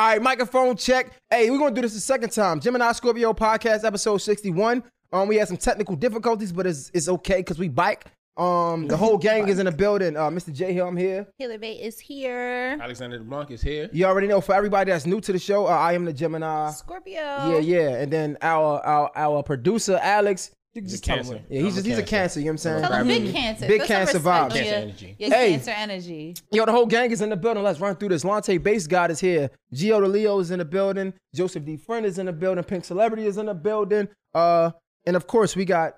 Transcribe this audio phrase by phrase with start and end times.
[0.00, 1.12] All right, microphone check.
[1.28, 2.58] Hey, we're gonna do this the second time.
[2.58, 4.82] Gemini Scorpio podcast episode 61.
[5.12, 8.06] Um, we had some technical difficulties, but it's it's okay because we bike.
[8.38, 10.16] Um, the whole gang is in the building.
[10.16, 10.54] Uh, Mr.
[10.54, 11.26] J Hill, I'm here.
[11.36, 12.78] Hiller Bay is here.
[12.80, 13.90] Alexander DeBlanc is here.
[13.92, 14.40] You already know.
[14.40, 16.70] For everybody that's new to the show, uh, I am the Gemini.
[16.70, 17.20] Scorpio.
[17.20, 18.00] Yeah, yeah.
[18.00, 20.50] And then our our our producer Alex.
[20.72, 21.24] You can He's a just tell him.
[21.24, 21.44] Cancer.
[21.50, 22.10] Yeah, he's just a he's a Cancer.
[22.16, 22.40] cancer.
[22.40, 22.82] You know what I'm saying?
[22.82, 23.66] Tell him big cancer.
[23.66, 24.42] Big Put some cancer respect vibes.
[24.44, 25.16] on Cancer your- energy.
[25.18, 25.50] Your Hey.
[25.50, 26.34] cancer energy.
[26.52, 27.62] Yo, the whole gang is in the building.
[27.64, 28.24] Let's run through this.
[28.24, 29.50] Lante Bass God is here.
[29.74, 31.12] Gio DeLeo is in the building.
[31.34, 31.76] Joseph D.
[31.76, 32.62] Friend is in the building.
[32.62, 34.08] Pink Celebrity is in the building.
[34.32, 34.70] Uh,
[35.06, 35.96] and of course, we got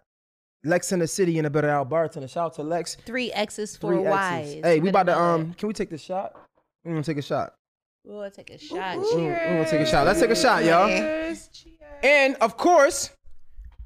[0.64, 1.70] Lex in the city in the building.
[1.70, 2.26] Al Barton.
[2.26, 2.94] Shout out to Lex.
[3.04, 4.48] Three X's, four Three Y's.
[4.52, 4.64] X's.
[4.64, 5.52] Hey, we about to um.
[5.54, 6.32] Can we take the shot?
[6.84, 7.52] We gonna take a shot.
[8.04, 8.98] We'll take a shot.
[8.98, 9.38] We Cheers.
[9.38, 10.06] gonna take a shot.
[10.06, 10.88] Let's take a shot, y'all.
[10.88, 11.50] Cheers.
[12.02, 13.10] And of course,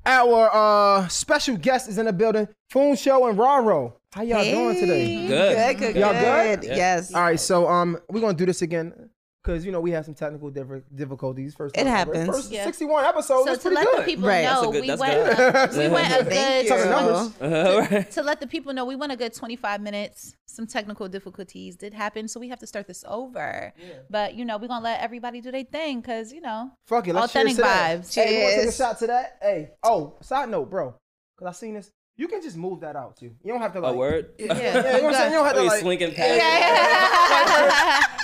[0.07, 2.49] our uh special guest is in the building.
[2.73, 3.99] Funsho and Raro.
[4.13, 5.27] How y'all doing today?
[5.27, 6.61] Good, good, Y'all good.
[6.63, 6.69] good?
[6.77, 7.13] Yes.
[7.13, 9.11] All right, so um, we're gonna do this again
[9.47, 11.55] because you know we have some technical diffi- difficulties.
[11.55, 12.27] First, It time- happens.
[12.29, 12.65] First Yeah.
[12.65, 13.49] 61 episodes.
[13.63, 14.01] So to let good.
[14.01, 14.45] the people Right.
[14.45, 15.71] know, good- we went good.
[15.77, 16.69] we went a Thank good you.
[16.69, 17.33] Talking numbers.
[17.41, 18.11] Uh-huh, right.
[18.11, 21.93] to let the people know we went a good 25 minutes some technical difficulties did
[21.95, 23.73] happen so we have to start this over
[24.11, 27.15] but you know we're gonna let everybody do their thing because you know Fuck it,
[27.15, 28.01] let's authentic cheers to that.
[28.01, 29.37] vibes Hey, you take a shot to that?
[29.43, 30.95] Hey, oh, side note, bro,
[31.37, 31.91] because I seen this.
[32.19, 33.33] You can just move that out too.
[33.45, 33.93] You don't have to like.
[33.95, 34.31] A word?
[34.39, 35.33] Yeah, you know what I'm saying.
[35.33, 35.81] You don't have Oh, to you like.
[35.81, 36.41] slinking past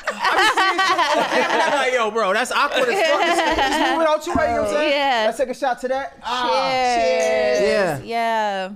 [0.15, 3.21] I'm like, yo, bro, that's awkward as fuck.
[3.21, 4.45] Just, just move it out your way.
[4.49, 4.93] You know what I'm saying?
[4.93, 5.23] Yeah.
[5.27, 6.13] Let's take a shot to that.
[6.23, 8.01] cheers Yeah.
[8.05, 8.71] yeah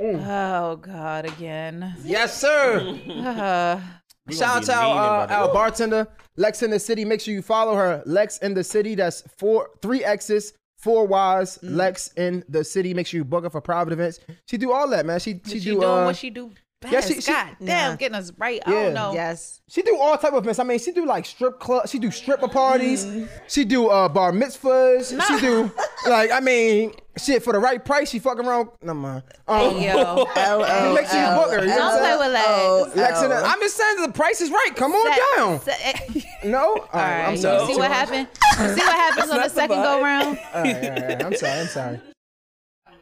[0.00, 0.26] Mm.
[0.26, 2.98] oh god again Yes, sir.
[4.24, 7.04] Uh, Shout out gonna to be mean our, uh, our bartender, Lex in the City.
[7.04, 8.94] Make sure you follow her, Lex in the City.
[8.94, 11.76] That's four, three X's, four Wise, Mm.
[11.76, 12.92] Lex in the City.
[12.92, 14.18] Make sure you book her for private events.
[14.46, 15.20] She do all that, man.
[15.20, 16.50] She she, she, do doing uh, what she do
[16.82, 16.92] best.
[16.92, 17.96] yeah, she- she- god damn Yeah.
[17.96, 19.60] getting us right i don't know Yes.
[19.68, 20.58] she do all type of events.
[20.58, 21.88] I mean, she do like strip club.
[21.88, 23.04] She do stripper parties.
[23.06, 23.28] Mm.
[23.48, 25.08] She do uh bar mitzvahs.
[25.28, 25.70] She do
[26.10, 28.10] like I mean shit for the right price.
[28.10, 28.68] She fucking around.
[28.82, 29.22] No man.
[29.48, 31.60] Um, yo Oh, make sure you book her.
[31.60, 33.04] You know don't what play I'm with saying?
[33.04, 34.70] Lex in I'm just saying the price is right.
[34.76, 35.60] Come on down.
[35.60, 37.66] Se- No, all right, All right, I'm you sorry.
[37.72, 38.28] see what happened?
[38.60, 40.38] You see what happens on the second go round?
[40.54, 41.24] All right, all right, all right.
[41.24, 41.60] I'm sorry.
[41.60, 42.00] I'm sorry.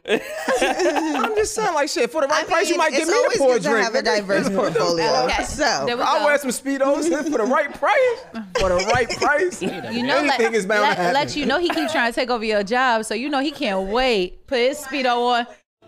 [0.09, 2.11] I'm just saying, like shit.
[2.11, 3.83] For the right I price, you might give me always to pour a good to
[3.83, 5.05] have a diverse portfolio.
[5.31, 5.43] Okay.
[5.43, 6.25] So we I'll go.
[6.25, 8.19] wear some speedos for the right price.
[8.59, 9.61] For the right price.
[9.61, 11.13] You know, anything let, is bound let, to happen.
[11.13, 13.51] let you know he keeps trying to take over your job, so you know he
[13.51, 14.47] can't wait.
[14.47, 15.45] Put his speedo on,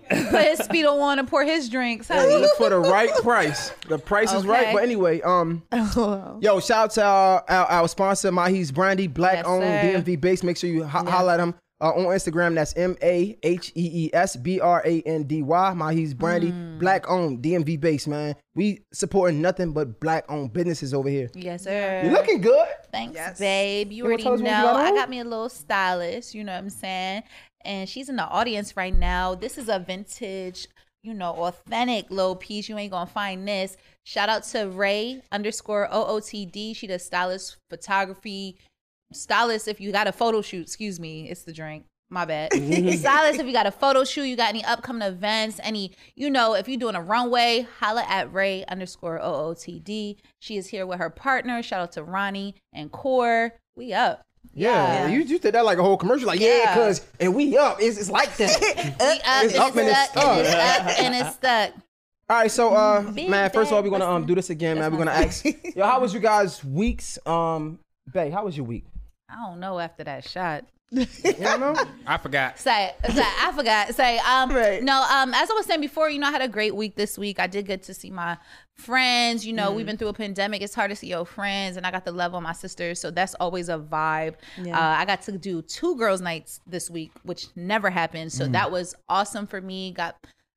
[0.07, 2.07] put his speedo on, and pour his drinks.
[2.07, 2.45] honey.
[2.57, 3.71] For the right price.
[3.87, 4.73] The price is right.
[4.73, 5.63] But anyway, um,
[6.39, 10.01] yo, shout out to our, our, our sponsor, Mahee's Brandy, black Yes, owned sir.
[10.03, 10.43] DMV base.
[10.43, 12.55] Make sure you ho- holla at him uh, on Instagram.
[12.55, 15.73] That's M A H E E S B R A N D Y.
[15.75, 16.79] Mahee's Brandy, Mm.
[16.79, 18.35] black owned DMV base, man.
[18.55, 21.29] We supporting nothing but black owned businesses over here.
[21.35, 22.01] Yes, sir.
[22.05, 22.67] You looking good.
[22.91, 23.37] Thanks, Yes.
[23.39, 23.91] babe.
[23.91, 24.49] You wanna already know.
[24.49, 26.33] you got I got me a little stylist.
[26.33, 27.23] You know what I'm saying?
[27.65, 29.35] And she's in the audience right now.
[29.35, 30.67] This is a vintage,
[31.03, 32.67] you know, authentic little piece.
[32.69, 33.75] You ain't gonna find this.
[34.05, 36.73] Shout out to Ray underscore OOTD.
[36.75, 38.57] She does stylist photography.
[39.13, 41.85] Stylist, if you got a photo shoot, excuse me, it's the drink.
[42.09, 42.53] My bad.
[42.53, 46.53] Stylist, if you got a photo shoot, you got any upcoming events, any, you know,
[46.53, 50.17] if you're doing a runway, holla at Ray underscore OOTD.
[50.39, 51.63] She is here with her partner.
[51.63, 53.53] Shout out to Ronnie and Core.
[53.75, 54.21] We up.
[54.53, 56.27] Yeah, You, you did that like a whole commercial.
[56.27, 56.73] Like, yeah, Yeah.
[56.75, 57.77] cause and we up.
[57.79, 58.59] It's, it's like that.
[58.99, 60.79] We up, It's and up and it's it's stuck, and it's stuck.
[60.85, 61.71] up, and it's stuck.
[62.29, 64.77] All right, so uh, Big man, first of all, we're gonna um do this again,
[64.79, 64.91] man.
[64.91, 67.17] We're gonna ask, yo, how was you guys' weeks?
[67.25, 67.79] Um,
[68.13, 68.85] Bay, how was your week?
[69.33, 70.65] I don't know after that shot.
[70.91, 71.07] You
[71.39, 71.75] don't know?
[72.05, 72.59] I forgot.
[72.59, 73.95] Say, say, I forgot.
[73.95, 74.83] Say, um, Right.
[74.83, 77.17] no, um, as I was saying before, you know, I had a great week this
[77.17, 77.39] week.
[77.39, 78.37] I did get to see my
[78.75, 79.43] friends.
[79.45, 79.75] You know, Mm-hmm.
[79.75, 80.61] we've been through a pandemic.
[80.61, 83.09] It's hard to see your friends, and I got to love on my sisters, so
[83.09, 84.35] that's always a vibe.
[84.61, 84.77] Yeah.
[84.77, 88.31] Uh, I got to do two girls' nights this week, which never happened.
[88.31, 88.51] So Mm.
[88.51, 89.93] that was awesome for me.
[89.93, 90.15] Got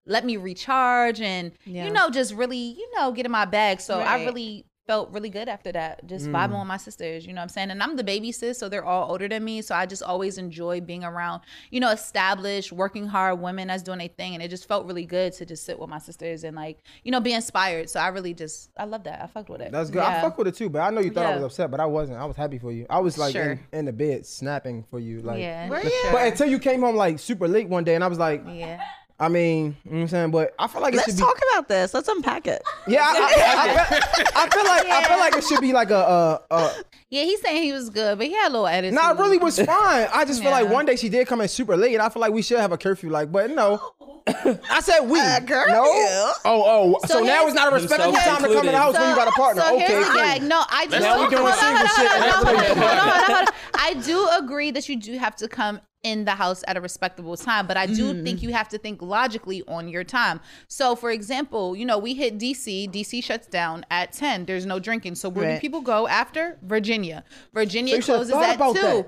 [0.08, 1.86] let me recharge and Yeah.
[1.86, 3.80] you know just really you know get in my bag.
[3.80, 6.06] So I really felt really good after that.
[6.06, 6.60] Just vibing mm.
[6.60, 7.70] with my sisters, you know what I'm saying?
[7.70, 9.62] And I'm the baby sis, so they're all older than me.
[9.62, 14.00] So I just always enjoy being around, you know, established, working hard women that's doing
[14.00, 14.34] a thing.
[14.34, 17.10] And it just felt really good to just sit with my sisters and like, you
[17.10, 17.90] know, be inspired.
[17.90, 19.22] So I really just I love that.
[19.22, 19.72] I fucked with it.
[19.72, 20.02] That's good.
[20.02, 20.22] I Yeah.
[20.22, 22.18] fuck with it too, but I know you thought I was upset, but I wasn't.
[22.18, 22.86] I was happy for you.
[22.88, 23.52] I was like Sure.
[23.52, 25.20] in, in the bed snapping for you.
[25.20, 25.68] Like Yeah.
[25.68, 25.90] Were for you?
[26.02, 26.12] sure.
[26.12, 28.80] But until you came home like super late one day and I was like, yeah.
[29.18, 30.30] I mean, you know what I'm saying?
[30.30, 31.94] But I feel like it Let's should be talk about this.
[31.94, 32.62] Let's unpack it.
[32.86, 34.00] Yeah, I, I, I, feel,
[34.34, 36.72] I feel like I feel like it should be like a uh uh
[37.08, 38.94] Yeah, he's saying he was good, but he had a little attitude.
[38.94, 40.08] no, it really was fine.
[40.12, 42.20] I just feel like one day she did come in super late and I feel
[42.20, 43.80] like we should have a curfew like but no.
[44.28, 45.18] I said we.
[45.20, 45.72] A curfew?
[45.72, 46.32] No.
[46.44, 46.64] Oh,
[46.94, 46.98] oh.
[47.06, 49.08] So, So now it's not a respectable Himself time to come in the house when
[49.08, 49.62] you got a partner.
[49.62, 50.20] So okay, here's the cool.
[50.20, 50.42] gag.
[50.42, 50.98] No, I do.
[50.98, 52.08] Now we doing hold single shit.
[52.08, 52.98] hold on, That's hold on, what hold we on, doing.
[52.98, 53.54] hold on, hold on.
[53.74, 57.36] I do agree that you do have to come in the house at a respectable
[57.36, 58.22] time, but I do Mm-hmm.
[58.24, 60.40] think you have to think logically on your time.
[60.68, 62.88] So, for example, you know, we hit DC.
[62.92, 64.44] DC shuts down at ten.
[64.46, 65.16] There's no drinking.
[65.16, 65.54] So where Right.
[65.54, 66.58] do people go after?
[66.62, 67.24] Virginia.
[67.52, 68.72] Virginia So closes at two.
[68.74, 69.06] that.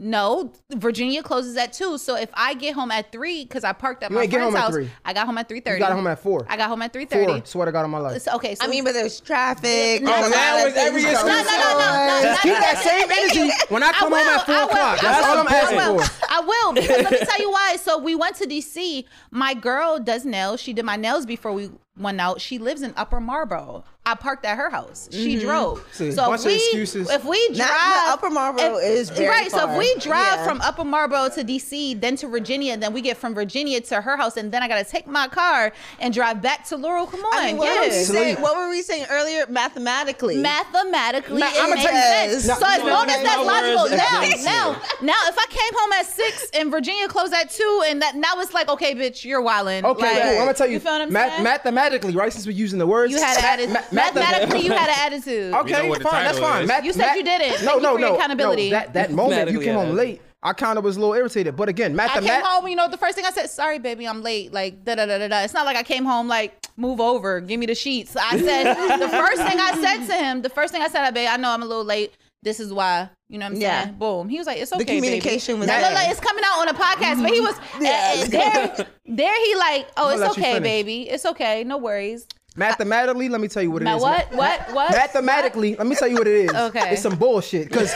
[0.00, 1.98] No, Virginia closes at two.
[1.98, 4.36] So if I get home at three because I parked at You my ain't get
[4.38, 4.90] friend's home at house, three.
[5.04, 5.80] I got home at three thirty.
[5.80, 6.46] You got home at four.
[6.48, 7.26] I got home at three thirty.
[7.26, 7.44] Four.
[7.44, 8.28] Swear to God on my life.
[8.28, 10.02] Okay, so I mean, but there's traffic.
[10.02, 11.20] No, there's a now it's every excuse.
[11.24, 14.46] No, no, no, no, no, Just keep that same energy when I come home at
[14.46, 14.98] four will, o'clock.
[14.98, 15.98] I That's will, all I'm asking I will.
[16.00, 16.24] for.
[16.30, 17.76] I will because let me tell you why.
[17.80, 19.04] So we went to DC.
[19.32, 20.60] My girl does nails.
[20.60, 22.40] She did my nails before we went out.
[22.40, 23.84] She lives in Upper Marlboro.
[24.10, 25.08] I parked at her house.
[25.12, 25.78] She drove.
[25.80, 25.92] Mm-hmm.
[25.92, 29.50] See, so bunch if we, if we drive, Not- Upper Marlboro is very right.
[29.50, 30.44] So if we drive Yeah.
[30.46, 34.16] from Upper Marlboro to DC, then to Virginia, then we get from Virginia to her
[34.16, 37.06] house, and then I gotta take my car and drive back to Laurel.
[37.06, 39.44] Come on, I mean, what, were we saying, what were we saying earlier?
[39.48, 40.36] Mathematically.
[40.38, 42.46] Mathematically, Ma- it makes sense.
[42.48, 45.92] No, so as no, long as that's logical, now, now, now, if I came home
[45.92, 49.42] at six and Virginia closed at two, and that now it's like, okay, bitch, you're
[49.42, 49.84] wilding.
[49.84, 50.30] Okay, like, cool.
[50.30, 50.74] I'm gonna tell you.
[50.74, 51.42] You feel what I'm math- saying?
[51.44, 52.32] mathematically, right?
[52.32, 53.72] Since we're using the words, you had an ma- attitude.
[53.74, 55.52] ma- math- Mathematically, you had an attitude.
[55.52, 56.24] We Okay, know fine.
[56.24, 56.62] That's fine.
[56.62, 56.68] is.
[56.68, 57.64] Math- You said math- you didn't.
[57.64, 58.16] No, no, you for your no.
[58.16, 58.70] accountability.
[58.70, 61.56] No, that that moment you came home late, I kind of was a little irritated.
[61.56, 64.22] But again, I came home, you know, the first thing I said, sorry, baby, I'm
[64.22, 64.52] late.
[64.52, 65.40] Like, da da da da da.
[65.42, 68.14] It's not like I came home like, move over, give me the sheets.
[68.16, 71.10] I said, the first thing I said to him, the first thing I said, "I
[71.10, 72.12] babe, I know I'm a little late.
[72.40, 73.10] This is why.
[73.28, 73.82] You know what I'm Yeah.
[73.84, 73.96] saying?
[73.98, 74.28] Boom.
[74.28, 74.84] He was like, it's okay.
[74.84, 75.58] The communication baby.
[75.58, 75.90] was Now, there.
[75.90, 78.12] look, like, it's coming out on a podcast, but he was Yeah.
[78.12, 78.86] and- and there.
[79.06, 81.08] There he like, oh, I'm it's gonna let you okay, baby.
[81.10, 81.64] It's okay.
[81.64, 82.28] No worries.
[82.58, 83.90] Mathematically, let me tell you what it is.
[83.90, 84.32] Now what?
[84.32, 84.72] What?
[84.72, 84.90] What?
[84.90, 86.50] Mathematically, let me tell you what it is.
[86.68, 86.90] Okay.
[86.92, 87.70] It's some bullshit.
[87.70, 87.92] Cause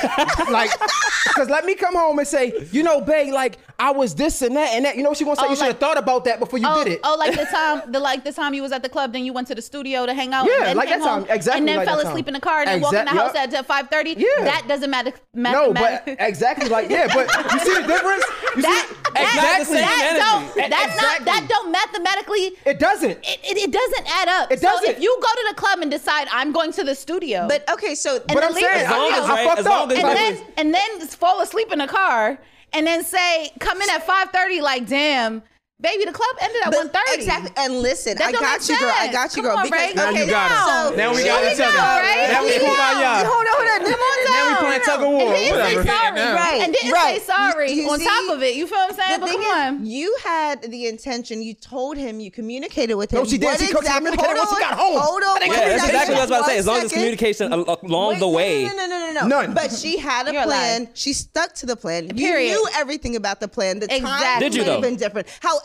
[0.51, 0.71] like,
[1.35, 4.57] cause let me come home and say, you know, babe, like I was this and
[4.57, 4.97] that and that.
[4.97, 5.43] You know what she gonna say?
[5.47, 7.01] Oh, you should have like- thought about that before you Oh, did it.
[7.05, 9.33] oh, like the time, the like the time you was at the club, then you
[9.33, 10.47] went to the studio to hang out.
[10.47, 11.27] Yeah, and then like that time.
[11.29, 13.35] Exactly And then like fell asleep in the car and then walked in the house
[13.35, 14.15] at five thirty.
[14.17, 14.45] Yeah.
[14.45, 15.13] That doesn't matter.
[15.35, 18.25] no, but exactly like yeah, but you see the difference?
[18.57, 19.79] You that, see Exactly.
[19.79, 21.25] that don't that's Exactly.
[21.25, 23.11] not that don't mathematically it doesn't.
[23.11, 24.51] it, it, it doesn't add up.
[24.53, 24.91] It So doesn't.
[24.91, 27.95] if you go to the club and decide I'm going to the studio, But okay,
[27.95, 29.85] so and But then I'm leave saying, the I- long as, right, fucked as long
[29.85, 29.91] up.
[29.93, 32.39] as and Like- then and then fall asleep in the car
[32.73, 35.43] and then say come in at five thirty like damn
[35.83, 37.51] baby the club ended at one thirty Exactly.
[37.57, 38.93] And listen, I got make you, girl.
[38.95, 39.59] I got you, Come girl.
[39.59, 39.95] on, because Ray.
[39.95, 40.89] Now you got us.
[40.91, 41.77] so- Now we got each other.
[41.77, 42.29] right?
[42.31, 43.23] Now we Here we kumbaya.
[43.23, 43.31] go.
[43.31, 43.81] Hold on, hold on.
[43.83, 44.59] Come on Now we down.
[44.63, 45.21] playing tug of war.
[45.21, 45.83] And didn't Whatever.
[45.83, 47.19] say sorry, Right, And didn't right.
[47.21, 48.55] say sorry You- you on see, top of it.
[48.55, 49.13] You feel what I'm saying?
[49.21, 49.87] The But thing come is, on.
[49.87, 51.43] you had the intention.
[51.43, 52.21] You told him.
[52.21, 53.19] You communicated with him.
[53.21, 53.45] No, she didn't.
[53.53, 54.99] What She exact- communicated once she got home.
[55.01, 55.35] Hold on.
[55.35, 56.59] That ain't one Yeah, that's exactly what I was about to say.
[56.59, 57.03] As long as one it's second.
[57.03, 58.65] communication along the way.
[58.65, 59.27] No, no, no, no, no.
[59.27, 59.55] None.
[59.55, 60.89] But she had a plan.
[60.95, 62.09] She stuck to the plan.
[62.17, 62.51] Period.
[62.53, 63.81] You knew everything about the plan.
[63.81, 64.49] The time Exactly.
[64.49, 65.27] Did you, might have been different.
[65.41, 65.61] However,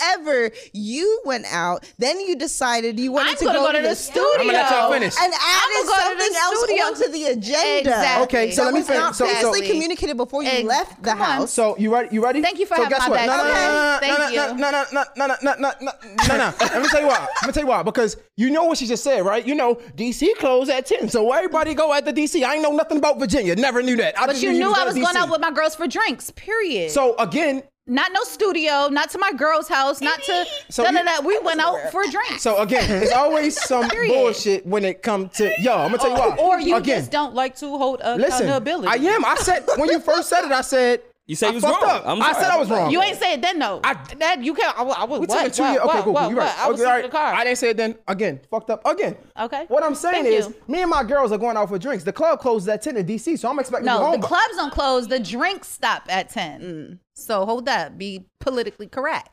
[0.73, 1.83] you went out.
[1.97, 4.23] Then you decided you wanted I'm to go, go to the studio.
[4.39, 5.15] I'm gonna let y'all finish.
[5.21, 6.83] and I'ma added go to the something else studio.
[6.85, 7.79] onto the agenda.
[7.79, 8.23] Exactly.
[8.23, 9.01] Okay, so that let me was finish.
[9.01, 11.27] not So- so- previously communicated before you Ex- left the come on.
[11.27, 11.53] house.
[11.53, 12.09] So you ready?
[12.11, 12.41] You ready?
[12.41, 13.15] Thank you for so having guess my what?
[13.17, 13.27] back.
[13.27, 13.61] No, no, no, Okay.
[13.67, 14.35] no, no, Thank no, you.
[14.37, 15.91] no, no, no, no, no, no, no, no,
[16.27, 16.53] no, no.
[16.59, 17.27] Let me tell you why.
[17.41, 17.83] Let me tell you why.
[17.83, 19.45] Because you know what she just said, right?
[19.45, 22.43] You know, DC closed at ten, so everybody go at the DC.
[22.43, 23.55] I ain't know nothing about Virginia.
[23.55, 24.19] Never knew that.
[24.19, 26.31] I But you knew knew I was going out with my girls for drinks.
[26.31, 26.91] Period.
[26.91, 30.99] So again, not no studio, not to my girl's house, not to So none you-
[30.99, 31.23] of that.
[31.23, 32.39] We went out for a drink.
[32.39, 35.73] so again, it's always some bullshit when it come to yo.
[35.73, 36.35] I'm gonna tell you why.
[36.37, 38.47] or you again, just don't like to hold listen.
[38.47, 38.87] accountability.
[38.87, 39.25] I am.
[39.25, 41.81] I said when you first said it, I said You said I you was fucked
[41.83, 41.91] wrong.
[41.91, 42.03] up.
[42.07, 42.89] I'm I said I was wrong.
[42.89, 43.81] You ain't say it then, though.
[43.83, 44.77] I- that you can't.
[44.79, 45.19] I, I was.
[45.19, 45.37] We what?
[45.37, 45.81] took it two what, years.
[45.83, 46.13] Okay, what, cool.
[46.13, 46.29] what, cool.
[46.31, 46.57] You're right.
[46.59, 47.33] I was okay, all in the car.
[47.33, 47.95] I didn't say it then.
[48.07, 49.17] Again, fucked up again.
[49.37, 49.65] Okay.
[49.67, 50.55] What I'm saying Thank is, you.
[50.69, 52.05] me and my girls are going out for drinks.
[52.05, 54.11] The club closes at 10 in DC, so I'm expecting to be No, home.
[54.13, 55.07] the by- clubs don't close.
[55.09, 56.61] The drinks stop at ten.
[56.61, 56.99] Mm.
[57.13, 57.97] So hold up.
[57.97, 59.29] Be politically correct.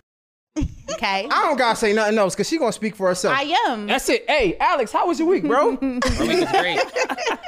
[0.95, 1.27] Okay.
[1.29, 3.37] I don't gotta say nothing else because she gonna speak for herself.
[3.37, 4.25] I am That's it.
[4.29, 5.73] Hey, Alex, how was your week, bro?
[5.81, 6.79] My week was great.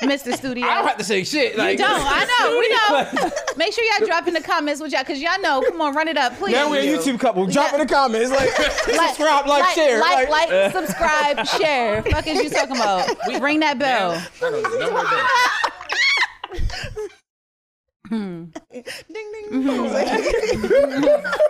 [0.02, 0.36] Mr.
[0.36, 0.66] Studio.
[0.66, 1.56] I don't have to say shit.
[1.56, 1.88] Like, don't.
[1.90, 2.58] I know.
[2.58, 2.68] We
[3.24, 3.30] know.
[3.56, 5.62] Make sure y'all drop in the comments with y'all, cause y'all know.
[5.68, 6.52] Come on, run it up, please.
[6.52, 7.46] Now we're a YouTube couple.
[7.46, 8.30] Drop in the comments.
[8.30, 8.72] Like, Like-
[9.14, 10.00] subscribe, like, share.
[10.00, 12.02] like, like, like, subscribe, share.
[12.02, 13.08] Fuck is you talking about?
[13.28, 14.12] We ring that bell.
[14.12, 14.78] I don't know.
[14.80, 16.62] No more days.
[18.08, 18.44] Hmm.
[18.72, 19.62] Ding ding.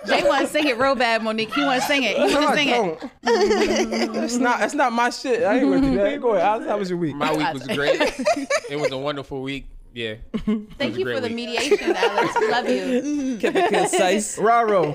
[0.06, 1.52] Jay want to sing it real bad, Monique.
[1.52, 2.16] He want to sing it.
[2.16, 3.10] He want to sing it.
[3.22, 4.12] it.
[4.12, 4.60] That's not.
[4.60, 5.42] That's not my shit.
[5.42, 6.20] I ain't gonna do that.
[6.20, 6.66] Go ahead.
[6.66, 7.16] How was your week?
[7.16, 8.00] My week was great.
[8.68, 9.66] It was a wonderful week.
[9.97, 10.17] Yeah.
[10.76, 12.35] Thank you great for the mediation, Alex.
[12.50, 13.38] Love you.
[13.41, 14.37] Kept it concise.
[14.38, 14.95] Raro,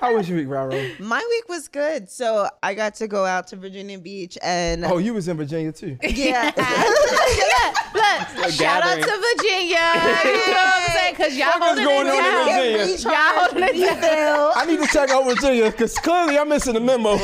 [0.00, 0.70] how was your week, Raro?
[0.98, 2.08] My week was good.
[2.08, 5.70] So I got to go out to Virginia Beach and Oh, you was in Virginia
[5.70, 5.98] too.
[6.02, 6.50] yeah.
[7.94, 9.76] Look, shout out to Virginia.
[10.24, 11.14] You know what I'm saying?
[11.14, 12.78] Because y'all Fuck holding going it on in.
[12.78, 12.96] Virginia?
[13.02, 14.52] Y'all holding it down.
[14.56, 17.18] I need to check out Virginia because clearly I'm missing the memo.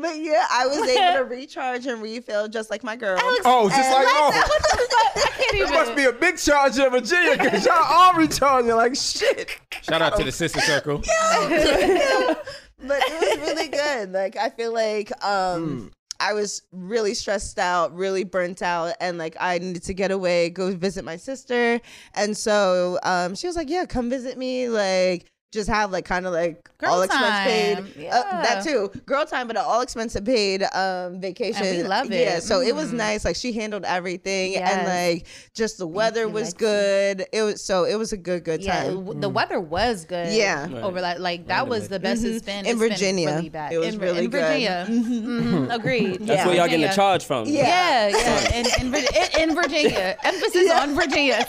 [0.00, 3.18] But yeah, I was able to recharge and refill just like my girl.
[3.20, 5.24] oh, just like oh, What the fuck?
[5.24, 5.68] I can't even.
[5.68, 9.58] it must be a big charge in Virginia because y'all all recharging like shit.
[9.82, 11.02] Shout out to the sister circle.
[11.50, 12.34] Yeah,
[12.80, 14.12] but it was really good.
[14.12, 15.90] Like I feel like um
[16.20, 20.50] I was really stressed out, really burnt out, and like I needed to get away,
[20.50, 21.80] go visit my sister.
[22.14, 24.68] And so um she was like, Yeah, come visit me.
[24.68, 27.46] Like just have like kind of like Girl all expense time.
[27.46, 28.08] paid.
[28.10, 28.90] Uh, that too.
[29.06, 31.64] Girl time, but an all expense paid um vacation.
[31.64, 32.20] And we love it.
[32.20, 32.38] Yeah.
[32.40, 32.96] So it was Mhm.
[32.98, 33.24] nice.
[33.24, 36.58] Like she handled everything and like just the weather you, was Lexi.
[36.58, 37.26] good.
[37.32, 38.94] It was so it was a good, good Yeah, time.
[39.06, 40.32] w- the weather was good.
[40.34, 40.68] Yeah.
[40.82, 43.28] over like like that was the best it's been In It's been Virginia.
[43.36, 43.72] Really bad.
[43.72, 44.42] It was in, really in good.
[44.42, 44.86] Virginia.
[44.90, 46.26] Mhm, Agreed.
[46.26, 47.46] That's where y'all getting the charge from.
[47.48, 48.08] Yeah.
[48.08, 50.16] Yeah, yeah, in, in, in, in Virginia.
[50.22, 51.46] Emphasis on Virginia.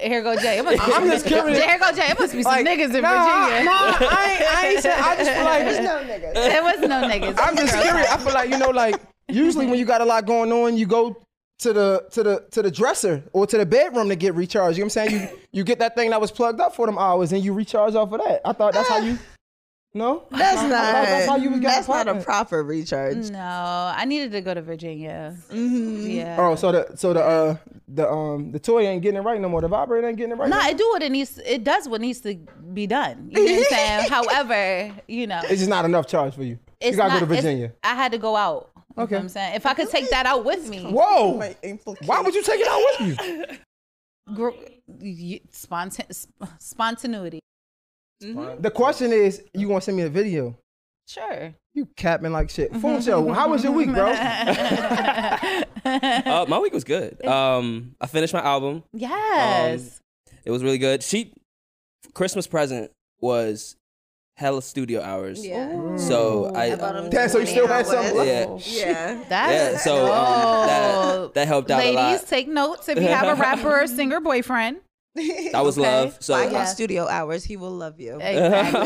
[0.00, 0.58] Here go Jay.
[0.58, 1.58] It must I'm some- just curious.
[1.58, 2.01] Here go Jay.
[2.10, 3.64] It must be some Like, niggas in nah, Virginia.
[3.64, 5.02] Nah, I ain't, I ain't saying.
[5.02, 6.34] I just feel like There's no niggas.
[6.34, 7.38] There was no niggas.
[7.38, 8.08] I'm just curious.
[8.08, 8.96] I feel like you know, like
[9.28, 11.16] usually when you got a lot going on, you go
[11.60, 14.76] to the to the to the dresser or to the bedroom to get recharged.
[14.76, 15.30] You know what I'm saying?
[15.32, 17.94] You you get that thing that was plugged up for them hours and you recharge
[17.94, 18.40] off of that.
[18.44, 19.18] I thought that's how uh, you.
[19.94, 20.70] No, That's not.
[20.70, 23.28] thought that's how you was getting that's not a proper recharge.
[23.30, 25.36] No, I needed to go to Virginia.
[25.52, 26.36] Yeah.
[26.38, 27.56] Oh, so the so the uh
[27.88, 29.60] the um the toy ain't getting it right no more.
[29.60, 30.48] The vibrator ain't getting it right.
[30.48, 30.70] No, no more?
[30.70, 31.38] it do what it needs.
[31.44, 32.36] It does what needs to
[32.72, 33.28] be done.
[33.32, 34.08] You know what I'm saying?
[34.10, 36.58] However, you know, It's just not enough charge for you.
[36.80, 37.72] it's you gotta not, go to Virginia.
[37.84, 38.70] I had to go out.
[38.74, 39.14] You know Okay.
[39.16, 41.32] what I'm saying if I could take that out with me, Whoa!
[42.06, 44.34] Why would you take it out with you?
[44.34, 44.50] gr-
[44.88, 46.48] y- spontan- sp-
[48.22, 48.62] spontaneity.
[48.62, 50.56] The question is, you gonna send me a video?
[51.08, 51.54] Sure.
[51.74, 52.74] You capping like shit.
[52.76, 53.32] Phone show.
[53.32, 54.12] How was your week, bro?
[55.84, 57.24] Uh, my week was good.
[57.26, 58.84] Um, I finished my album.
[58.92, 60.00] Yes.
[60.44, 61.02] It was really good.
[61.02, 61.32] She
[62.14, 63.76] Christmas present was
[64.36, 65.44] hella studio hours.
[65.44, 65.96] Yeah.
[65.96, 68.76] So I, bought Damn, so you still had 20 something hours.
[68.76, 69.24] yeah.
[69.28, 69.50] Yeah.
[69.50, 72.26] Yeah, so um, that, that helped out Ladies, a lot.
[72.28, 74.78] take notes if you have a rapper or singer boyfriend.
[75.14, 75.86] That was okay.
[75.88, 76.16] love.
[76.20, 76.58] So Find Yeah.
[76.58, 77.44] your studio hours.
[77.44, 78.18] He will love you.
[78.20, 78.80] Exactly.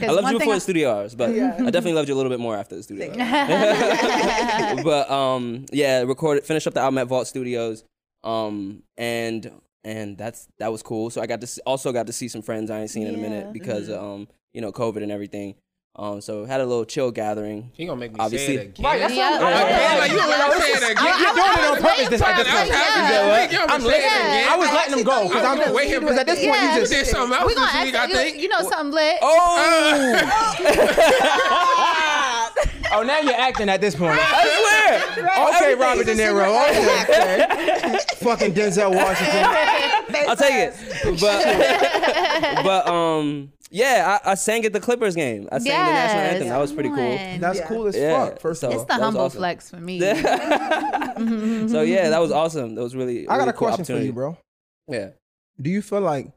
[0.08, 1.34] I loved you thing before I- the studio hours, but I
[1.70, 4.82] definitely loved you a little bit more after the studio hours.
[4.84, 7.84] but um, yeah, recorded, finished up the album at Vault Studios,
[8.24, 9.50] um, and
[9.84, 11.10] and that's that was cool.
[11.10, 13.14] So I got to see, also got to see some friends I ain't seen in
[13.14, 15.54] a minute because of, um, you know, COVID and everything.
[15.98, 17.70] Um, so had a little chill gathering.
[17.72, 18.56] He gonna make me Obviously.
[18.56, 18.84] say it again.
[18.84, 19.38] Right, that's Yeah.
[19.40, 20.26] what I'm Again, like you Yeah.
[20.48, 20.96] gonna say it again.
[21.06, 22.68] You're doing it on purpose this at this I'm point.
[22.68, 23.08] Yeah.
[23.08, 23.48] this week.
[23.52, 24.28] You I'm gonna say it listening.
[24.28, 24.48] again.
[24.50, 26.38] I was letting him go because I I'm was gonna wait here because at this
[26.40, 26.62] point Yeah.
[26.68, 28.36] you You just did something else we gonna week, I ask you, think.
[28.42, 29.16] you know something lit.
[29.22, 29.56] Oh,
[32.94, 34.20] oh now you're acting at this point.
[34.88, 35.72] I swear.
[35.72, 36.46] Okay, Robert De Niro.
[37.02, 37.98] Okay.
[38.16, 39.44] Fucking Denzel Washington.
[40.28, 40.74] I'll take it.
[41.20, 45.48] But but um yeah, I, I sang at the Clippers game.
[45.50, 46.48] I sang the national anthem.
[46.50, 47.00] That was pretty cool.
[47.00, 47.40] on.
[47.40, 48.40] That's cool as Yeah, fuck.
[48.40, 49.38] First so- of It's the humble awesome.
[49.38, 49.98] flex for me.
[50.00, 52.74] so yeah, that was awesome.
[52.74, 53.28] That was really.
[53.28, 54.38] I got really a cool question for you, bro.
[54.88, 55.10] Yeah.
[55.60, 56.28] Do you feel like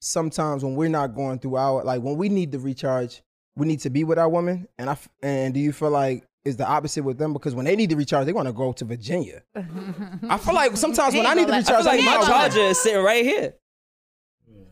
[0.00, 3.22] sometimes when we're not going through our like when we need to recharge,
[3.56, 4.66] we need to be with our woman?
[4.78, 7.76] And I and do you feel like is the opposite with them because when they
[7.76, 9.42] need to recharge, they want to go to Virginia.
[10.28, 12.80] I feel like sometimes when I need to recharge, I feel like my charger is
[12.80, 13.54] sitting right here.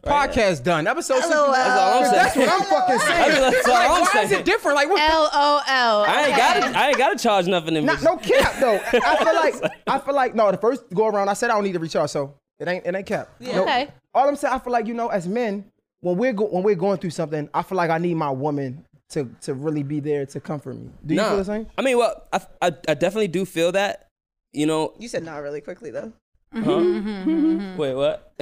[0.02, 0.86] podcast done.
[0.86, 1.34] Episode 60.
[1.34, 1.52] LOL.
[1.52, 2.14] That's all I'm saying.
[2.14, 3.52] That's what I'm fucking saying.
[3.52, 4.76] That's all like, I'm why is it different?
[4.76, 5.10] Like, what?
[5.10, 6.04] L O L.
[6.08, 8.04] I ain't got to I ain't got to charge nothing in Not, this.
[8.04, 8.80] no cap though.
[9.04, 10.50] I feel like I feel like no.
[10.50, 12.10] The first go around, I said I don't need to recharge.
[12.10, 13.28] So It ain't it ain't cap.
[13.38, 13.60] Yeah.
[13.60, 13.88] Okay.
[14.14, 15.64] All I'm saying, I feel like you know, as men,
[16.00, 18.84] when we're go- when we're going through something, I feel like I need my woman
[19.10, 20.90] to to really be there to comfort me.
[21.04, 21.28] Do you Nah.
[21.30, 21.66] feel the same?
[21.76, 24.06] I mean, well, I, I I definitely do feel that.
[24.52, 26.12] You know, You said not really quickly though.
[26.52, 27.76] Mm-hmm, mm-hmm, mm-hmm.
[27.76, 28.32] Wait, what?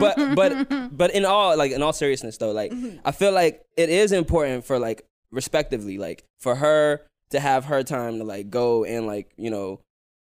[0.00, 2.72] but but but in all like in all seriousness though, like
[3.04, 7.82] I feel like it is important for like respectively, like for her to have her
[7.82, 9.80] time to like go and like, you know,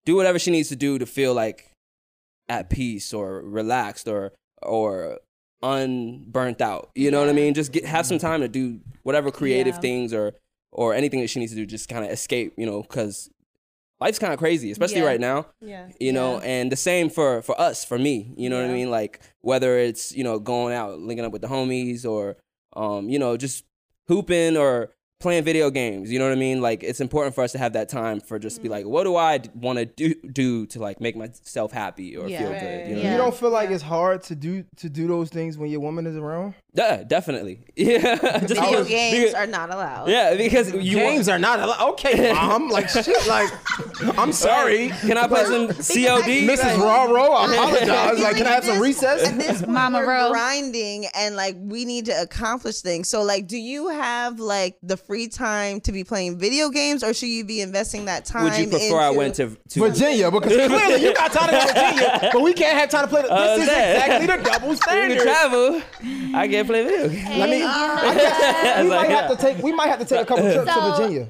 [0.05, 1.71] do whatever she needs to do to feel like
[2.49, 5.19] at peace or relaxed or or
[5.63, 6.89] unburnt out.
[6.95, 7.53] You know what I mean?
[7.53, 9.81] Just get have some time to do whatever creative Yeah.
[9.81, 10.33] things or
[10.71, 13.29] or anything that she needs to do just kind of escape, you know, cuz
[13.99, 15.05] life's kind of crazy, especially Yeah.
[15.07, 15.87] right now Yeah.
[15.99, 18.91] you know and the same for for us for me you know what i mean
[18.91, 22.37] like whether it's you know going out linking up with the homies or
[22.75, 23.63] um you know just
[24.07, 27.51] hooping or playing video games you know what i mean like it's important for us
[27.51, 28.91] to have that time for just to be like mm-hmm.
[28.91, 32.39] what do i want to do do to like make myself happy or Yeah.
[32.39, 32.59] feel Right.
[32.59, 33.11] good you know Yeah.
[33.13, 36.05] You don't feel like it's hard to do to do those things when your woman
[36.05, 36.53] is around?
[36.73, 40.09] Yeah definitely yeah just Video because- games because- are not allowed.
[40.09, 41.89] yeah because you Games are not allowed.
[41.91, 42.69] Okay, mom.
[42.69, 43.07] Like shit.
[43.27, 43.49] Like
[44.17, 46.77] I'm sorry, can i play some cod Mrs.
[46.79, 47.31] Raro.
[47.31, 48.19] I apologize.
[48.19, 49.27] Like, can I have some recess?
[49.27, 53.07] At this Mama we're grinding and like we need to accomplish things.
[53.07, 57.13] So like, do you have like the free time to be playing video games, or
[57.13, 58.43] should you be investing that time?
[58.43, 62.29] would you prefer i went to, to Virginia, because clearly you got time to Virginia,
[62.33, 63.21] but we can't have time to play.
[63.23, 65.21] The, Uh, this is that- exactly the double When you standard.
[65.21, 65.81] travel
[66.35, 67.63] i can't play video games Let me.
[67.65, 69.57] I guess we might have to take.
[69.63, 71.27] We might have to take a couple trips to Virginia.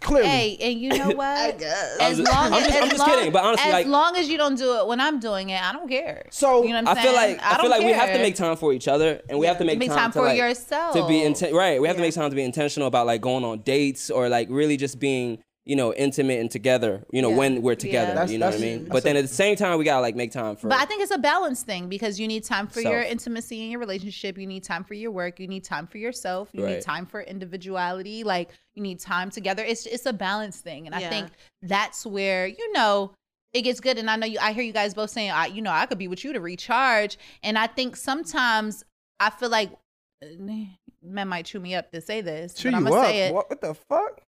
[0.00, 0.26] Clearly.
[0.28, 1.20] Hey, and you know what?
[1.38, 1.96] I guess.
[2.00, 3.72] As I'm just- long I'm as, just- as I'm just long, kidding, but honestly, as
[3.72, 6.26] like- long as you don't do it when I'm doing it, I don't care.
[6.30, 7.06] So, you know what I'm I saying?
[7.06, 9.38] feel like I, don't feel like we have to make time for each other, and
[9.38, 10.94] we have to make, Make time, time to, for like, yourself.
[10.96, 13.44] To be inten- right, we have to make time to be intentional about like going
[13.44, 17.04] on dates or like really just being you know intimate and together.
[17.12, 17.36] You know Yeah.
[17.36, 18.14] when we're together.
[18.14, 18.84] That's- you know what I mean.
[18.90, 20.68] But then at the same time, we gotta like make time for.
[20.68, 23.70] But I think it's a balance thing because you need time for your intimacy in
[23.70, 24.38] your relationship.
[24.38, 25.38] You need time for your work.
[25.38, 26.48] You need time for yourself.
[26.52, 28.24] You need time for individuality.
[28.24, 29.62] Like you need time together.
[29.64, 31.28] It's it's a balance thing, and I think
[31.62, 33.12] that's where you know
[33.52, 33.98] it gets good.
[33.98, 34.38] And I know you.
[34.40, 36.40] I hear you guys both saying, I, you know, I could be with you to
[36.40, 37.18] recharge.
[37.42, 38.82] And I think sometimes
[39.20, 39.70] I feel like
[40.24, 40.26] uh,
[41.02, 43.06] men might chew me up to say this, chew but I'm you gonna up.
[43.08, 43.34] say it.
[43.34, 44.22] What, what the fuck?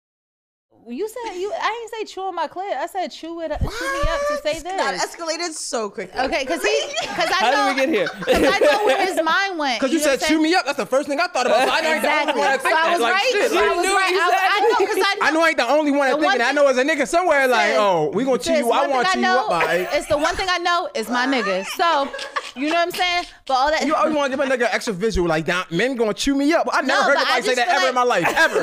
[0.87, 1.53] You said you.
[1.53, 2.75] I didn't say chew on my clit.
[2.75, 3.49] I said chew it.
[3.49, 4.63] Chew me up to say this.
[4.63, 6.19] That escalated so quickly.
[6.19, 8.09] Okay, because he, because I How know, did we get here?
[8.25, 9.79] Because I know where his mind went.
[9.79, 10.65] Because you, know said chew me up.
[10.65, 11.67] That's the first thing I thought about.
[11.67, 12.41] So I know ain't the only Exactly.
[12.41, 13.29] one that So I was Like, right.
[13.31, 14.09] shit, So I was knew right.
[14.09, 14.49] I, exactly.
[14.51, 16.47] I know because I, I know I ain't the only one that The one thinking.
[16.47, 18.71] I know as a nigga somewhere like, oh, we gonna chew you.
[18.71, 19.49] I want to chew you up.
[19.51, 19.87] Right?
[19.93, 21.63] It's the one thing I know is my nigga.
[21.77, 22.09] So,
[22.55, 23.25] you know what I'm saying?
[23.45, 23.85] But all that.
[23.85, 26.67] You always want to give a nigga extra visual, like men gonna chew me up.
[26.71, 28.59] I never No, heard but I nobody say that feel ever in my life, ever.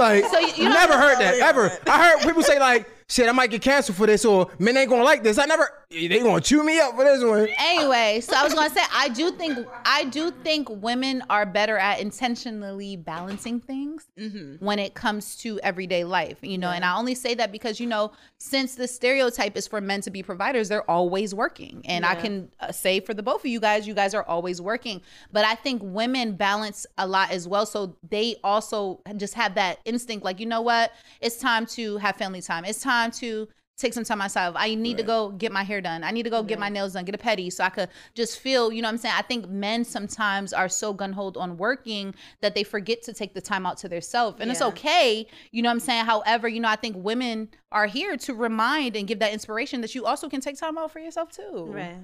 [0.00, 1.78] like, So you- you never heard that ever.
[1.86, 4.88] I heard people say like, shit, I might get canceled for this, or men ain't
[4.88, 5.36] gonna like this.
[5.38, 5.68] I never.
[5.90, 7.48] They gonna chew me up for this one.
[7.58, 11.76] anyway, so I was gonna say I do think I do think women are better
[11.76, 14.64] at intentionally balancing things Mm-hmm.
[14.64, 16.38] when it comes to everyday life.
[16.42, 19.80] You know, and I only say that because you know, since the stereotype is for
[19.80, 23.40] men to be providers, they're always working, and I can uh, say for the both
[23.40, 25.02] of you guys, you guys are always working.
[25.32, 29.80] But I think women balance a lot as well, so they also just have that
[29.84, 32.64] instinct, like you know what, it's time to have family time.
[32.64, 33.48] It's time to
[33.80, 34.54] take some time myself.
[34.58, 36.04] I need to go get my hair done.
[36.04, 38.38] I need to go get my nails done, get a pedi so I could just
[38.38, 39.14] feel, you know what I'm saying?
[39.16, 43.32] I think men sometimes are so gun hold on working that they forget to take
[43.32, 44.38] the time out to themselves.
[44.40, 46.04] And it's okay, you know what I'm saying?
[46.04, 49.94] However, you know, I think women are here to remind and give that inspiration that
[49.94, 51.66] you also can take time out for yourself too.
[51.68, 51.96] Right.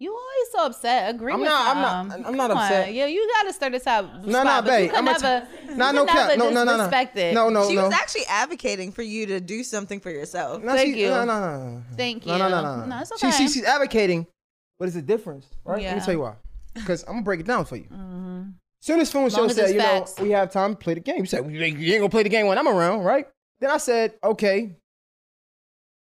[0.00, 1.12] You always so upset.
[1.12, 2.64] Agree I'm with not- I'm not- I'm not Come on.
[2.64, 2.94] upset.
[2.94, 4.24] Yeah, you gotta start this out.
[4.24, 4.90] No, no, babe.
[4.92, 6.38] I'm I'm never, gonna you Nah, can no cap.
[6.38, 6.88] No, no, no, no.
[6.88, 7.34] it.
[7.34, 7.84] No, no, She no.
[7.84, 10.62] was actually advocating for you to do something for yourself.
[10.62, 11.08] No, Thank she- you.
[11.10, 11.82] No, no, no, no.
[11.96, 12.32] Thank you.
[12.32, 12.84] No, no, no, no.
[12.86, 13.30] No, it's okay.
[13.32, 14.26] she, she's advocating,
[14.78, 15.82] but it's a difference, right?
[15.82, 16.34] Let me tell you why.
[16.74, 17.84] Because I'm gonna break it down for you.
[17.92, 18.42] Mm-hmm.
[18.80, 21.18] Soon as Funsho as said, it's you know, we have time to play the game.
[21.18, 23.26] You said, you ain't gonna play the game when I'm around, right?
[23.58, 24.76] Then I said, okay.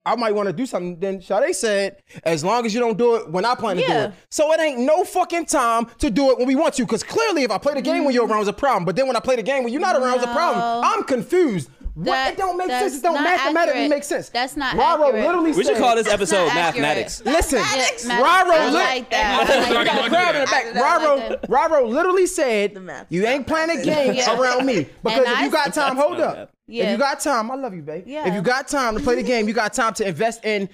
[0.06, 1.00] I might want to do something.
[1.00, 3.92] Then Sade said, as long as you don't do it when I plan to do
[3.92, 4.14] it.
[4.30, 6.84] So it ain't no fucking time to do it when we want to.
[6.84, 8.86] Because clearly, if I play the game when you're around, it's a problem.
[8.86, 10.84] But then when I play the game when you're not around, it's a problem.
[10.86, 11.70] I'm confused.
[11.96, 12.06] What?
[12.06, 12.98] That- It don't make sense.
[12.98, 13.90] It don't not mathematically accurate.
[13.90, 14.30] make sense.
[14.30, 15.26] That's not Raro accurate.
[15.26, 17.22] literally we should said, call this episode mathematics.
[17.26, 19.50] Listen, Yeah, Raro, I lit- like that.
[19.50, 20.10] I like that.
[20.10, 20.76] Grab it in the back.
[20.76, 21.46] I Raro, that.
[21.50, 24.40] Raro literally said, The math "You ain't playing a game Yeah.
[24.40, 26.52] around me because if I- you got time, hold not up.
[26.68, 26.86] Yeah.
[26.86, 28.04] If you got time, I love you, babe.
[28.08, 28.28] Yeah.
[28.28, 30.68] If you got time to play the game, you got time to invest in,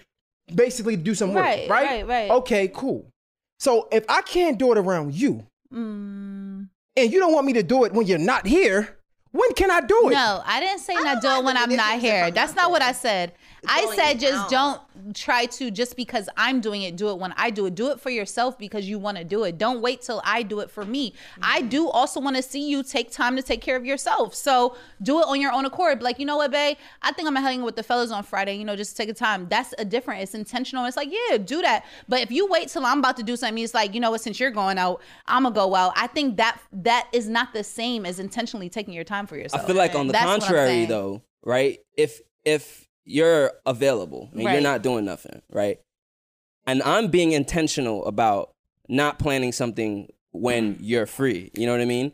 [0.55, 1.85] basically do some work, Right, right?
[1.87, 2.31] right, right.
[2.31, 3.05] Okay, cool.
[3.59, 7.63] So if I can't do it around you, Mm, and you don't want me to
[7.63, 8.97] do it when you're not here,
[9.31, 10.13] when can I do it?
[10.13, 12.31] no, I didn't say not don't do it when I'm not here.
[12.31, 12.81] That's not not what.
[12.81, 13.33] I said.
[13.67, 14.81] I said just don't
[15.13, 17.75] try to just because I'm doing it, do it when I do it.
[17.75, 19.57] Do it for yourself because you want to do it.
[19.57, 21.13] Don't wait till I do it for me.
[21.41, 24.33] I do also want to see you take time to take care of yourself.
[24.33, 26.01] So do it on your own accord.
[26.01, 26.77] Like, you know what, babe?
[27.01, 29.13] I think I'm gonna hang with the fellas on Friday, you know, just take a
[29.13, 29.47] time.
[29.49, 30.85] That's a different, it's intentional.
[30.85, 31.85] It's like, yeah, do that.
[32.09, 34.21] But if you wait till I'm about to do something, it's like, you know what,
[34.21, 35.93] since you're going out, I'm gonna go out.
[35.95, 39.63] I think that that is not the same as intentionally taking your time for yourself.
[39.63, 41.79] I feel like on the That's contrary, though, right?
[41.95, 45.79] If if you're available and you're not doing nothing, right?
[46.65, 48.51] And I'm being intentional about
[48.87, 51.51] not planning something when you're free.
[51.53, 52.13] You know what I mean?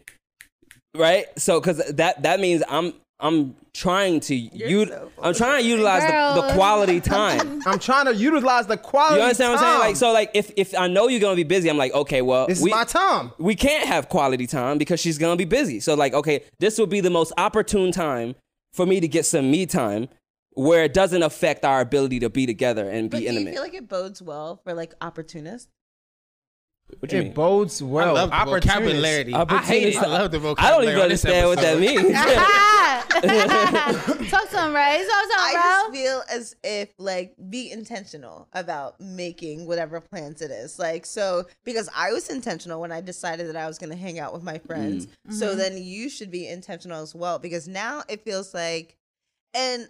[0.95, 1.27] Right?
[1.37, 6.41] So cuz that that means I'm I'm trying to you I'm trying to utilize the,
[6.41, 7.61] the quality time.
[7.65, 9.15] I'm trying to utilize the quality.
[9.15, 9.17] Time.
[9.17, 9.79] You understand what I'm saying?
[9.79, 12.21] Like so like if if I know you're going to be busy, I'm like, "Okay,
[12.21, 13.31] well, this we, is my time.
[13.37, 15.79] we can't have quality time because she's gonna be busy.
[15.79, 18.35] So like, okay, this will be the most opportune time
[18.73, 20.09] for me to get some me time
[20.57, 23.53] where it doesn't affect our ability to be together and But be do you intimate.
[23.53, 25.69] feel like it bodes well for like opportunists?
[26.99, 27.33] what you It mean?
[27.33, 28.09] bodes well.
[28.15, 28.67] I love the Opportunist.
[28.77, 29.33] vocabulary.
[29.33, 29.97] I hate Opportunist.
[29.97, 30.03] it.
[30.03, 32.13] I love the I don't even understand what that means.
[34.31, 35.05] Talk to him, right?
[35.05, 35.61] Talk to him, I bro.
[35.61, 40.79] just feel as if like be intentional about making whatever plans it is.
[40.79, 44.17] Like so because I was intentional when I decided that I was going to hang
[44.19, 45.07] out with my friends.
[45.29, 45.57] So Mm-hmm.
[45.57, 48.95] then you should be intentional as well because now it feels like
[49.53, 49.87] and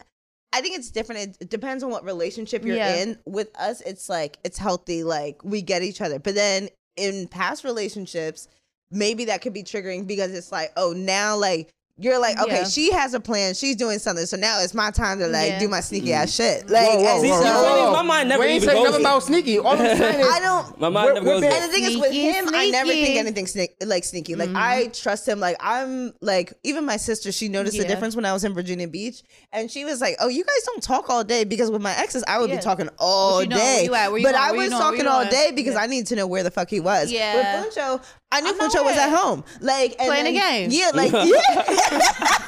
[0.54, 1.38] I think it's different.
[1.40, 2.96] It- depends on what relationship you're Yeah.
[2.96, 3.20] in.
[3.26, 6.20] With us, it's like it's healthy, like we get each other.
[6.20, 8.48] But then in past relationships,
[8.90, 12.64] maybe that could be triggering because it's like, oh, now like you're like, okay, Yeah.
[12.66, 15.60] she has a plan, she's doing something, so now it's my time to like Yeah.
[15.60, 16.14] do my sneaky mm.
[16.18, 16.70] ass shit.
[16.70, 19.06] Like, Whoa, whoa, and whoa, so- my mind never we ain't even saying goes nothing
[19.06, 19.58] about sneaky.
[19.60, 20.80] All I'm saying is I don't.
[20.80, 21.52] My mind never goes there.
[21.52, 24.36] And the thing is, with Sneaky, him, I never think anything sne- like sneaky.
[24.36, 24.92] Like I mm-hmm.
[24.92, 25.40] trust him.
[25.40, 27.32] Like I'm like even my sister.
[27.32, 30.28] She noticed the difference when I was in Virginia Beach, and she was like, "Oh,
[30.28, 32.58] you guys don't talk all day because with my exes, I would Yeah.
[32.58, 33.62] be talking all What you doing?
[33.62, 33.76] day.
[33.76, 34.12] Where you at?
[34.12, 34.44] Where you but going?
[34.44, 34.72] I was doing?
[34.80, 35.82] Where you talking all day because Yeah.
[35.82, 37.12] I need to know where the fuck he was.
[37.12, 37.62] Yeah.
[37.64, 39.44] With Funsho, I knew I'm not Funsho was at home.
[39.62, 40.70] Like and Playing a game.
[40.72, 42.48] Yeah, like yeah.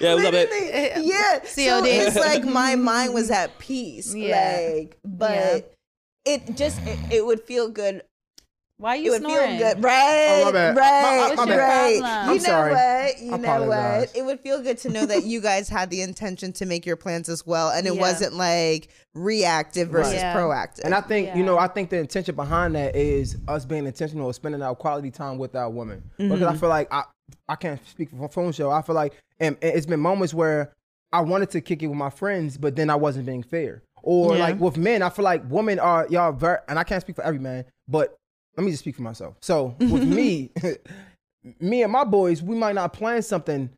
[0.00, 0.48] Yeah, what's up, babe?
[0.50, 1.42] Literally, yeah.
[1.44, 4.14] So it's like my mind was at peace.
[4.14, 4.76] Yeah.
[4.76, 5.74] Like, but
[6.24, 8.02] it just it, it would feel good.
[8.80, 9.58] Why are It you would snoring?
[9.58, 10.40] feel good, right?
[10.40, 10.76] Oh, my bad.
[10.76, 12.00] Right, My- my- my right.
[12.00, 12.72] What's You I'm know sorry.
[12.72, 13.18] what?
[13.22, 14.00] You I know apologize.
[14.06, 14.16] what?
[14.16, 16.94] It would feel good to know that you guys had the intention to make your
[16.94, 18.00] plans as well, and it Yeah.
[18.00, 20.32] wasn't like reactive versus Yeah.
[20.36, 20.84] proactive.
[20.84, 24.28] And I think, you know, I think the intention behind that is us being intentional
[24.28, 26.04] of spending our quality time with our women.
[26.16, 26.58] Because I mm-hmm.
[26.58, 27.02] feel like I
[27.48, 28.72] I can't speak for Funsho.
[28.72, 30.72] I feel like and, and it's been moments where
[31.12, 33.82] I wanted to kick it with my friends, but then I wasn't being fair.
[34.02, 34.42] Or Yeah.
[34.44, 37.24] like with men, I feel like women are y'all very and I can't speak for
[37.24, 38.14] every man, but
[38.58, 39.36] let me just speak for myself.
[39.40, 40.50] So with me,
[41.60, 43.70] me and my boys, we might not plan something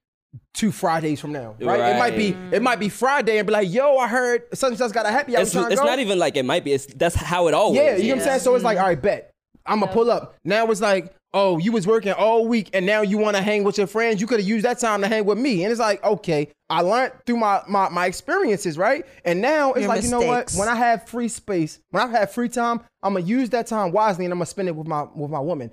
[0.54, 1.94] two Fridays from now, right?
[1.94, 4.78] It might be it might be Friday and be like, yo, I heard such and
[4.78, 5.42] such got a happy hour.
[5.42, 6.72] It's, it's not even like it might be.
[6.72, 7.76] It's that's how it always.
[7.78, 8.40] Yeah, you know what I'm saying?
[8.40, 9.30] So it's like, all right, bet.
[9.66, 10.36] I'm gonna pull up.
[10.44, 13.64] Now it's like, oh, you was working all week and now you want to hang
[13.64, 14.20] with your friends.
[14.20, 15.62] You could have used that time to hang with me.
[15.62, 19.04] And it's like, okay, I learned through my my, my experiences, right?
[19.24, 20.52] And now it's Your like, you know what?
[20.52, 23.92] When I have free space, when I have free time, I'm gonna use that time
[23.92, 25.70] wisely and I'm gonna spend it with my with my woman.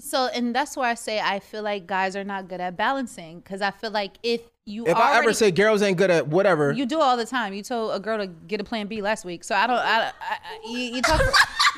[0.00, 3.40] So, and that's why I say I feel like guys are not good at balancing
[3.40, 6.70] because I feel like if you If I ever say girls ain't good at whatever,
[6.72, 7.52] you do all the time.
[7.54, 9.76] You told a girl to get a plan B last week, so I don't.
[9.78, 11.20] I, I, I you, you talk.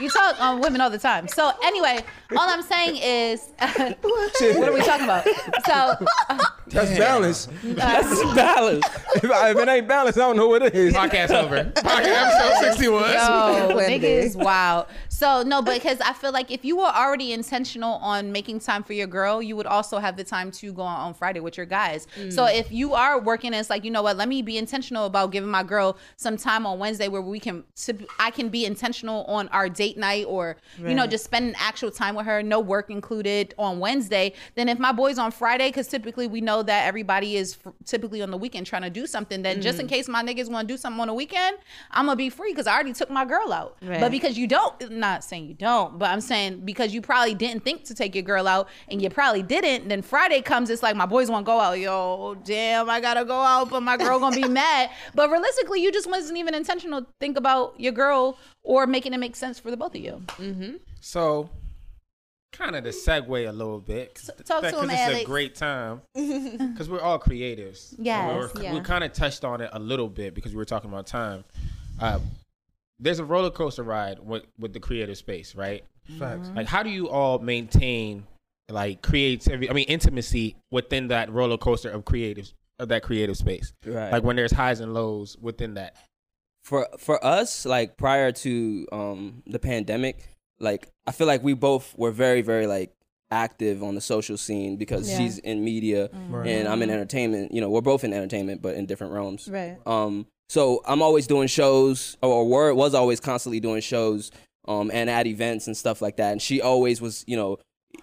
[0.00, 1.26] you talk on women all the time.
[1.28, 2.00] So anyway,
[2.32, 5.24] all I'm saying is, what are we talking about?
[5.66, 6.06] So
[6.68, 7.48] that's balance.
[7.62, 8.84] That's balance.
[9.16, 10.92] if, I- if it ain't balance, I don't know what it is.
[10.92, 11.64] Podcast over.
[11.64, 13.12] Podcast episode 61.
[13.12, 14.06] Yo, Wendy.
[14.06, 14.86] niggas, wow.
[15.22, 18.92] So no, because I feel like if you were already intentional on making time for
[18.92, 21.66] your girl, you would also have the time to go on, on Friday with your
[21.66, 22.08] guys.
[22.30, 22.58] So Mm.
[22.58, 25.48] if you are working, it's like you know what, let me be intentional about giving
[25.48, 27.62] my girl some time on Wednesday where we can,
[28.18, 32.16] I can be intentional on our date night or you know just spending actual time
[32.16, 34.32] with her, no work included on Wednesday.
[34.56, 38.22] Then if my boys on Friday, because typically we know that everybody is f- typically
[38.22, 39.42] on the weekend trying to do something.
[39.42, 41.58] Then just in case my niggas want to do something on the weekend,
[41.92, 43.76] I'm gonna be free because I already took my girl out.
[43.82, 44.00] Right.
[44.00, 44.74] But because you don't,
[45.12, 48.22] not saying you don't, but I'm saying because you probably didn't think to take your
[48.24, 51.46] girl out and you probably didn't, then Friday comes, it's like my boys want to
[51.52, 51.78] go out.
[51.78, 54.90] Yo, damn, I gotta go out, but my girl gonna be mad.
[55.14, 59.18] But realistically, you just wasn't even intentional to think about your girl or making it
[59.18, 60.22] make sense for the both of you.
[60.38, 60.76] Mm-hmm.
[61.00, 61.50] So,
[62.52, 64.14] kind of to segue a little bit.
[64.44, 65.22] talk to because him, it's Alex.
[65.22, 66.00] a great time.
[66.72, 67.94] Because we're all creatives.
[67.98, 68.74] Yes, We're- yeah.
[68.74, 71.44] We kind of touched on it a little bit because we were talking about time.
[72.00, 72.18] Uh,
[73.02, 75.84] there's a roller coaster ride with, with the creative space, right?
[76.18, 76.50] Facts.
[76.54, 78.26] Like, how do you all maintain
[78.68, 79.68] like creativity?
[79.68, 83.72] I mean, intimacy within that roller coaster of creative of that creative space.
[83.86, 84.10] Right.
[84.12, 85.94] Like when there's highs and lows within that.
[86.64, 91.96] for for us, like prior to um the pandemic, like I feel like we both
[91.98, 92.92] were very very like
[93.30, 95.18] active on the social scene because Yeah.
[95.18, 97.52] she's in media and I'm in entertainment.
[97.52, 99.48] You know, we're both in entertainment, but in different realms.
[99.48, 99.78] Right.
[99.86, 104.30] Um, so I'm always doing shows, or were was always constantly doing shows,
[104.68, 106.32] um, and at events and stuff like that.
[106.32, 107.58] And she always was, you know,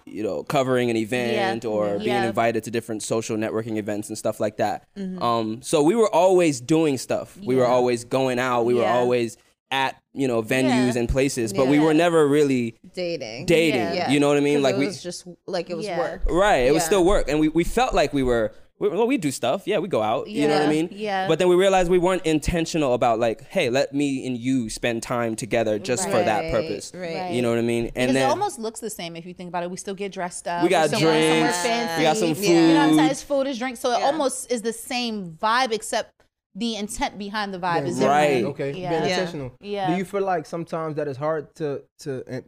[0.06, 1.70] you know, covering an event Yeah.
[1.70, 1.98] or Yeah.
[2.04, 4.88] being invited to different social networking events and stuff like that.
[4.98, 7.38] Um, so we were always doing stuff.
[7.44, 7.72] We were Mm-hmm.
[7.74, 8.66] Always going out.
[8.66, 9.38] We were always
[9.72, 11.00] at you know venues Yeah.
[11.02, 13.46] and places, but we were never really Dating.
[13.46, 13.94] dating.
[13.94, 14.10] Yeah.
[14.10, 14.64] You know what I mean?
[14.64, 16.00] Like it we was just like it was Yeah.
[16.00, 16.22] work.
[16.28, 16.66] Right.
[16.70, 18.52] It was still work, and we, we felt like we were.
[18.80, 19.64] We, well, we do stuff.
[19.66, 20.28] Yeah, we go out.
[20.30, 20.90] You know what I mean?
[20.92, 21.28] yeah.
[21.28, 25.04] But then we realized we weren't intentional about like, hey, let me and you spend
[25.04, 26.92] time together just for that purpose.
[26.96, 27.32] right.
[27.32, 27.86] You know what I mean?
[27.88, 29.70] And because then it almost looks the same if you think about it.
[29.72, 30.64] We still get dressed up.
[30.64, 31.28] we got We're drinks.
[31.28, 31.98] somewhere fancy.
[31.98, 32.44] We got some food.
[32.46, 32.52] Yeah.
[32.68, 33.12] You know what I'm saying?
[33.12, 33.78] It's food, it's drink.
[33.78, 36.14] So it almost is the same vibe, except
[36.56, 38.12] the intent behind the vibe is different.
[38.12, 38.28] Right.
[38.36, 38.60] different.
[38.60, 38.82] Okay.
[38.82, 38.90] Yeah.
[38.92, 39.52] Being intentional.
[39.60, 39.92] Yeah.
[39.92, 42.46] Do you feel like sometimes that it's hard to to in,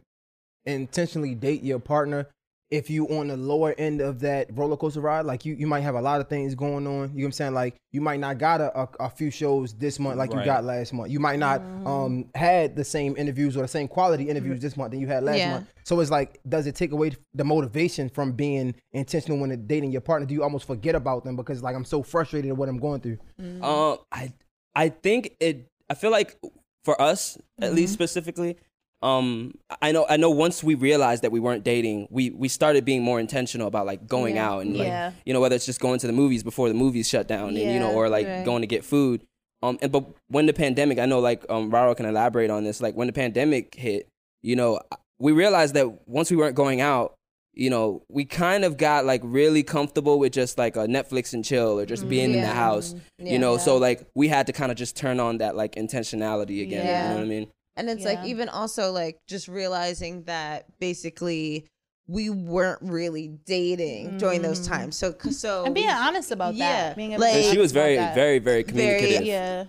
[0.64, 2.28] intentionally date your partner
[2.72, 5.26] if you on the lower end of that roller coaster ride?
[5.26, 6.92] Like you, you might have a lot of things going on.
[6.92, 7.54] You know what I'm saying?
[7.54, 10.64] Like you might not got a, a, a few shows this month like you got
[10.64, 11.10] last month.
[11.10, 14.90] You might not um had the same interviews or the same quality interviews this month
[14.92, 15.50] than you had last Yeah.
[15.52, 15.68] month.
[15.84, 19.92] So it's like, does it take away the motivation from being intentional when it- dating
[19.92, 20.26] your partner?
[20.26, 23.00] Do you almost forget about them because like I'm so frustrated at what I'm going
[23.00, 23.18] through?
[23.60, 24.32] Um, I
[24.74, 25.68] I think it.
[25.90, 26.38] I feel like
[26.84, 27.76] for us, at Mm-hmm.
[27.76, 28.56] least specifically,
[29.02, 32.84] um, I know I know once we realized that we weren't dating, we we started
[32.84, 34.48] being more intentional about like going Yeah.
[34.50, 35.06] out and Yeah.
[35.06, 37.48] like you know whether it's just going to the movies before the movies shut down
[37.56, 38.44] and you know or like right.
[38.44, 39.22] going to get food.
[39.62, 42.80] Um, and but when the pandemic, I know like um, Raro can elaborate on this.
[42.80, 44.08] Like when the pandemic hit,
[44.42, 44.80] you know,
[45.18, 47.14] we realized that once we weren't going out,
[47.54, 51.44] you know, we kind of got like really comfortable with just like a Netflix and
[51.44, 52.54] chill or just being in the Yeah.
[52.54, 53.56] house, you know.
[53.56, 56.84] So like we had to kind of just turn on that like intentionality again.
[56.86, 57.02] Yeah.
[57.02, 57.46] You know what I mean?
[57.76, 58.10] And it's Yeah.
[58.14, 61.66] like even also like just realizing that basically
[62.08, 64.96] we weren't really dating during those times.
[64.96, 66.88] So so And being honest about Yeah.
[66.88, 66.96] that.
[66.96, 69.26] Being able Like- to And talk she was about very, very, very Very- communicative.
[69.26, 69.64] Yeah.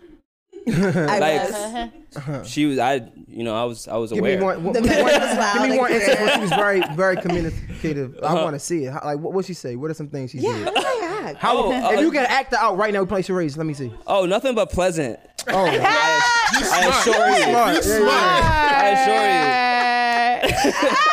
[0.67, 1.87] I like- was.
[2.15, 2.43] Uh-huh.
[2.43, 4.37] She was, I, you know, I was, I was Give aware.
[4.37, 4.63] me one.
[4.63, 6.83] one The give me one- was give me and one instance where she was very,
[6.95, 8.19] very communicative.
[8.21, 8.43] I Uh-huh.
[8.43, 8.93] want to see it.
[8.93, 9.75] How, like, what what she say?
[9.75, 10.65] What are some things she Yeah, did?
[10.67, 11.37] how did I act?
[11.39, 13.57] How, Oh, if uh, you can act out right now, we play charades.
[13.57, 13.91] Let me see.
[14.05, 15.19] Oh, nothing but pleasant.
[15.47, 17.81] Oh, I assure you.
[17.81, 17.85] smart.
[17.85, 20.39] Yeah, yeah, yeah.
[20.43, 20.97] I assure you.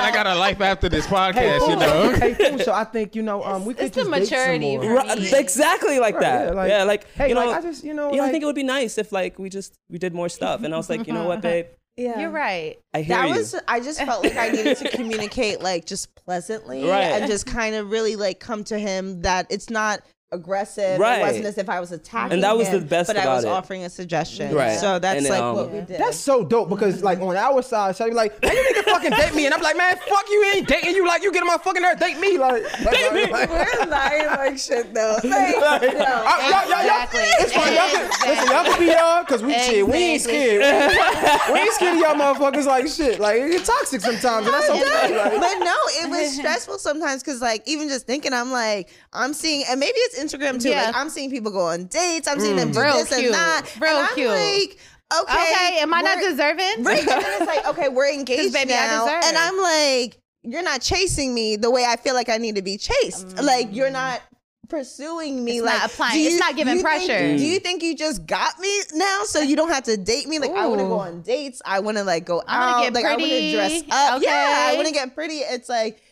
[0.00, 2.12] I got a life after this podcast, you know.
[2.18, 2.58] Hey, cool.
[2.60, 4.94] So I think you know, um, we could It's the just date some maturity more.
[4.96, 6.54] Right, exactly like that.
[6.54, 8.32] yeah, Yeah, like- like, hey, you know, like, I just, you know, yeah, I like-
[8.32, 10.62] think it would be nice if like we just we did more stuff.
[10.62, 12.18] And I was like, you know what, babe, Yeah.
[12.20, 12.78] You're right.
[12.94, 13.34] I hear That you.
[13.34, 17.02] was I just felt like I needed to communicate like just pleasantly Right.
[17.12, 20.00] and just kind of really like come to him that it's not
[20.30, 20.98] aggressive.
[20.98, 21.20] Right.
[21.20, 23.26] It wasn't as if I was attacking And that was him, the best but I
[23.34, 23.48] was it.
[23.48, 24.54] offering a suggestion.
[24.54, 24.78] Right.
[24.78, 25.98] So that's And, like um, what we did.
[26.00, 28.90] That's so dope because like on our side, she'll be like, man, you need to
[28.90, 29.46] fucking date me.
[29.46, 31.80] And I'm like, man, fuck you, ain't dating you like you get on my fucking
[31.82, 32.36] nerve, date me.
[32.38, 33.26] Like, date me.
[33.30, 35.16] Like, We're lying like shit though.
[35.28, 35.98] Like, like, yo.
[35.98, 37.20] uh, y'all, y'all, y'all, Exactly.
[37.22, 37.74] it's fine.
[37.74, 39.86] Y'all can, listen, y'all can be y'all because we shit.
[39.86, 40.60] We ain't scared.
[41.52, 43.18] We ain't scared of y'all motherfuckers like shit.
[43.20, 45.16] Like it's toxic sometimes, and that's okay.
[45.16, 49.32] Like, but no, it was stressful sometimes because, like, even just thinking, I'm like, I'm
[49.32, 50.70] seeing, and maybe it's Instagram too.
[50.70, 50.86] Yeah.
[50.86, 52.28] Like, I'm seeing people go on dates.
[52.28, 53.26] I'm seeing them do Real this cute.
[53.26, 53.66] and that.
[53.80, 54.28] Real and I'm cute.
[54.28, 54.78] Like,
[55.22, 56.84] okay, Okay, am I not deserving?
[56.84, 59.22] Right, and then it's like, okay, we're engaged baby, now, deserve.
[59.24, 62.62] and I'm like, you're not chasing me the way I feel like I need to
[62.62, 63.38] be chased.
[63.42, 63.92] Like, you're mm.
[63.92, 64.22] not
[64.68, 65.58] pursuing me.
[65.58, 67.36] It's like, not applying- do it's not giving you think- pressure.
[67.36, 70.38] do you think you just got me now, so you don't have to date me?
[70.38, 71.62] Like, I want to go on dates.
[71.64, 72.82] I want to like go I out.
[72.82, 74.22] get like, I want to dress up.
[74.22, 74.76] Yeah, I okay.
[74.76, 75.36] want to get pretty.
[75.38, 76.02] It's like.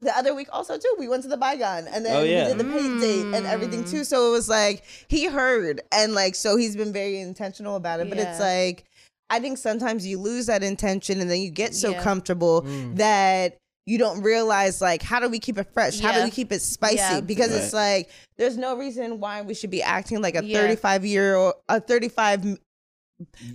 [0.00, 2.44] The other week also too, we went to the Bygone and then Oh, yeah.
[2.44, 3.90] we did the paint date and everything mm.
[3.90, 4.04] too.
[4.04, 8.08] So it was like he heard and like so he's been very intentional about it.
[8.08, 8.84] But it's like
[9.30, 12.02] I think sometimes you lose that intention and then you get so Yeah.
[12.02, 12.96] comfortable mm.
[12.96, 13.56] that
[13.86, 15.98] you don't realize like how do we keep it fresh?
[15.98, 16.96] How do we keep it spicy?
[16.96, 17.20] Yeah.
[17.20, 20.60] Because it's like there's no reason why we should be acting like a Yeah.
[20.60, 22.58] 35 year old a 35 m-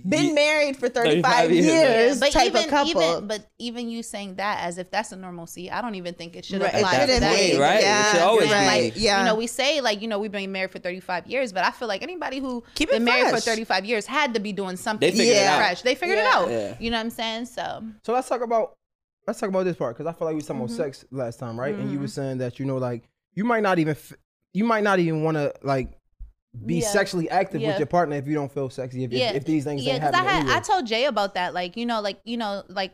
[0.06, 1.66] been Ye- married for 35, 35 years.
[1.66, 3.02] years, but type even of couple.
[3.02, 6.36] even but even you saying that as if that's a normalcy, I don't even think
[6.36, 7.34] it should Right, it apply to shouldn't that.
[7.34, 7.58] be, age.
[7.58, 7.80] right?
[7.82, 8.66] It should always you're be.
[8.66, 9.20] Like, Yeah.
[9.20, 11.70] you know, we say like, you know, we've been married for 35 years, but I
[11.70, 14.76] feel like anybody who Keep it been married for 35 years had to be doing
[14.76, 15.56] something They figured it out.
[15.58, 15.82] fresh.
[15.82, 16.24] They figured Yeah.
[16.28, 16.50] it out.
[16.50, 16.76] Yeah.
[16.80, 17.46] You know what I'm saying?
[17.46, 18.74] So So let's talk about
[19.26, 20.74] let's talk about this part because I feel like we was talking Mm-hmm.
[20.74, 21.74] about sex last time, right?
[21.74, 24.12] And you were saying that you know, like you might not even f-
[24.52, 25.88] you might not even want to like
[26.66, 26.88] be Yeah.
[26.88, 27.68] sexually active Yeah.
[27.68, 29.94] with your partner if you don't feel sexy if, if- yeah, if, these things yeah,
[29.94, 30.34] ain't because I happening.
[30.34, 30.56] had anyway.
[30.56, 31.54] I told Jay about that.
[31.54, 32.92] Like, you know, like you know, like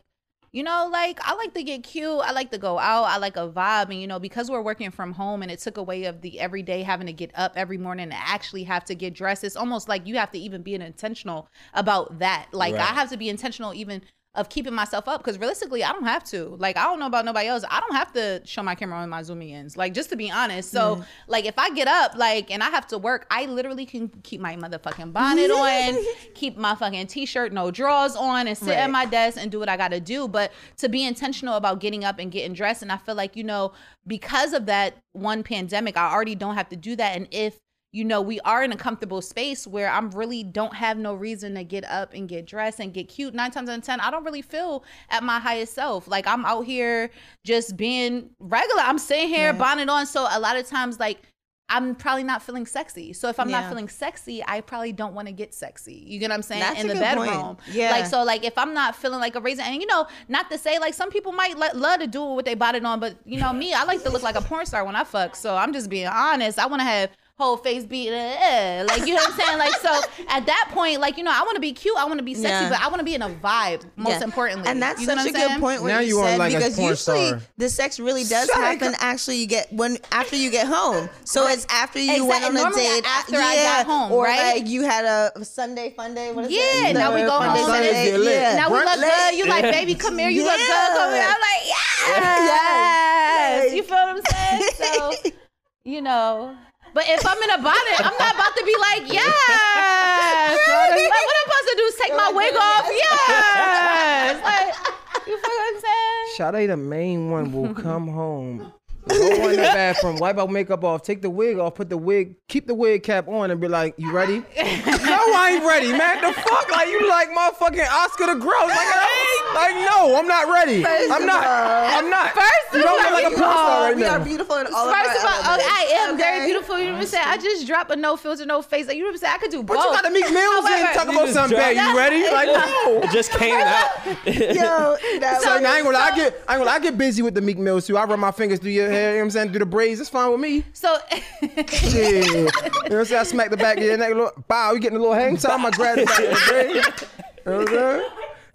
[0.52, 2.08] you know, like I like to get cute.
[2.24, 3.04] I like to go out.
[3.04, 3.90] I like a vibe.
[3.90, 6.82] And, you know, because we're working from home and it took away of the everyday
[6.82, 10.08] having to get up every morning and actually have to get dressed, it's almost like
[10.08, 12.48] you have to even be intentional about that.
[12.52, 12.82] Like Right.
[12.82, 14.02] I have to be intentional even
[14.36, 16.54] of keeping myself up because realistically I don't have to.
[16.58, 17.64] Like I don't know about nobody else.
[17.68, 19.76] I don't have to show my camera on my zoom ins.
[19.76, 20.70] Like just to be honest.
[20.70, 21.02] So mm-hmm.
[21.26, 24.40] like if I get up like and I have to work, I literally can keep
[24.40, 29.04] my motherfucking bonnet on, keep my fucking t-shirt, no drawers on, and sit at my
[29.04, 30.28] desk and do what I gotta do.
[30.28, 32.82] But to be intentional about getting up and getting dressed.
[32.82, 33.72] And I feel like, you know,
[34.06, 37.16] because of that one pandemic, I already don't have to do that.
[37.16, 37.58] And if
[37.92, 41.54] you know, we are in a comfortable space where I'm really don't have no reason
[41.54, 43.34] to get up and get dressed and get cute.
[43.34, 46.06] Nine times out of ten, I don't really feel at my highest self.
[46.06, 47.10] Like I'm out here
[47.44, 48.82] just being regular.
[48.82, 50.06] I'm sitting here bonnet on.
[50.06, 51.22] So a lot of times, like
[51.70, 53.12] I'm probably not feeling sexy.
[53.12, 56.04] So if I'm not feeling sexy, I probably don't want to get sexy.
[56.06, 56.60] You get what I'm saying?
[56.60, 57.30] That's in the good point.
[57.30, 57.56] bedroom.
[57.70, 57.92] Yeah.
[57.92, 60.58] Like so like if I'm not feeling like a raisin and you know, not to
[60.58, 63.16] say like some people might let, love to do it with they body on, but
[63.24, 65.36] you know, me, I like to look like a porn star when I fuck.
[65.36, 66.58] So I'm just being honest.
[66.58, 69.58] I want to have whole face beat uh, like you know what I'm saying?
[69.58, 72.18] Like so at that point, like, you know, I want to be cute, I want
[72.18, 72.68] to be sexy, Yeah.
[72.68, 74.24] but I want to be in a vibe, most Yeah.
[74.24, 74.68] importantly.
[74.68, 76.38] And that's You know such what a I'm good point what Now you, you said
[76.38, 77.40] like, a because porn usually star.
[77.56, 78.96] the sex really does Shut happen it.
[79.00, 81.08] actually you get when after you get home.
[81.24, 84.56] So it's after you went on a Normally date after I got home, or right?
[84.60, 86.32] like you had a Sunday fun day.
[86.32, 86.94] What is Yeah, it?
[86.94, 88.34] now we go home fun and day.
[88.34, 88.56] Yeah.
[88.56, 89.34] Now we Brunch look good.
[89.38, 90.28] You like, baby, come here.
[90.30, 90.66] You look good.
[90.96, 91.22] Come here.
[91.22, 91.34] Yeah.
[91.34, 92.50] I'm like, yes.
[92.50, 93.74] Yes.
[93.74, 94.70] You feel what I'm saying?
[94.76, 95.30] So,
[95.84, 96.56] you know.
[96.92, 99.26] But if I'm in a bonnet, I'm not about to be like, yes.
[100.68, 102.86] like, what I'm supposed to do is take my wig off?
[103.00, 104.42] Yes.
[104.44, 106.52] Like, you feel what I'm saying?
[106.52, 108.72] Sade, the main one, will come home,
[109.18, 112.34] go in the bathroom, wipe out makeup off, take the wig off, put the wig,
[112.48, 116.20] keep the wig cap on, and be like, "You ready?" no, I ain't ready, man.
[116.22, 118.68] The fuck, like you like motherfucking Oscar the Grouch?
[118.68, 120.86] Like, I- like no, I'm not ready.
[120.86, 121.44] I'm not.
[121.44, 122.30] I'm not.
[122.34, 124.16] First you don't look like a porn star right we now.
[124.18, 126.78] are beautiful in all First of of our all, okay, I am very beautiful.
[126.78, 127.24] You know what I'm saying?
[127.26, 128.86] I just drop a no filter, no face.
[128.86, 129.34] Like, you know what I'm saying?
[129.34, 129.84] I could do But both.
[129.86, 131.74] you got to meet Mills in However- talk about something bad.
[131.76, 132.22] You ready?
[132.30, 133.00] Like no.
[133.02, 133.90] It just came out.
[134.26, 136.96] Yo, that So, was- I ain't gonna lie, I get, I ain't gonna I get
[136.96, 137.96] busy with the Meek Mills too.
[137.96, 140.00] I run my fingers through your hair, you know what I'm saying, Do the braids.
[140.00, 140.64] It's fine with me.
[140.72, 140.96] So,
[141.42, 141.48] Yeah.
[141.48, 143.20] you know what I'm saying?
[143.20, 145.36] I smack the back of your neck, a little, bow, you getting a little hang
[145.36, 146.74] time, I grab the back of the braid.
[146.76, 148.10] You know what I'm saying?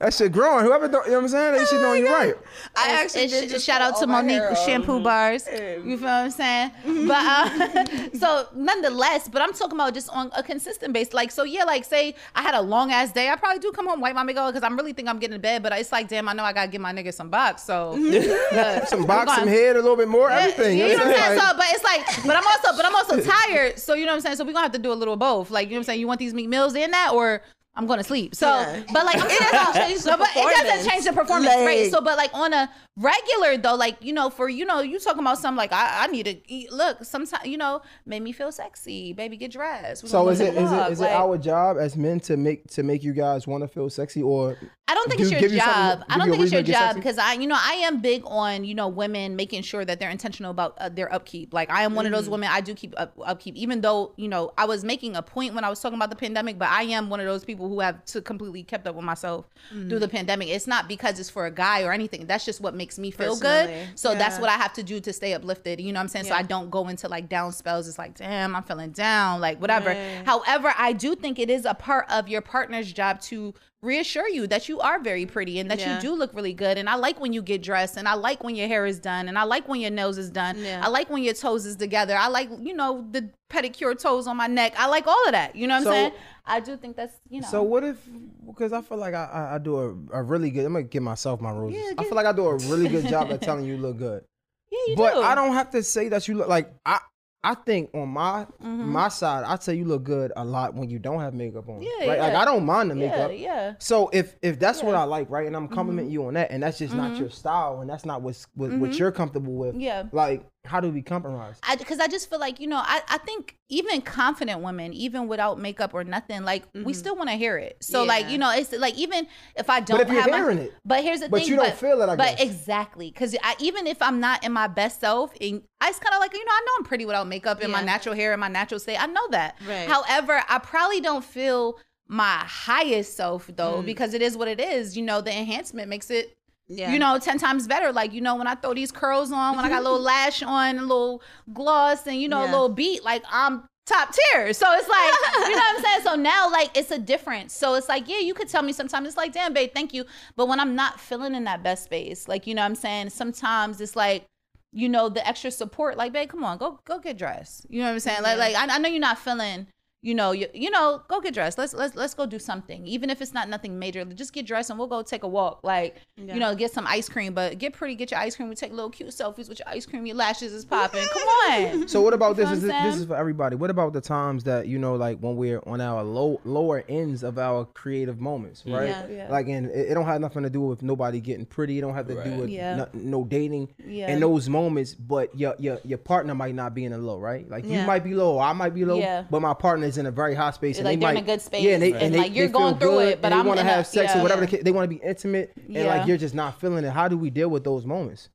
[0.05, 0.65] That shit growing.
[0.65, 1.53] Whoever, do, you know what I'm saying?
[1.55, 2.35] They should know you right.
[2.75, 4.65] I actually did just shout out to my Monique hair with on.
[4.67, 5.47] shampoo bars.
[5.51, 6.71] You feel what I'm saying?
[7.07, 11.11] But uh, so nonetheless, but I'm talking about just on a consistent base.
[11.11, 11.63] Like so, yeah.
[11.63, 14.21] Like say I had a long ass day, I probably do come home wipe my
[14.21, 15.63] makeup because I'm really think I'm getting to bed.
[15.63, 17.63] But it's like, damn, I know I gotta give my nigga some box.
[17.63, 20.77] So look, Some box, some head, a little bit more, Yeah, everything.
[20.77, 21.37] You know what I'm saying?
[21.39, 23.79] Like, So, but it's like, but I'm also, but I'm also tired.
[23.79, 24.35] So you know what I'm saying?
[24.35, 25.49] So we're gonna have to do a little both.
[25.49, 25.99] Like you know what I'm saying?
[25.99, 27.41] You want these meat meals in that, or
[27.77, 28.33] I'm gonna sleep.
[28.35, 28.83] So, Yeah.
[28.93, 30.87] but like, I'm It talking doesn't change the no, but it doesn't performance.
[30.87, 31.91] change the performance, right?
[31.91, 35.19] So, but like on a regular though, like you know, for you know, you talking
[35.19, 36.71] about something like I, I need to eat.
[36.71, 40.03] Look, sometimes you know, make me feel sexy, baby, get dressed.
[40.03, 42.67] We so is go it to it it Like, our job as men to make
[42.71, 45.41] to make you guys want to feel sexy or I don't think do it's your
[45.49, 46.03] you job.
[46.09, 48.01] I don't think it's your reason to get job because I, you know, I am
[48.01, 51.55] big on you know women making sure that they're intentional about uh, their upkeep.
[51.55, 52.21] Like I am one of Mm-hmm.
[52.21, 52.49] those women.
[52.51, 55.63] I do keep up, upkeep, even though you know I was making a point when
[55.63, 56.59] I was talking about the pandemic.
[56.59, 59.45] But I am one of those people who have to completely kept up with myself
[59.73, 59.89] Mm-hmm.
[59.89, 60.49] through the pandemic.
[60.49, 62.27] It's not because it's for a guy or anything.
[62.27, 63.87] That's just what makes me feel Personally, good.
[63.99, 65.81] So that's what I have to do to stay uplifted.
[65.81, 66.25] You know what I'm saying?
[66.25, 67.87] So I don't go into like down spells.
[67.87, 69.95] It's like, damn, I'm feeling down, like whatever.
[70.25, 74.47] However, I do think it is a part of your partner's job to reassure you
[74.47, 75.95] that you are very pretty and that Yeah.
[75.95, 76.77] you do look really good.
[76.77, 79.27] And I like when you get dressed and I like when your hair is done
[79.27, 80.57] and I like when your nose is done.
[80.57, 80.81] Yeah.
[80.83, 82.15] I like when your toes is together.
[82.17, 84.73] I like, you know, the pedicure toes on my neck.
[84.77, 85.55] I like all of that.
[85.55, 86.11] You know what So- I'm saying?
[86.47, 87.47] I do think that's, you know.
[87.49, 87.97] So what if?
[88.45, 89.77] Because I feel like I, I, I do
[90.11, 90.63] a, a really good.
[90.65, 91.93] I'm gonna give myself my roses.
[91.97, 94.23] I feel like I do a really good job at telling you look good.
[94.71, 95.21] yeah, you but do.
[95.21, 96.99] I don't have to say that you look like I.
[97.45, 98.89] I think on my Mm-hmm.
[98.91, 101.81] my side, I'd say you look good a lot when you don't have makeup on.
[101.81, 102.19] Yeah, right?
[102.19, 102.33] Like.
[102.33, 103.31] I don't mind the makeup.
[103.31, 103.37] yeah.
[103.37, 103.73] yeah.
[103.79, 105.75] So if if that's what I like, right, and I'm Mm-hmm.
[105.75, 108.71] complimenting you on that, and that's just not your style, and that's not what's what,
[108.79, 109.71] what you're comfortable with.
[109.71, 109.81] Mm-hmm.
[109.81, 110.03] Yeah.
[110.11, 111.59] Like how do we compromise?
[111.77, 115.59] Because I just feel like you know I, I think even confident women even without
[115.59, 118.71] makeup or nothing like we still want to hear it so like you know it's
[118.73, 119.25] like even
[119.55, 120.73] if I don't but if you're have my- hearing it.
[120.85, 121.31] but here's the thing.
[121.31, 122.41] But thing you don't feel it, I but guess.
[122.41, 126.13] exactly because I even if I'm not in my best self and I just kind
[126.13, 128.39] of like you know I know I'm pretty without makeup and my natural hair and
[128.39, 129.87] my natural state I know that Right.
[129.87, 133.85] however I probably don't feel my highest self though Mm.
[133.85, 136.35] because it is what it is you know the enhancement makes it
[136.67, 136.91] Yeah.
[136.91, 137.91] you know, 10 times better.
[137.91, 140.41] Like, you know, when I throw these curls on, when I got a little lash
[140.41, 141.21] on, a little
[141.53, 144.51] gloss, and, you know, a little beat, like, I'm top tier.
[144.53, 146.01] So it's like, you know what I'm saying?
[146.03, 147.53] So now like it's a difference.
[147.53, 150.05] So it's like, yeah, you could tell me sometimes it's like, damn, babe, thank you.
[150.35, 153.11] But when I'm not feeling in that best space, like, you know what I'm saying?
[153.11, 154.25] Sometimes it's like,
[154.71, 157.65] you know, the extra support, like, babe, come on, go go get dressed.
[157.69, 158.23] You know what I'm saying?
[158.23, 159.67] Like, like I, I know you're not feeling
[160.05, 161.57] you know, you, you know, go get dressed.
[161.57, 162.85] Let's let's let's go do something.
[162.85, 165.61] Even if it's not nothing major, just get dressed and we'll go take a walk.
[165.63, 168.47] Like, you know, get some ice cream, but get pretty, get your ice cream.
[168.47, 170.05] We take little cute selfies with your ice cream.
[170.05, 171.03] Your lashes is popping.
[171.11, 171.87] Come on.
[171.87, 172.51] So what about this?
[172.51, 173.55] Is this, this is for everybody.
[173.55, 177.23] What about the times that you know, like when we're on our low lower ends
[177.23, 178.77] of our creative moments, mm.
[178.77, 178.89] right?
[178.89, 179.31] Yeah, yeah.
[179.31, 181.79] Like, and it, it don't have nothing to do with nobody getting pretty.
[181.79, 182.75] It don't have to do with Yeah.
[182.75, 183.73] no, no dating.
[183.83, 184.11] Yeah.
[184.11, 187.49] In those moments, but your your your partner might not be in a low, right?
[187.49, 189.23] Like you might be low, I might be low, Yeah.
[189.31, 190.77] but my partner is in a very hot space.
[190.77, 192.35] and Like, they they're in a good space, Yeah, and they and, and they, like,
[192.35, 194.19] you're they going through it, but I'm they want to in a- have sex yeah.
[194.19, 194.45] or whatever.
[194.45, 195.85] The, they want to be intimate, and Yeah.
[195.97, 196.91] like you're just not feeling it.
[196.91, 198.29] How do we deal with those moments?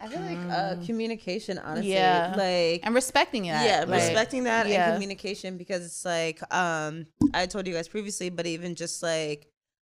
[0.00, 1.92] I feel like uh, communication, honestly.
[1.94, 2.34] Yeah.
[2.36, 3.64] Like and respecting that.
[3.64, 4.86] yeah, like, respecting that yeah.
[4.88, 9.46] and communication because it's like um I told you guys previously, but even just like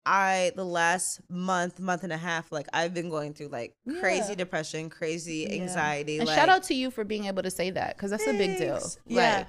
[0.04, 4.34] I the last month, month and a half, like I've been going through like crazy
[4.34, 5.62] depression, crazy Yeah.
[5.62, 6.18] anxiety.
[6.18, 8.32] And like, shout out to you for being able to say that because that's a
[8.34, 8.80] big deal.
[9.06, 9.38] Yeah.
[9.38, 9.46] Like,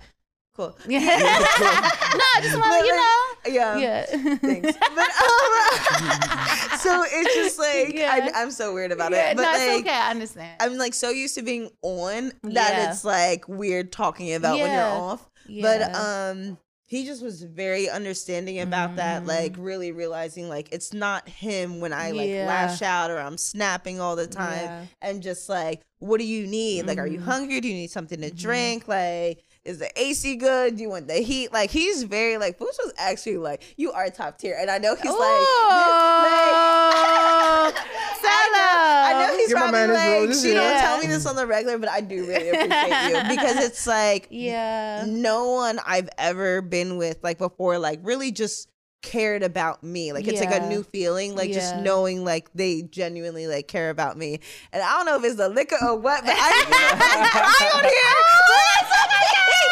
[0.56, 0.76] Cool.
[0.88, 1.00] yeah.
[1.02, 3.76] no, I just want to, you know.
[3.76, 3.78] Yeah.
[3.78, 4.36] Yeah.
[4.38, 4.78] Thanks.
[4.96, 8.30] But um, so it's just like Yeah.
[8.34, 9.38] I, I'm so weird about Yeah, it.
[9.38, 9.96] But no, it's like okay.
[9.96, 10.56] I understand.
[10.62, 12.90] I'm like so used to being on that Yeah.
[12.92, 14.92] it's like weird talking about when you're Yeah.
[14.92, 15.30] off.
[15.62, 21.28] But um he just was very understanding about that, like really realizing like it's not
[21.28, 22.36] him when I like Mm-hmm.
[22.36, 22.46] Yeah.
[22.48, 24.68] lash out or I'm snapping all the time Yeah.
[24.78, 24.86] Mm-hmm.
[25.02, 26.86] and just like, what do you need?
[26.86, 27.60] Like, are you hungry?
[27.60, 28.88] Do you need something to drink?
[28.88, 30.76] Like, is the AC good?
[30.78, 31.52] Do you want the heat?
[31.52, 34.56] Like, he's very like, Boots was actually like, you are top tier.
[34.60, 35.20] And I know he's Ooh.
[35.20, 35.20] like,
[38.28, 41.26] I know, I know he's Give my probably like, roses, she don't tell me this
[41.26, 45.04] on the regular, but I do really appreciate you because it's like, yeah.
[45.08, 48.70] no one I've ever been with like before like really just
[49.02, 50.14] cared about me.
[50.14, 54.18] Like it's like a new feeling, like just knowing like they genuinely like care about
[54.18, 54.40] me.
[54.74, 57.92] And I don't know if it's the liquor or what, but I cry on here.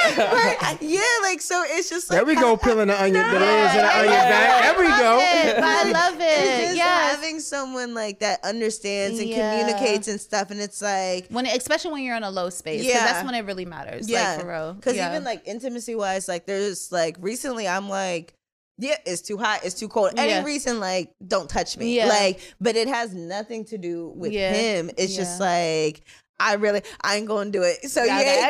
[0.16, 3.70] But yeah, like so it's just like There we go, peeling the onion, the layers
[3.70, 4.62] of the onion love back.
[4.76, 5.20] There we go.
[5.64, 6.62] I love it.
[6.66, 7.16] just Yes.
[7.16, 9.60] having someone like that understands and Yeah.
[9.60, 12.90] communicates and stuff, and it's like When, especially when you're in a low space, 'cause
[12.92, 13.06] Yeah.
[13.06, 14.10] that's when it really matters.
[14.10, 14.74] Yeah, like for real.
[14.74, 15.10] Because yeah.
[15.12, 18.34] even like intimacy wise, like there's like recently, I'm like,
[18.80, 20.14] yeah, it's too hot, it's too cold.
[20.18, 20.44] Any Yeah.
[20.44, 21.96] reason, like, don't touch me.
[21.96, 22.08] Yeah.
[22.08, 24.52] Like, but it has nothing to do with Yeah.
[24.52, 24.90] him.
[24.98, 26.02] It's just like.
[26.40, 27.90] I really, I ain't gonna do it.
[27.90, 28.40] So Okay,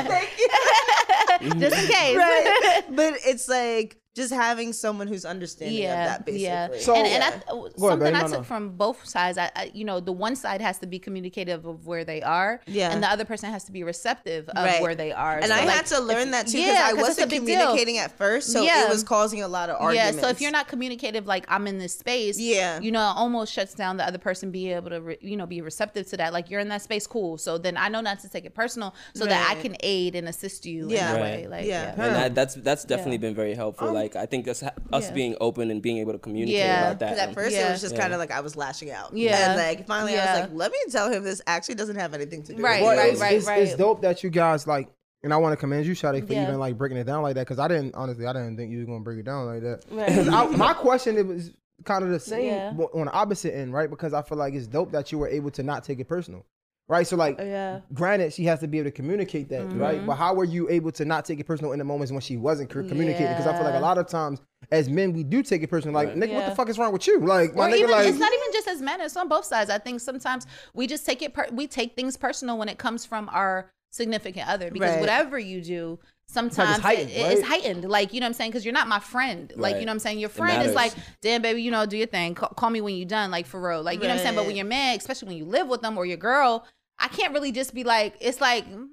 [0.00, 0.08] okay.
[0.08, 1.60] thank you.
[1.60, 2.16] just in case.
[2.16, 2.82] right.
[2.90, 6.42] But it's like just having someone who's understanding yeah, of that, basically.
[6.44, 6.68] yeah.
[6.80, 7.36] So- and, and I, Go
[7.66, 8.14] ahead, something babe.
[8.16, 8.42] I took no.
[8.42, 11.86] from both sides, I, I, you know, the one side has to be communicative of
[11.86, 12.90] where they are, Yeah.
[12.90, 14.82] and the other person has to be receptive of Right.
[14.82, 15.36] where they are.
[15.36, 17.08] and So, I like, had to learn if- that too because yeah, I 'cause it's
[17.08, 17.60] wasn't big deal.
[17.60, 18.86] communicating at first, so Yeah.
[18.86, 20.16] it was causing a lot of arguments.
[20.16, 22.80] Yeah, so if you're not communicative, like I'm in this space, Yeah.
[22.80, 25.46] you know, it almost shuts down the other person being able to, re- you know,
[25.46, 26.32] be receptive to that.
[26.32, 27.38] Like you're in that space, cool.
[27.38, 30.28] So then I know not to take it personal, so that I can aid and
[30.28, 31.12] assist you in Yeah.
[31.12, 31.40] that Right.
[31.42, 31.46] way.
[31.46, 31.94] Like, Yeah.
[31.96, 32.04] yeah.
[32.06, 33.88] and that, that's that's definitely been very helpful.
[33.90, 34.16] Um, Mm-hmm.
[34.16, 35.12] like I think us us Yeah.
[35.12, 36.82] being open and being able to communicate Yeah.
[36.88, 37.06] about that.
[37.10, 38.00] Because at and- first it was just Yeah.
[38.00, 39.14] kind of like I was lashing out.
[39.16, 39.50] Yeah.
[39.52, 42.42] And like finally I was like, let me tell him this actually doesn't have anything
[42.44, 43.00] to do Right, with Well, it.
[43.00, 44.88] right, it's, right, it's, it's dope that you guys like,
[45.22, 46.44] and I want to commend you, Shadi, for Yeah.
[46.44, 47.42] even like breaking it down like that.
[47.46, 49.84] Because I didn't honestly, I didn't think you were gonna break it down like that.
[49.90, 50.08] Right.
[50.08, 51.52] 'Cause I, my question it was
[51.84, 52.72] kind of the same Yeah.
[52.72, 53.88] but on the opposite end, right?
[53.90, 56.44] Because I feel like it's dope that you were able to not take it personal,
[56.90, 57.06] right?
[57.06, 57.80] So like, Yeah.
[57.94, 59.78] granted, she has to be able to communicate that, Mm-hmm.
[59.80, 60.04] right?
[60.06, 62.36] But how were you able to not take it personal in the moments when she
[62.36, 63.28] wasn't communicating?
[63.28, 64.40] Because I feel like a lot of times
[64.72, 65.94] as men we do take it personal.
[65.94, 66.16] Like, Right.
[66.18, 67.20] nigga, what the fuck is wrong with you?
[67.20, 69.44] Like, my or nigga, even like, it's not even just as men; it's on both
[69.44, 69.70] sides.
[69.70, 71.32] I think sometimes we just take it.
[71.32, 75.00] Per- we take things personal when it comes from our significant other because Right.
[75.00, 77.50] whatever you do, sometimes heightened, it- it- it's right?
[77.62, 77.84] heightened.
[77.90, 78.50] Like you know what I'm saying?
[78.52, 79.52] Because you're not my friend.
[79.56, 79.80] Like Right.
[79.80, 80.18] you know what I'm saying?
[80.20, 82.34] Your friend is like, damn baby, you know, do your thing.
[82.36, 83.32] Call, call me when you're done.
[83.32, 83.82] Like for real.
[83.82, 84.36] Like you know what I'm saying?
[84.36, 86.64] But when you're man, especially when you live with them or your girl,
[87.00, 88.14] I can't really just be like.
[88.20, 88.66] It's like.
[88.70, 88.88] mm,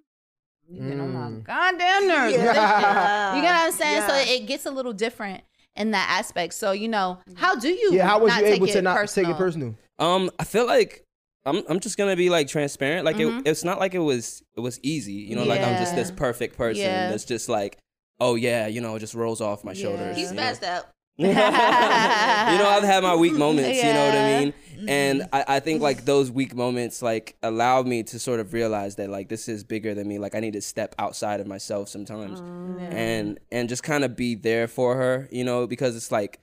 [0.69, 1.43] You get on my Mm.
[1.43, 2.33] goddamn nerves.
[2.33, 2.55] with this shit.
[2.55, 3.35] Yeah.
[3.35, 4.01] You get what I'm saying?
[4.07, 5.43] So it gets a little different
[5.75, 6.53] in that aspect.
[6.55, 7.93] So you know, how do you?
[7.93, 9.29] yeah, how was not you able to not personal?
[9.29, 9.75] take it personal?
[9.99, 11.03] Um, I feel like
[11.45, 13.05] I'm I'm just gonna be like transparent.
[13.05, 13.39] Like Mhm.
[13.41, 15.13] it, it's not like it was it was easy.
[15.13, 17.09] You know, like I'm just this perfect person Yeah.
[17.09, 17.77] that's just like,
[18.19, 20.17] oh yeah, you know, it just rolls off my shoulders.
[20.17, 20.81] He's messed know?
[21.17, 24.53] You know, I've had my weak moments, you know what I mean?
[24.75, 24.89] Mm-hmm.
[24.89, 28.95] And I, I think like those weak moments like allowed me to sort of realize
[28.97, 30.19] that like this is bigger than me.
[30.19, 34.15] Like I need to step outside of myself sometimes oh, and and just kind of
[34.15, 36.39] be there for her, you know, because it's like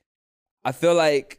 [0.64, 1.38] I feel like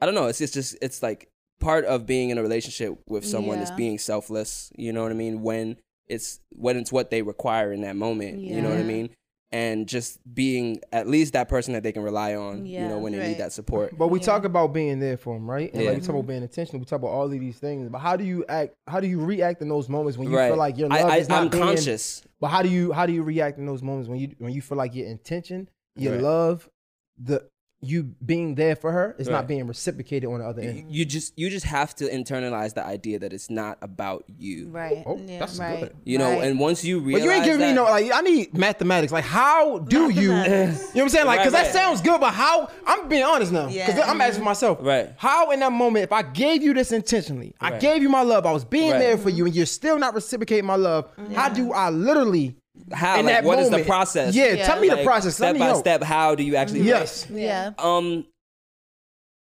[0.00, 1.28] I don't know, it's, it's just it's like
[1.60, 5.14] part of being in a relationship with someone is being selfless, you know what I
[5.14, 5.42] mean?
[5.42, 8.40] When it's when it's what they require in that moment.
[8.40, 9.10] You know what I mean?
[9.54, 12.66] And just being at least that person that they can rely on.
[12.66, 13.28] You know when they Right.
[13.28, 13.96] need that support.
[13.96, 15.72] But we talk about being there for them, right?
[15.72, 15.90] And Yeah.
[15.90, 16.80] like we talk about being intentional.
[16.80, 17.88] We talk about all of these things.
[17.88, 18.74] But how do you act?
[18.88, 20.48] How do you react in those moments when you right.
[20.48, 22.22] feel like your I, love I, is not I'm being, conscious.
[22.40, 24.60] But how do you how do you react in those moments when you when you
[24.60, 26.22] feel like your intention, your Right.
[26.22, 26.68] love,
[27.16, 27.48] the
[27.86, 30.84] you being there for her is not being reciprocated on the other end?
[30.88, 34.68] You just you just have to internalize the idea that it's not about you.
[34.70, 35.02] Right.
[35.06, 35.38] Oh, Yeah.
[35.38, 35.80] that's Right.
[35.80, 35.94] good.
[36.04, 36.44] You know, Right.
[36.48, 39.12] and once you realize, But you ain't giving that, me no like I need mathematics.
[39.12, 40.22] Like how do you?
[40.22, 41.26] You know what I'm saying?
[41.26, 42.68] Like because Right, that sounds good, but how?
[42.86, 44.04] I'm being honest now because Yeah.
[44.10, 44.78] I'm asking myself.
[44.80, 45.10] Right.
[45.16, 47.80] How in that moment, if I gave you this intentionally, I Right.
[47.80, 48.98] gave you my love, I was being Right.
[48.98, 51.08] there for you, and you're still not reciprocating my love.
[51.34, 52.56] How do I literally?
[52.92, 54.34] How in like that what is the process?
[54.34, 54.66] Yeah, Yeah.
[54.66, 55.36] tell me the process.
[55.36, 55.78] Step by know.
[55.78, 57.26] step, how do you actually Yes.
[57.30, 57.72] Yeah.
[57.78, 58.26] um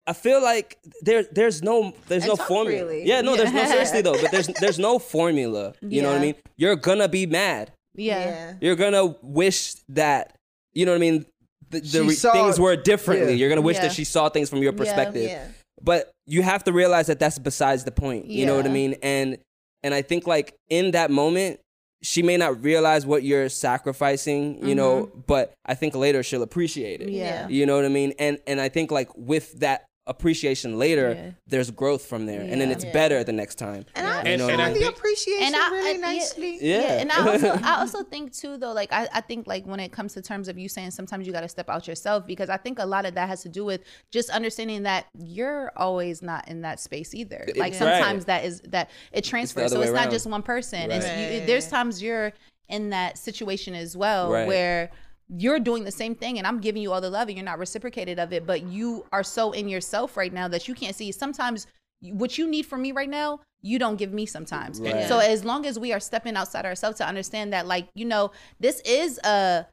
[0.07, 2.87] I feel like there there's no there's And no formula.
[2.87, 3.07] freely.
[3.09, 5.73] Yeah, no, there's no seriously though, but there's there's no formula.
[5.81, 6.35] You know what I mean?
[6.57, 7.73] You're gonna be mad.
[7.95, 8.55] Yeah.
[8.61, 10.37] You're gonna wish that
[10.75, 11.27] you know what I mean.
[11.71, 13.31] The, the re- saw- things were differently.
[13.33, 13.37] Yeah.
[13.39, 13.83] You're gonna wish Yeah.
[13.85, 15.23] that she saw things from your perspective.
[15.31, 15.47] Yeah.
[15.81, 18.27] But you have to realize that that's besides the point.
[18.27, 18.97] You know what I mean?
[19.03, 19.39] And
[19.83, 21.61] and I think like in that moment,
[22.05, 24.67] she may not realize what you're sacrificing.
[24.67, 27.09] You know, but I think later she'll appreciate it.
[27.09, 27.17] Mm-hmm.
[27.17, 27.49] Yeah.
[27.49, 28.13] You know what I mean?
[28.19, 31.31] And and I think like with that appreciation later, Yeah.
[31.47, 32.75] there's growth from there, and then Yeah.
[32.75, 33.87] it's better the next time.
[33.95, 35.99] And I And- and, and I the think- appreciation And I- really I- yeah.
[35.99, 36.59] nicely.
[36.61, 36.81] Yeah.
[37.01, 39.93] and I also I also think too though like I, I think like when it
[39.93, 42.57] comes to terms of you saying sometimes you got to step out yourself because I
[42.59, 43.81] think a lot of that has to do with
[44.11, 47.45] just understanding that you're always not in that space either.
[47.49, 47.75] Like Right.
[47.75, 50.91] sometimes that is that it transfers, other so way it's not just one person.
[50.91, 51.41] It's Right.
[51.41, 52.33] you, there's times you're
[52.69, 54.47] in that situation as well Right.
[54.47, 54.91] where
[55.29, 57.59] you're doing the same thing and I'm giving you all the love and you're not
[57.59, 61.13] reciprocated of it, but you are so in yourself right now that you can't see.
[61.13, 61.67] Sometimes
[62.01, 64.81] what you need from me right now, you don't give me sometimes.
[64.81, 65.09] Right.
[65.09, 68.31] So as long as we are stepping outside ourselves to understand that, like, you know,
[68.61, 69.67] this is a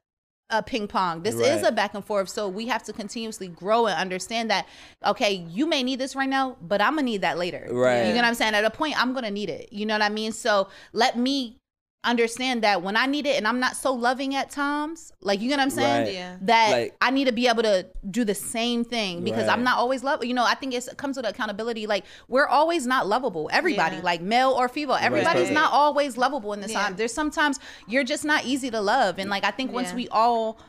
[0.51, 1.23] a ping pong.
[1.23, 2.29] This is a back and forth.
[2.29, 4.67] So we have to continuously grow and understand that,
[5.05, 7.67] okay, you may need this right now, but I'm gonna need that later.
[7.71, 8.07] Right.
[8.07, 8.53] You know what I'm saying?
[8.53, 9.71] At a point, I'm gonna need it.
[9.71, 10.31] You know what I mean?
[10.33, 11.57] So let me
[12.03, 15.49] understand that when I need it and I'm not so loving at times, like you
[15.49, 16.05] know what I'm saying?
[16.05, 16.13] Right.
[16.13, 16.37] Yeah.
[16.41, 19.77] That Like- I need to be able to do the same thing because I'm not
[19.77, 20.25] always love.
[20.25, 21.85] You know, I think it's, it comes with accountability.
[21.85, 23.49] Like we're always not lovable.
[23.53, 24.01] Everybody, Yeah.
[24.01, 25.53] like male or female, everybody's right.
[25.53, 26.81] not always lovable in this Yeah.
[26.83, 26.95] time.
[26.95, 29.95] There's sometimes you're just not easy to love, and like I think once Yeah.
[29.95, 30.59] we all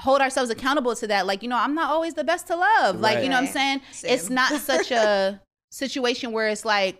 [0.00, 2.98] hold ourselves accountable to that, like you know, I'm not always the best to love.
[3.00, 3.82] Like you know what I'm saying?
[3.92, 4.10] Same.
[4.14, 5.40] It's not such a
[5.70, 6.98] situation where it's like,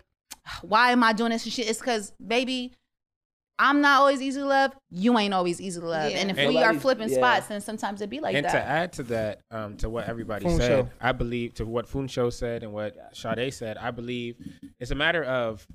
[0.60, 1.68] why am I doing this and shit?
[1.70, 2.72] It's because baby.
[3.58, 4.72] I'm not always easy to love.
[4.90, 6.10] You ain't always easy to love.
[6.10, 6.18] Yeah.
[6.18, 7.16] And if And- we are flipping yeah.
[7.16, 8.52] spots, then sometimes it'd be like and that.
[8.52, 10.58] to add to that, um, to what everybody Funsho.
[10.58, 14.36] said, I believe to what Funsho said and what Sade said, I believe
[14.78, 15.66] it's a matter of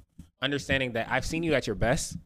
[0.41, 2.17] understanding that I've seen you at your best,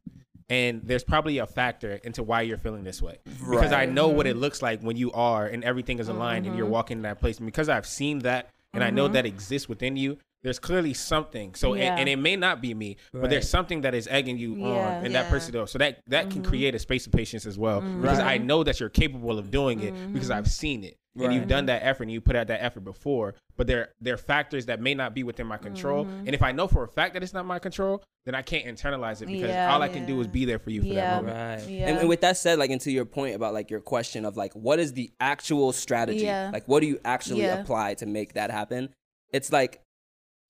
[0.50, 4.28] and there's probably a factor into why you're feeling this way because I know what
[4.28, 4.42] it mm-hmm.
[4.42, 6.74] looks like when you are and everything is aligned and you're mm-hmm.
[6.74, 7.38] walking in that place.
[7.40, 9.14] And because I've seen that and I know mm-hmm.
[9.14, 10.18] that exists within you.
[10.46, 11.56] There's clearly something.
[11.56, 11.96] So, and- Yeah.
[11.98, 15.00] and, it may not be me, but there's something that is egging you Yeah.
[15.00, 15.54] on in that person.
[15.54, 15.66] though.
[15.66, 16.50] So that that can mm-hmm.
[16.50, 18.02] create a space of patience as well, mm-hmm.
[18.02, 20.50] because I know that you're capable of doing it because I've mm-hmm.
[20.50, 23.36] seen it and you've done that effort and you put out that effort before.
[23.58, 26.52] But there there are factors that may not be within my control, and if I
[26.52, 29.50] know for a fact that it's not my control, then I can't internalize it because
[29.50, 29.74] Yeah.
[29.74, 31.22] all I can do is be there for you for Yeah.
[31.22, 31.62] that moment.
[31.62, 31.70] Right.
[31.70, 31.88] Yeah.
[31.90, 34.54] And, and with that said, like into your point about like your question of like
[34.54, 36.26] what is the actual strategy?
[36.26, 36.50] Yeah.
[36.52, 37.62] Like what do you actually Yeah.
[37.62, 38.90] apply to make that happen?
[39.32, 39.82] It's like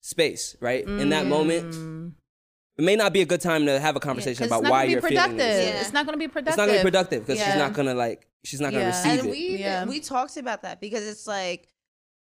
[0.06, 0.84] space, right?
[0.86, 2.12] In that moment, Mm.
[2.78, 5.00] it may not be a good time to have a conversation 'Cause about why you're
[5.00, 5.36] productive.
[5.36, 5.68] feeling this.
[5.74, 5.80] Yeah.
[5.80, 6.52] It's not gonna be productive.
[6.52, 7.46] It's not gonna be productive because Yeah.
[7.52, 8.96] she's not gonna like she's not gonna Yeah.
[8.96, 9.30] receive and it.
[9.32, 9.84] we even- Yeah.
[9.86, 11.66] we talked about that because it's like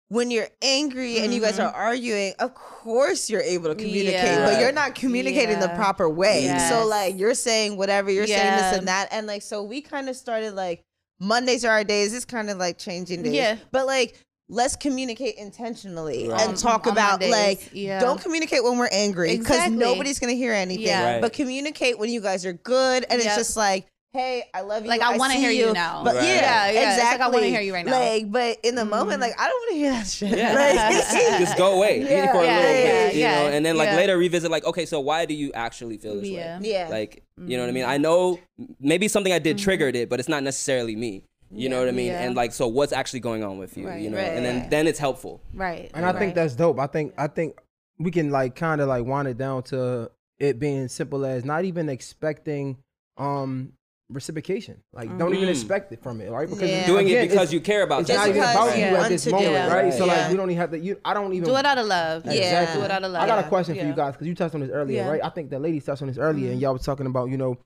[0.09, 1.63] when you're angry and you guys Mm-hmm.
[1.63, 4.45] are arguing, of course you're able to communicate, Yeah.
[4.45, 6.43] but you're not communicating the proper way.
[6.45, 6.69] Yes.
[6.69, 10.11] So like you're saying whatever, you're saying this and that, and like so we kind
[10.11, 10.83] of started like
[11.19, 12.13] Mondays are our days.
[12.13, 13.33] It's kind of like changing days.
[13.33, 13.57] Yeah.
[13.71, 14.17] but like.
[14.49, 16.41] Let's communicate intentionally Right.
[16.49, 18.01] and talk On about Mondays, like yeah.
[18.01, 19.77] don't communicate when we're angry because Exactly.
[19.79, 20.85] nobody's gonna hear anything.
[20.85, 21.13] Yeah.
[21.15, 21.21] Right.
[21.23, 23.27] But communicate when you guys are good and Yep.
[23.27, 24.91] it's just like, hey, I love you.
[24.91, 26.03] Like, I wanna hear you now.
[26.05, 26.25] But Right.
[26.25, 26.35] yeah,
[26.67, 26.93] Yeah, yeah.
[26.93, 27.19] Exactly.
[27.19, 27.99] like, I wanna hear you right now.
[27.99, 30.37] Like, but in the moment, like I don't want to hear that shit.
[30.37, 30.53] Yeah.
[30.55, 33.47] Like, Just go away Leave it for a Yeah, little yeah, bit, you yeah, know,
[33.57, 33.97] and then like yeah.
[33.97, 36.59] later revisit like, okay, so why do you actually feel this Yeah.
[36.61, 36.69] way?
[36.69, 36.89] Yeah.
[36.91, 37.85] Like, you know what I mean?
[37.87, 38.39] I know
[38.79, 39.65] maybe something I did Mm-hmm.
[39.65, 41.25] triggered it, but it's not necessarily me.
[41.55, 42.07] You know what I mean?
[42.07, 42.23] Yeah.
[42.23, 43.87] And like, so what's actually going on with you?
[43.87, 44.71] Right, you know, right, and then right.
[44.71, 45.43] then it's helpful.
[45.53, 45.91] Right.
[45.95, 46.79] And I think that's dope.
[46.79, 47.59] I think I think
[47.99, 51.65] we can like kind of like wind it down to it being simple as not
[51.65, 52.79] even expecting
[53.19, 53.73] um
[54.09, 54.83] reciprocation.
[54.93, 56.49] Like, don't even expect it from it, right?
[56.49, 56.87] Because Yeah.
[56.87, 59.27] Doing again, it because you care about It's not even because, about you at this
[59.27, 59.75] Unto moment, do.
[59.75, 59.93] right?
[59.93, 60.13] So Yeah.
[60.13, 60.79] like, we don't even have to.
[60.79, 62.27] You, I don't even Do it out of love.
[62.27, 62.81] Exactly.
[62.81, 63.23] Do it out of love.
[63.23, 65.03] I got a question for you guys because you touched on this earlier, Yeah.
[65.05, 65.11] Mm-hmm.
[65.13, 65.25] right?
[65.25, 67.57] I think the ladies touched on this earlier, and y'all was talking about, you know,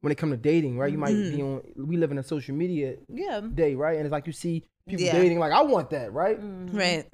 [0.00, 0.92] when it come to dating, right?
[0.92, 1.62] You might be on.
[1.76, 3.40] We live in a social media Yeah.
[3.40, 3.96] day, right?
[3.96, 5.12] And it's like you see people Yeah.
[5.12, 6.40] dating, like I want that, right?
[6.40, 6.76] Mm-hmm.
[6.76, 7.06] Right.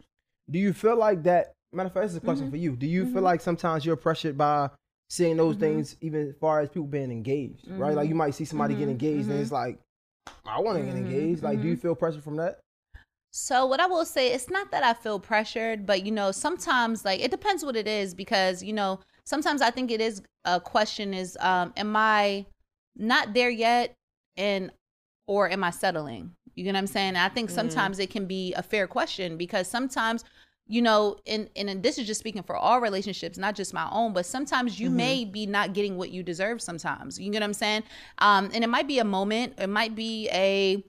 [0.51, 1.53] Do you feel like that?
[1.73, 2.51] Matter of fact, this is a question Mm-hmm.
[2.53, 2.77] for you.
[2.77, 4.69] Do you feel like sometimes you're pressured by
[5.09, 7.95] seeing those things, even as far as people being engaged, right?
[7.95, 8.81] Like you might see somebody Mm-hmm.
[8.83, 9.79] get engaged, and it's like,
[10.45, 11.43] I want to get engaged.
[11.43, 12.59] Like, do you feel pressure from that?
[13.31, 17.05] So what I will say, it's not that I feel pressured, but you know, sometimes
[17.05, 20.61] like it depends what it is because you know, sometimes I think it is a
[20.61, 22.45] question is um am I
[22.97, 23.95] not there yet
[24.37, 24.71] and
[25.27, 26.33] or am I settling?
[26.55, 27.17] You get what I'm saying?
[27.17, 27.57] I think mm-hmm.
[27.57, 30.25] sometimes it can be a fair question because sometimes
[30.69, 34.13] you know, and and this is just speaking for all relationships, not just my own,
[34.13, 34.97] but sometimes you mm-hmm.
[34.97, 37.19] may be not getting what you deserve sometimes.
[37.19, 37.83] You get what I'm saying?
[38.19, 40.83] Um, and it might be a moment, it might be a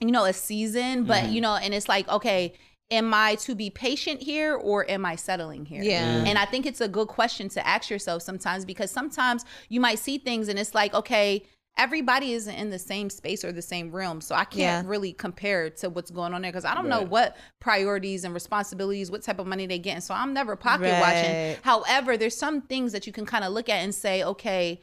[0.00, 1.32] you know, a season, but mm-hmm.
[1.32, 2.54] you know, and it's like, okay,
[2.90, 5.82] am I to be patient here or am I settling here?
[5.82, 6.24] Yeah.
[6.24, 6.28] Mm.
[6.28, 9.98] And I think it's a good question to ask yourself sometimes because sometimes you might
[9.98, 11.44] see things and it's like, okay,
[11.76, 14.20] everybody isn't in the same space or the same realm.
[14.20, 14.82] So I can't Yeah.
[14.84, 19.10] really compare to what's going on there because I don't know what priorities and responsibilities,
[19.10, 20.00] what type of money they getting.
[20.00, 21.56] So I'm never pocket watching.
[21.62, 24.82] However, there's some things that you can kind of look at and say, okay,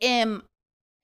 [0.00, 0.44] am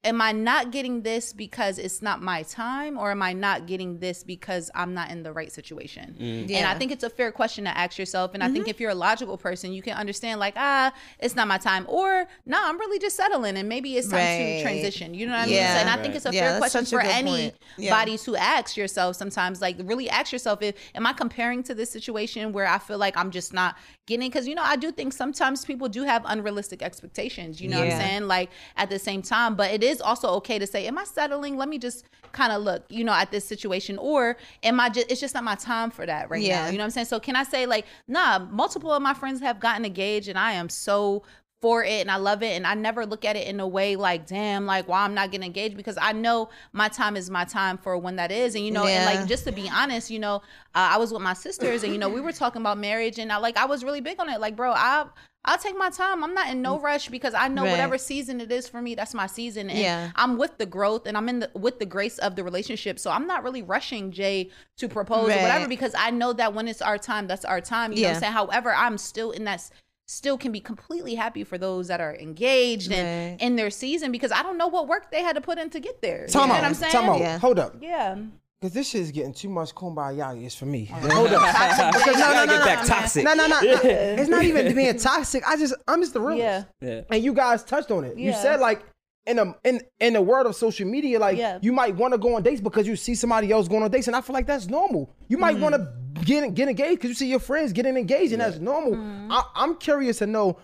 [0.06, 3.98] am I not getting this because it's not my time or am I not getting
[3.98, 6.14] this because I'm not in the right situation?
[6.48, 8.32] Yeah, And I think it's a fair question to ask yourself.
[8.32, 11.48] And I think if you're a logical person, you can understand like, ah, it's not
[11.48, 14.56] my time or no, I'm really just settling and maybe it's time Right.
[14.56, 15.12] to transition.
[15.12, 15.64] You know what I Yeah.
[15.64, 15.72] mean?
[15.74, 17.50] So, and I think it's a Yeah, fair that's question such a for good anybody
[17.50, 17.54] point.
[17.78, 18.16] Yeah.
[18.16, 22.52] to ask yourself sometimes like really ask yourself if am I comparing to this situation
[22.52, 23.76] where I feel like I'm just not
[24.06, 27.60] getting because you know I do think sometimes people do have unrealistic expectations.
[27.60, 27.98] You know what I'm Yeah.
[27.98, 28.22] saying?
[28.28, 31.56] Like at the same time, but it is also okay to say, Am I settling?
[31.56, 33.98] Let me just kind of look, you know, at this situation.
[33.98, 36.66] Or am I just it's just not my time for that right now.
[36.66, 37.06] You know what I'm saying?
[37.06, 40.52] So can I say like, nah, multiple of my friends have gotten engaged and I
[40.52, 41.22] am so
[41.62, 43.96] for it and I love it and I never look at it in a way
[43.96, 47.44] like damn like why I'm not getting engaged because I know my time is my
[47.44, 50.18] time for when that is and you know and like just to be honest you
[50.18, 50.36] know
[50.74, 53.32] uh, I was with my sisters and you know we were talking about marriage and
[53.32, 55.06] I like I was really big on it like bro I
[55.46, 57.70] I'll take my time I'm not in no rush because I know Right.
[57.70, 60.10] whatever season it is for me that's my season and Yeah.
[60.16, 63.10] I'm with the growth and I'm in the with the grace of the relationship so
[63.10, 66.82] I'm not really rushing Jay to propose or whatever because I know that when it's
[66.82, 69.62] our time that's our time you know what I'm saying however I'm still in that
[70.08, 74.30] still can be completely happy for those that are engaged and in their season because
[74.32, 76.26] I don't know what work they had to put in to get there.
[76.28, 76.60] Time you know out.
[76.60, 76.92] what I'm saying?
[76.92, 77.18] Time out.
[77.18, 77.38] Yeah.
[77.38, 77.74] Hold up.
[77.80, 78.16] Yeah.
[78.60, 80.84] Because this shit is getting too much kumbaya is for me.
[80.90, 81.92] Hold up.
[81.94, 83.22] Because no, no, no, no, back toxic.
[83.24, 83.80] No, no, no, no.
[83.82, 85.46] It's not even being toxic.
[85.46, 86.66] I just, I'm just the realist.
[86.80, 86.88] Yeah.
[86.88, 87.00] Yeah.
[87.10, 88.16] And you guys touched on it.
[88.16, 88.82] You said like
[89.26, 91.58] in a in in the world of social media, like Yeah.
[91.60, 94.06] you might want to go on dates because you see somebody else going on dates,
[94.06, 95.10] and I feel like that's normal.
[95.28, 95.40] You Mm-hmm.
[95.40, 95.92] might want to
[96.24, 98.92] get get engaged because you see your friends getting engaged, and that's normal.
[98.92, 99.32] Mm-hmm.
[99.32, 100.58] I, I'm curious to know.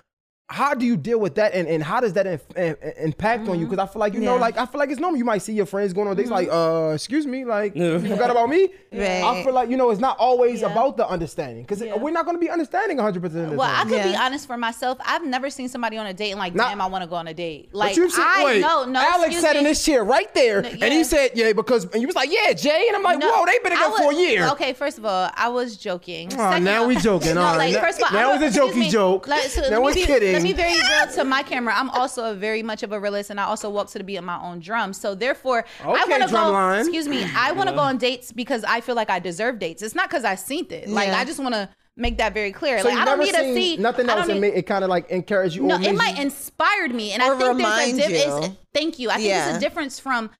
[0.52, 3.48] How do you deal with that, and, and how does that inf- in- in- impact
[3.48, 3.66] on you?
[3.66, 5.16] Because I feel like you know, like I feel like it's normal.
[5.18, 6.90] You might see your friends going on dates, like, Mm-hmm.
[6.90, 8.68] uh, excuse me, like you forgot about me.
[8.92, 9.22] Right.
[9.22, 10.70] I feel like you know, it's not always Yeah.
[10.72, 11.96] about the understanding, because Yeah.
[11.96, 13.88] we're not going to be understanding 100 percent of the Well, I time.
[13.88, 14.98] could be honest for myself.
[15.04, 17.16] I've never seen somebody on a date and like, Not- damn, I want to go
[17.16, 17.70] on a date.
[17.72, 19.00] Like, But you said, I wait, no, no.
[19.00, 19.70] Alex excuse sat in me.
[19.70, 20.88] this chair right there, and yeah.
[20.90, 23.46] he said, "Yeah," because and you was like, "Yeah, Jay," and I'm like, No, "Whoa,
[23.46, 26.28] they been together for a year." Okay, first of all, I was joking.
[26.34, 27.34] Oh, Second now of- we joking.
[27.36, 27.72] No, All right.
[27.72, 29.26] like, Now- first of all, now I'm it's a jokey joke.
[29.28, 30.41] Like, so Now we're kidding.
[30.42, 31.74] Let me very real to my camera.
[31.76, 34.16] I'm also a very much of a realist, and I also walk to the beat
[34.16, 34.92] of my own drum.
[34.92, 36.26] So therefore, I want to go.
[36.26, 36.80] drumline.
[36.80, 37.24] Excuse me.
[37.36, 39.82] I want to go on dates because I feel like I deserve dates.
[39.82, 40.88] It's not because I seen it.
[40.88, 41.18] Like Yeah.
[41.18, 42.78] I just want to make that very clear.
[42.78, 44.40] So like you I don't never need to see nothing I else don't that need-
[44.40, 45.62] made it kind of like encourage you.
[45.64, 47.36] no, or it might you, inspired me, and Or I
[47.84, 48.56] think there's a difference.
[48.72, 49.10] Thank you.
[49.10, 49.48] I think Yeah.
[49.50, 50.30] it's a difference from,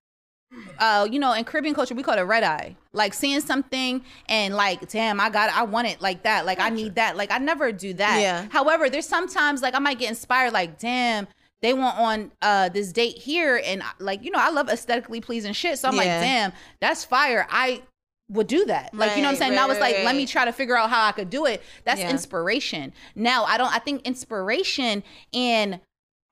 [0.78, 2.76] uh, you know, in Caribbean culture we call it red eye.
[2.92, 5.56] Like seeing something and like, damn, I got, it.
[5.56, 6.44] I want it like that.
[6.44, 7.16] Like I need that.
[7.16, 8.20] Like I never do that.
[8.20, 8.46] Yeah.
[8.50, 10.52] However, there's sometimes like I might get inspired.
[10.52, 11.26] Like, damn.
[11.62, 15.52] They want on uh this date here, and like you know, I love aesthetically pleasing
[15.52, 15.78] shit.
[15.78, 17.46] So I'm like, damn, that's fire.
[17.48, 17.82] I
[18.28, 18.92] would do that.
[18.94, 19.50] Like, you know what I'm saying?
[19.52, 21.46] right, Now it's like, right, let me try to figure out how I could do
[21.46, 21.62] it.
[21.84, 22.10] That's Yeah.
[22.10, 22.92] inspiration.
[23.14, 25.80] Now, I don't I think inspiration and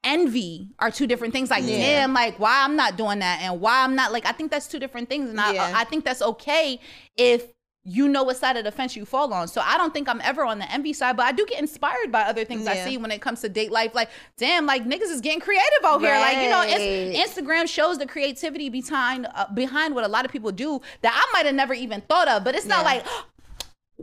[0.04, 1.50] envy are two different things.
[1.50, 1.76] Like, Yeah.
[1.78, 4.66] damn, like why I'm not doing that and why I'm not like I think that's
[4.66, 5.28] two different things.
[5.30, 5.72] And Yeah.
[5.74, 6.80] I I think that's okay
[7.16, 7.44] if
[7.82, 9.48] you know what side of the fence you fall on.
[9.48, 12.12] So I don't think I'm ever on the envy side, but I do get inspired
[12.12, 13.94] by other things I see when it comes to date life.
[13.94, 16.14] Like, damn, like niggas is getting creative out here.
[16.14, 20.30] Like, you know, it's, Instagram shows the creativity behind uh, behind what a lot of
[20.30, 22.44] people do that I might have never even thought of.
[22.44, 22.84] But it's not Yeah.
[22.84, 23.06] like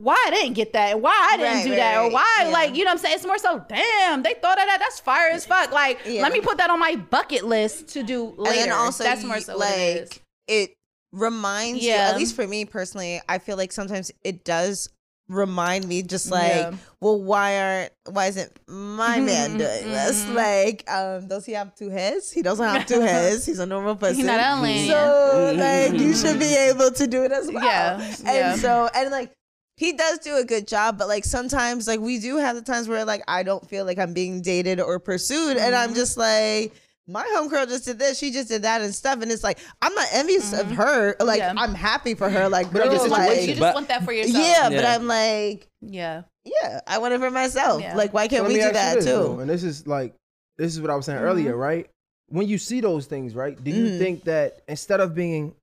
[0.02, 2.36] why I didn't get that and why I didn't Right, do right, that or why
[2.41, 2.48] Yeah.
[2.50, 5.00] like you know what I'm saying it's more so damn they thought of that that's
[5.00, 6.22] fire as fuck like Yeah.
[6.22, 9.28] let me put that on my bucket list to do later And also, that's you-
[9.28, 10.74] more so what it like it
[11.12, 11.89] reminds you.
[11.89, 12.10] Yeah.
[12.12, 14.89] At least for me personally, I feel like sometimes it does
[15.30, 16.72] remind me, just like, Yeah.
[17.02, 20.24] well, why aren't why isn't my man doing this?
[20.24, 20.34] Mhm.
[20.36, 22.32] Like, um, does he have two heads?
[22.32, 23.45] He doesn't have two heads.
[23.45, 24.16] He's a normal person.
[24.18, 24.88] He's not alien.
[24.89, 27.64] So like, you should be able to do it as well.
[27.66, 28.56] Yeah, And yeah.
[28.56, 29.32] so and like.
[29.78, 32.88] He does do a good job, but like sometimes, like we do have the times
[32.88, 35.95] where like I don't feel like I'm being dated or pursued, and I'm Mm-hmm.
[35.95, 36.73] just like,
[37.07, 39.93] my homegirl just did this, she just did that and stuff, and it's like I'm
[39.93, 41.15] not envious of her.
[41.19, 41.57] Like Mm-hmm.
[41.57, 41.63] Yeah.
[41.63, 42.49] I'm happy for her.
[42.49, 45.07] Like, But I'm just like, you just But- want that for yourself yeah, but I'm
[45.07, 47.82] like, yeah yeah, I want it for myself.
[47.82, 47.95] Yeah.
[47.95, 49.11] Like, why can't let we do that this, too?
[49.11, 50.15] though, And this is like,
[50.57, 51.59] this is what I was saying earlier, Mm-hmm.
[51.59, 51.89] right?
[52.30, 53.61] When you see those things, right?
[53.61, 53.99] Do you Mhm.
[53.99, 55.53] think that instead of being,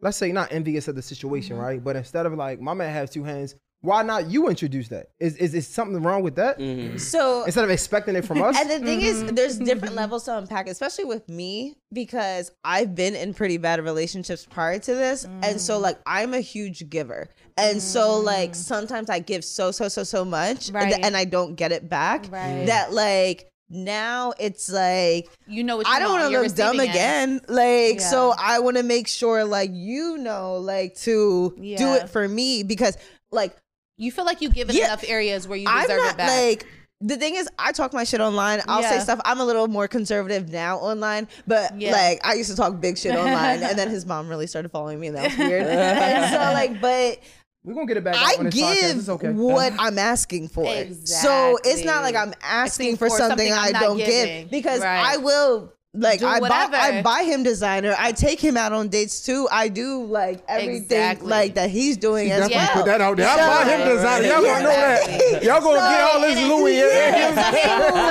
[0.00, 1.64] let's say, not envious of the situation, Mm-hmm.
[1.64, 1.84] right?
[1.84, 5.10] But instead of like, my man has two hands, why not you introduce that?
[5.20, 6.58] Is is, is something wrong with that?
[6.58, 6.98] Mhm.
[6.98, 9.28] So Instead of expecting it from us, And the thing Mm-hmm.
[9.28, 13.82] is, there's different levels to unpack, especially with me, because I've been in pretty bad
[13.84, 15.24] relationships prior to this.
[15.24, 15.60] And Mm.
[15.60, 17.28] so, like, I'm a huge giver.
[17.56, 20.98] And so, like, sometimes I give so, so, so, so much, and, Right.
[21.04, 22.26] and I don't get it back.
[22.32, 22.66] Right.
[22.66, 26.88] That, like, now it's like, you know I don't want to look dumb it.
[26.88, 27.40] again.
[27.48, 32.26] Like, so I want to make sure, like, you know, like, to do it for
[32.28, 32.96] me because,
[33.30, 33.56] like,
[33.96, 34.86] you feel like you give it Yeah.
[34.86, 36.66] enough areas where you I'm not it back like
[37.00, 38.60] the thing is I talk my shit online.
[38.66, 39.20] I'll say stuff.
[39.24, 41.92] I'm a little more conservative now online, but Yeah.
[41.92, 44.98] like I used to talk big shit online, and then his mom really started following
[44.98, 45.62] me, and that was weird.
[45.66, 47.20] and so like, but
[47.64, 48.16] we're gonna get it back.
[48.16, 49.30] I on give It's okay.
[49.30, 50.66] what I'm asking for.
[51.04, 54.42] So it's not like I'm asking for, for something, something I don't giving.
[54.42, 55.14] give because Right.
[55.14, 55.72] I will.
[55.94, 56.68] Like Do I buy.
[56.70, 57.94] I buy him designer.
[57.98, 59.48] I take him out on dates too.
[59.50, 61.28] I do like everything Exactly.
[61.28, 62.68] like that he's doing as well.
[62.74, 63.26] put that out there.
[63.26, 64.26] I So- buy him designer.
[64.28, 65.08] Y'all gonna know that.
[65.08, 65.48] Exactly.
[65.48, 66.78] Y'all gonna get all this and it- Louis.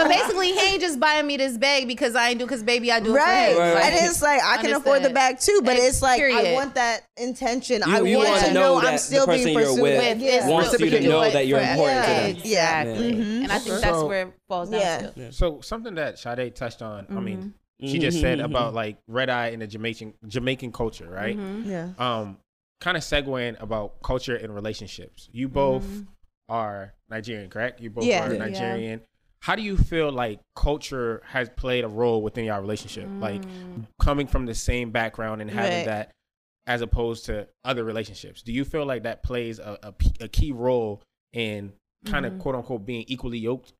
[0.02, 2.92] so basically he ain't just buying me this bag because I ain't do because baby
[2.92, 3.56] I do it Right.
[3.56, 3.74] for him.
[3.76, 3.84] Right.
[3.94, 6.56] And it's like I can afford the bag too, but it's like I period.
[6.56, 7.84] want that intention.
[7.86, 9.82] You- I you want wanna know know, that I'm the still person being you're pursued.
[9.84, 10.48] with With yeah.
[10.48, 12.06] wants you to know that you're important
[12.42, 12.84] to Yeah.
[12.86, 12.94] them.
[12.96, 13.14] Exactly.
[13.14, 13.44] Yeah.
[13.44, 15.30] And I think that's where it falls down Yeah.
[15.32, 17.88] So something that Sade touched on, I mean, Mm-hmm.
[17.88, 18.45] she just said Mhm.
[18.45, 21.38] about like red eye in the Jamaican Jamaican culture, right?
[21.38, 21.70] Mm-hmm.
[21.70, 21.89] Yeah.
[21.98, 22.38] Um,
[22.80, 25.30] kind of segueing about culture and relationships.
[25.32, 26.02] You both Mm-hmm.
[26.50, 27.82] are Nigerian, correct?
[27.82, 28.28] You both Yeah.
[28.28, 28.39] are Yeah.
[28.39, 29.02] Nigerian.
[29.41, 33.08] How do you feel like culture has played a role within your relationship?
[33.20, 33.43] Like
[34.02, 35.86] coming from the same background and having Right.
[35.86, 36.12] that
[36.66, 38.41] as opposed to other relationships.
[38.41, 41.02] Do you feel like that plays a a key role
[41.34, 41.74] in
[42.06, 43.74] kind of quote unquote being equally yoked?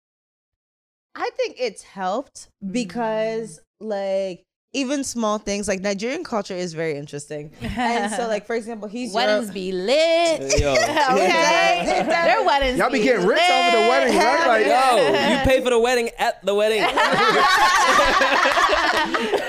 [1.18, 3.88] I think it's helped because mm.
[3.88, 7.52] like even small things like Nigerian culture is very interesting.
[7.62, 10.60] and so like for example, he's Weddings Euro- be lit.
[10.60, 10.72] Yo.
[11.12, 12.04] okay.
[12.08, 13.50] Their weddings Y'all be getting rich lit.
[13.50, 14.48] over the wedding, right?
[14.48, 16.82] Like, Yo, you pay for the wedding at the wedding.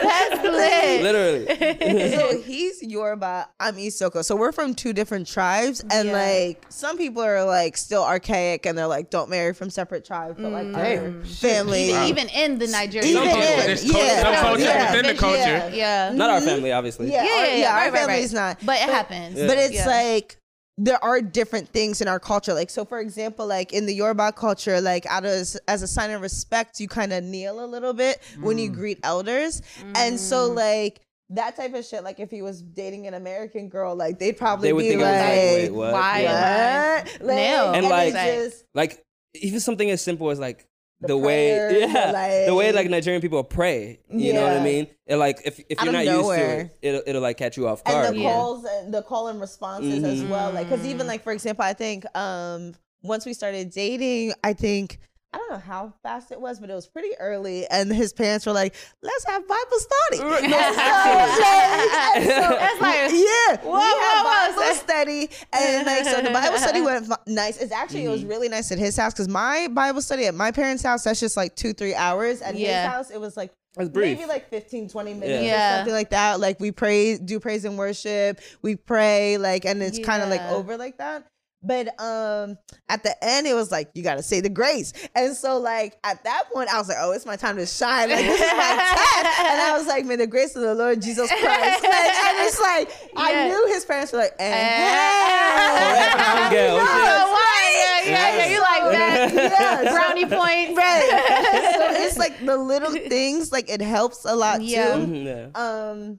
[0.03, 1.03] That's lit.
[1.03, 2.11] Literally.
[2.17, 4.25] so he's Yoruba, I'm Isoko.
[4.25, 6.15] So we're from two different tribes, and Yeah.
[6.15, 10.37] like some people are like still archaic, and they're like, don't marry from separate tribes,
[10.39, 10.77] but like mm.
[10.77, 11.91] other family.
[11.91, 13.53] Even, even in the Nigerian Even Some culture.
[13.53, 13.93] in, there's
[14.41, 14.93] culture, yeah.
[15.09, 15.53] Some culture Yeah.
[15.55, 15.77] within the culture.
[15.77, 16.11] Yeah.
[16.11, 16.17] Yeah.
[16.17, 17.11] Not our family, obviously.
[17.13, 18.41] Yeah, Yeah, our, yeah, yeah, our right, family's right.
[18.59, 18.67] not.
[18.67, 19.35] But it happens.
[19.35, 19.87] But it's Yeah.
[19.87, 20.37] like
[20.81, 22.55] there are different things in our culture.
[22.55, 25.33] Like so, for example, like in the Yoruba culture, like out of
[25.67, 28.99] as a sign of respect, you kind of kneel a little bit when you greet
[29.03, 29.61] elders,
[29.97, 30.19] and Mm.
[30.19, 31.01] so like.
[31.31, 34.69] That type of shit, like if he was dating an American girl, like they'd probably
[34.69, 35.93] They would be think like, like, wait, what?
[35.93, 36.21] Why?
[36.23, 37.03] Yeah.
[37.03, 37.21] what?
[37.21, 37.73] No.
[37.75, 39.03] And it's like- just- Like
[39.35, 40.65] even something as simple as like
[41.01, 44.01] the, The way, yeah, the, the way like- like Nigerian people pray.
[44.11, 44.89] You know what I mean?
[45.07, 47.69] And like if if you're of not used to it, it'll it'll like catch you
[47.69, 48.15] off guard and guard.
[48.17, 48.33] the Yeah.
[48.33, 50.29] calls and the call and responses as Mhm.
[50.29, 54.53] well like because even like for example i think um once we started dating i
[54.53, 54.99] think
[55.33, 57.67] I don't know how fast it was, but it was pretty early.
[57.67, 62.81] And his parents were like, "Let's have Bible study." And so, like, and so- That's
[62.81, 64.57] like- yeah, Whoa, we had whoa, whoa.
[64.57, 67.59] Bible study, and like so the Bible study went nice.
[67.61, 68.29] It's actually it was Mm-hmm.
[68.31, 71.37] really nice at his house because my Bible study at my parents' house that's just
[71.37, 72.41] like two three hours.
[72.41, 72.85] At Yeah.
[72.85, 74.19] his house, it was like brief.
[74.19, 75.41] maybe like 15 20 minutes Yeah.
[75.43, 75.75] Yeah.
[75.75, 79.81] or something like that like we pray do praise and worship we pray like and
[79.83, 81.25] it's kind of like over like that
[81.63, 82.57] but um
[82.89, 86.23] at the end it was like you gotta say the grace and so like at
[86.23, 88.77] that point i was like oh it's my time to shine like this is my
[88.77, 92.37] test and i was like may the grace of the lord jesus christ like, and
[92.47, 97.33] it's like i knew his parents were like eh, Brown girl, no, shit.
[97.33, 98.03] why?
[98.07, 98.47] Yeah, yeah, yeah.
[98.53, 99.35] You like that?
[99.35, 100.77] Yeah, so- Brownie point.
[100.77, 104.95] right so it's like the little things like it helps a lot Yeah.
[104.95, 105.61] too Mhm, yeah.
[105.61, 106.19] um,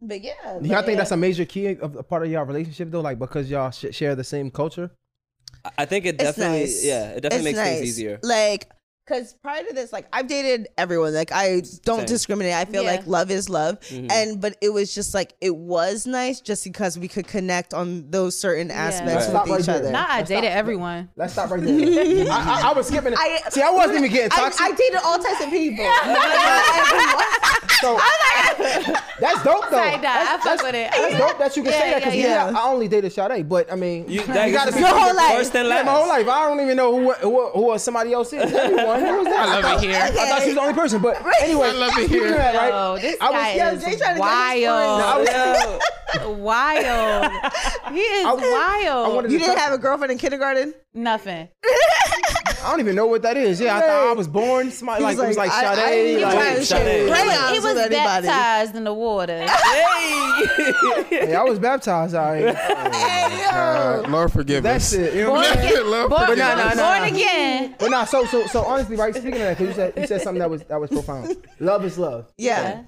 [0.00, 0.34] but yeah.
[0.60, 0.96] Do y'all but think yeah.
[0.96, 3.00] that's a major key of a part of y'all relationship though?
[3.00, 4.90] Like because y'all sh- share the same culture.
[5.76, 6.84] I think it definitely, nice.
[6.84, 8.18] yeah, it definitely It's makes things easier.
[8.22, 8.70] Like,
[9.10, 11.12] because prior to this, like I've dated everyone.
[11.14, 12.06] Like I don't Same.
[12.06, 12.54] discriminate.
[12.54, 12.90] I feel Yeah.
[12.92, 14.06] like love is love, Mm-hmm.
[14.10, 18.10] and but it was just like it was nice just because we could connect on
[18.10, 19.16] those certain aspects Right.
[19.16, 19.74] with Stop right each there.
[19.76, 19.90] other.
[19.92, 20.56] Nah, I Let's dated stop.
[20.58, 21.08] everyone.
[21.16, 22.30] Let's stop right there.
[22.30, 23.18] I, I, I was skipping it.
[23.18, 24.60] I- See, I wasn't even getting toxic.
[24.62, 25.84] I dated all types of people.
[27.80, 27.98] so
[29.20, 29.76] that's dope though.
[29.76, 30.90] Sorry, nah, I that's, fuck that's- with it.
[30.92, 32.58] That's dope that you can Yeah, say that because yeah, yeah.
[32.58, 35.32] I only dated Sade, but I mean, You, you, gotta be Your whole life.
[35.36, 35.86] First and Yeah, last.
[35.86, 36.28] my whole life.
[36.28, 38.52] I don't even know who who, who somebody else is.
[38.52, 38.99] Everyone.
[39.00, 39.48] Who was that?
[39.48, 40.00] I love it here.
[40.00, 42.26] I thought she was the only person, but anyway, I love it here.
[42.26, 42.70] of that, right?
[42.72, 45.02] Oh, this I was- guy yeah, is Jay trying to get wild.
[45.02, 47.32] I was- wild.
[47.94, 49.24] He is I- wild.
[49.26, 50.74] I You didn't talk- have a girlfriend in kindergarten?
[50.94, 51.48] Nothing.
[52.62, 53.58] I don't even know what that is.
[53.60, 54.70] Yeah, I thought I was born.
[54.70, 55.94] Somebody like, it was like I- I Sade.
[56.18, 57.08] ain't like, trying to Sade.
[57.08, 59.38] share He was baptized in the water.
[59.38, 62.14] hey, I was baptized.
[62.14, 62.54] All right.
[63.52, 65.14] Uh, Lord forgive That's it.
[65.14, 65.72] You know what Born I'm saying?
[65.80, 65.90] again.
[65.90, 66.76] Lord Born, forgive nah, nah, us.
[66.76, 67.74] born again.
[67.78, 69.14] But nah, so so so honestly, right?
[69.14, 71.36] Speaking of that, because you said you said something that was that was profound.
[71.60, 72.32] Love is love.
[72.38, 72.82] Yeah.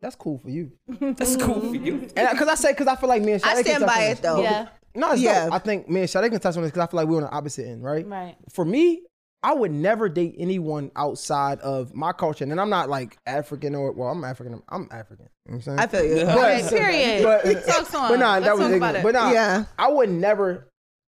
[0.00, 0.72] That's cool for you.
[1.00, 2.08] That's cool for you.
[2.16, 3.88] And because I say because I feel like me and Sade I can stand touch
[3.96, 4.20] by on it this.
[4.20, 4.42] though.
[4.42, 4.68] Yeah.
[4.94, 5.44] No, it's Yeah.
[5.46, 5.54] dope.
[5.54, 7.22] I think me and Sade can touch on this because I feel like we're on
[7.24, 8.06] the opposite end, right?
[8.06, 8.36] Right.
[8.52, 9.02] For me,
[9.42, 13.92] I would never date anyone outside of my culture, and I'm not like African or
[13.92, 14.62] well, I'm African.
[14.68, 15.28] I'm African.
[15.46, 15.78] You know what I'm saying?
[15.78, 16.24] I feel you.
[16.26, 17.22] But- Period.
[17.24, 18.08] But, Talk to him.
[18.08, 18.96] but nah, Let's that was talk about ignorant.
[18.96, 19.02] it.
[19.02, 19.64] But nah, Yeah.
[19.78, 20.68] I would never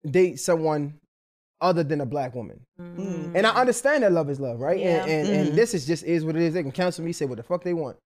[0.09, 0.98] date someone
[1.61, 2.61] other than a black woman.
[2.81, 3.33] Mm.
[3.35, 4.79] And I understand that love is love, right?
[4.79, 5.05] Yeah.
[5.05, 6.55] And and, and this is just is what it is.
[6.55, 7.97] They can cancel me, say what the fuck they want.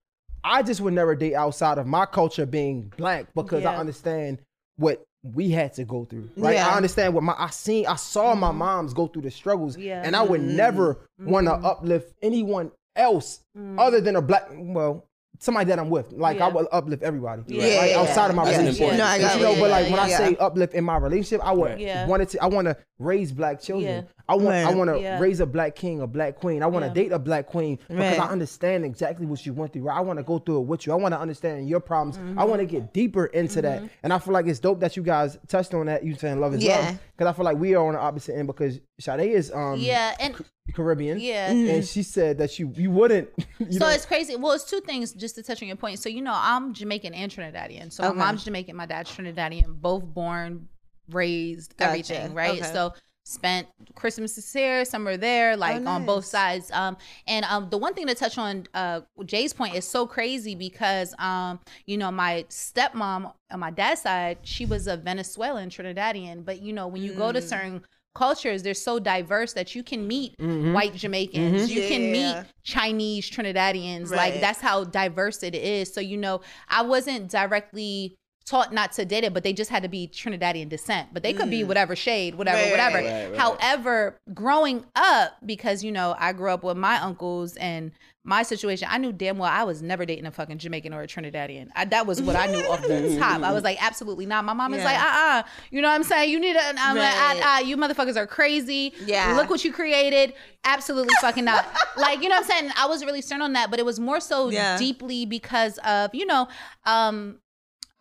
[0.44, 4.38] I just would never date outside of my culture being black because I understand
[4.76, 6.30] what we had to go through.
[6.36, 6.54] Right.
[6.54, 6.68] Yeah.
[6.68, 9.74] I understand what my I seen I saw my moms go through the struggles.
[9.74, 9.82] Mm-hmm.
[9.82, 9.98] Yeah.
[9.98, 10.06] Mm-hmm.
[10.06, 13.40] And I would never want to uplift anyone else
[13.78, 15.06] other than a black well,
[15.42, 16.12] somebody that I'm with.
[16.12, 17.42] Like I will uplift everybody.
[17.48, 17.62] Yeah.
[17.80, 17.90] Right?
[17.90, 18.00] Yeah.
[18.00, 18.92] Outside of my That's relationship.
[18.92, 20.96] important No, I got But you know, but like when I say uplift in my
[20.98, 22.06] relationship, I would Yeah.
[22.06, 24.06] wanted to I want to raise black children.
[24.28, 24.34] Yeah.
[24.34, 25.18] I want I want to Yeah.
[25.18, 26.62] raise a black king, a black queen.
[26.62, 26.94] I want to Yeah.
[26.94, 28.20] date a black queen because Right.
[28.20, 29.88] I understand exactly what you went through.
[29.88, 30.92] I want to go through it with you.
[30.92, 32.18] I want to understand your problems.
[32.18, 32.38] Mm-hmm.
[32.38, 33.82] I want to get deeper into that.
[34.02, 36.04] And I feel like it's dope that you guys touched on that.
[36.04, 36.78] You saying love is Yeah.
[36.78, 39.78] love because I feel like we are on the opposite end because Sade is um
[39.78, 40.34] Yeah, and
[40.74, 41.18] Caribbean.
[41.18, 41.50] yeah.
[41.50, 43.28] And she said that you you wouldn't.
[43.58, 44.34] You so know, it's crazy.
[44.36, 45.98] Well, it's two things just to touch on your point.
[45.98, 47.92] So you know, I'm Jamaican and Trinidadian.
[47.92, 48.16] So Okay.
[48.18, 49.80] my mom's Jamaican, my dad's Trinidadian.
[49.80, 50.68] Both born,
[51.10, 51.88] raised, Gotcha.
[51.90, 52.34] everything.
[52.34, 52.60] Right.
[52.62, 52.72] Okay.
[52.72, 52.92] So
[53.24, 56.70] spent Christmas is here, summer there, like on both sides.
[56.72, 56.96] Um,
[57.26, 61.14] and um, the one thing to touch on uh Jay's point is so crazy because
[61.18, 66.44] um, you know, my stepmom on my dad's side, she was a Venezuelan Trinidadian.
[66.44, 67.16] But you know, when you Mm.
[67.16, 67.82] go to certain
[68.14, 70.34] cultures, they're so diverse that you can meet
[70.72, 72.14] white Jamaicans, you can Mm-hmm.
[72.14, 72.40] Yeah.
[72.40, 74.10] meet Chinese Trinidadians.
[74.10, 74.16] Right.
[74.32, 75.92] Like that's how diverse it is.
[75.92, 78.16] So you know, I wasn't directly
[78.46, 81.08] taught not to date it, but they just had to be Trinidadian descent.
[81.12, 82.62] But they could be whatever shade, whatever, Mm.
[82.62, 82.96] Right, whatever.
[82.98, 83.36] right, right.
[83.38, 87.92] However, growing up, because you know, I grew up with my uncles and
[88.24, 91.08] my situation, I knew damn well I was never dating a fucking Jamaican or a
[91.08, 91.70] Trinidadian.
[91.74, 93.42] I, that was what I knew off the top.
[93.42, 94.44] I was like, absolutely not.
[94.44, 94.84] My mom is Yeah.
[94.84, 96.30] like, uh uh You know what I'm saying?
[96.30, 98.92] You need to, I'm like, uh, uh, you motherfuckers are crazy.
[99.04, 99.34] Yeah.
[99.34, 100.34] Look what you created.
[100.62, 101.66] Absolutely fucking not.
[101.96, 102.70] like, you know what I'm saying?
[102.76, 104.78] I was really stern on that, but it was more so Yeah.
[104.78, 106.46] deeply because of, you know,
[106.86, 107.38] um,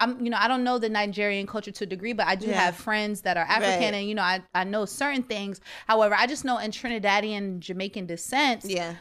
[0.01, 2.47] I'm, you know, I don't know the Nigerian culture to a degree, but I do
[2.47, 2.59] Yeah.
[2.65, 3.93] have friends that are African, Right.
[3.99, 5.61] and you know, I, I know certain things.
[5.87, 8.95] However, I just know in Trinidadian, Jamaican descent, Yeah.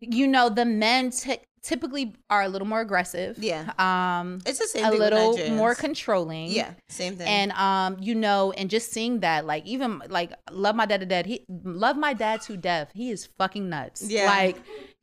[0.00, 3.36] you know, the men ty- typically are a little more aggressive.
[3.38, 3.72] Yeah.
[3.78, 6.50] Um, It's the same a little more controlling.
[6.52, 6.70] Yeah.
[6.88, 7.26] Same thing.
[7.26, 11.06] And um, you know, and just seeing that, like, even like, love my dad to
[11.06, 11.26] death.
[11.26, 12.90] He love my dad to death.
[12.94, 14.02] He is fucking nuts.
[14.08, 14.26] Yeah.
[14.26, 14.56] like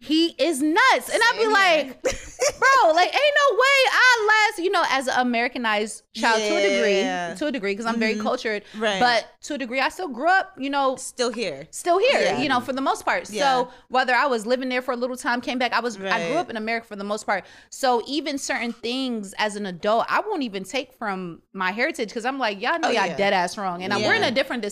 [0.06, 1.10] he is nuts.
[1.12, 5.20] And I'd be like, bro, like, ain't no way I last, you know, as an
[5.20, 8.22] Americanized child to a degree, to a degree, because I'm very mm-hmm.
[8.22, 8.64] cultured.
[8.78, 9.00] Right.
[9.00, 11.68] But to a degree, I still grew up, you know, Still here.
[11.72, 12.42] still here, Yeah.
[12.42, 13.30] you know, for the most part.
[13.30, 13.44] Yeah.
[13.44, 16.28] So whether I was living there for a little time, came back, I was I
[16.28, 17.46] grew up in America for the most part.
[17.70, 22.26] So even certain things as an adult, I won't even take from my heritage because
[22.26, 23.18] I'm like, y'all know Oh, y'all yeah.
[23.18, 24.64] dead ass wrong, and we're in a different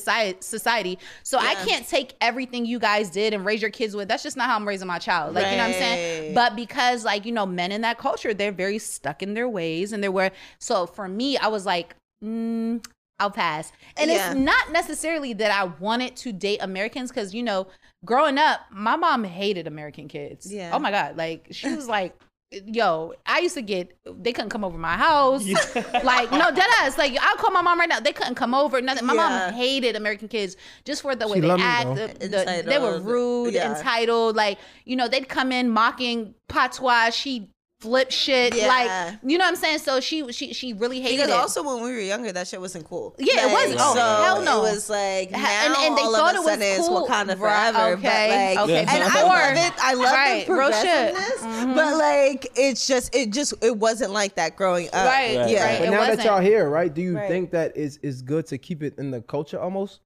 [0.43, 0.99] society.
[1.23, 4.07] So I can't take everything you guys did and raise your kids with.
[4.07, 5.22] That's just not how I'm raising my child.
[5.31, 6.33] Like you know what I'm saying.
[6.33, 9.93] But because like you know, men in that culture, they're very stuck in their ways,
[9.93, 10.31] and they were.
[10.59, 11.95] So for me, I was like.
[12.23, 12.81] Mm,
[13.19, 13.71] I'll pass.
[13.97, 14.31] And Yeah.
[14.31, 17.67] it's not necessarily that I wanted to date Americans because, you know,
[18.05, 20.51] growing up, my mom hated American kids.
[20.51, 20.71] Yeah.
[20.73, 21.17] Oh my God.
[21.17, 22.17] Like, she was like,
[22.65, 25.45] yo, I used to get, they couldn't come over my house.
[26.03, 26.97] like, no, dead ass.
[26.97, 27.99] Like, I'll call my mom right now.
[27.99, 28.81] They couldn't come over.
[28.81, 29.05] Nothing.
[29.05, 29.47] My Yeah.
[29.47, 31.95] mom hated American kids just for the way She they loved act.
[31.95, 33.75] the- the- they were rude, Yeah.
[33.77, 34.35] entitled.
[34.35, 37.09] Like, you know, they'd come in mocking patois.
[37.11, 37.49] She
[37.83, 38.55] flip shit.
[38.55, 38.67] Yeah.
[38.67, 39.79] Like you know what I'm saying?
[39.79, 41.35] So she she she really hated Because it.
[41.35, 43.13] also when we were younger, that shit wasn't cool.
[43.19, 43.79] Yeah, it wasn't.
[43.81, 44.65] Oh, so hell no.
[44.65, 46.87] It was like now Ha- and- and they all thought of it was sudden it's
[46.87, 47.05] cool.
[47.07, 47.93] Wakanda Right, forever.
[47.97, 49.73] okay, but like, okay, and I love it.
[49.81, 51.13] I love Right, the real shit.
[51.13, 54.93] progressiveness, but like it's just it just it wasn't like that growing up.
[55.05, 55.49] Right, Right.
[55.49, 55.65] Yeah.
[55.65, 55.79] right.
[55.79, 56.17] But It now wasn't.
[56.17, 56.93] that y'all here, right?
[56.93, 57.27] Do you Right.
[57.27, 59.99] think that is is good to keep it in the culture almost?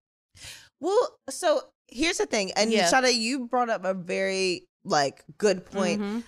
[0.79, 2.89] Well, so here's the thing, and Yeah.
[2.89, 6.01] Shada, you brought up a very like good point.
[6.01, 6.23] Mhm.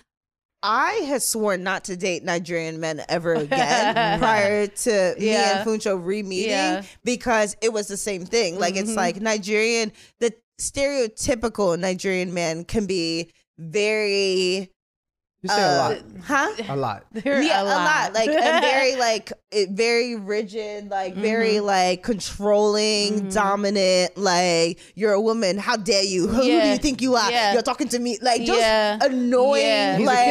[0.62, 5.60] I had sworn not to date Nigerian men ever again prior to me Yeah.
[5.60, 6.82] and Funsho re-meeting Yeah.
[7.04, 8.58] because it was the same thing.
[8.58, 8.96] Like it's Mhm.
[8.96, 14.70] like Nigerian, the stereotypical Nigerian man can be very,
[15.42, 16.48] You say uh, a lot, huh?
[16.68, 17.04] A lot.
[17.12, 18.12] There yeah, are a lot.
[18.12, 21.64] Like and very like it, very rigid, like very Mm-hmm.
[21.66, 24.16] like controlling, dominant.
[24.18, 25.56] Like you're a woman.
[25.56, 26.26] How dare you?
[26.28, 27.30] Who do you think you are?
[27.30, 27.54] Yeah.
[27.54, 28.98] You're talking to me like just Yeah.
[29.00, 29.64] annoying.
[29.64, 29.96] Yeah.
[29.96, 30.24] He's Like a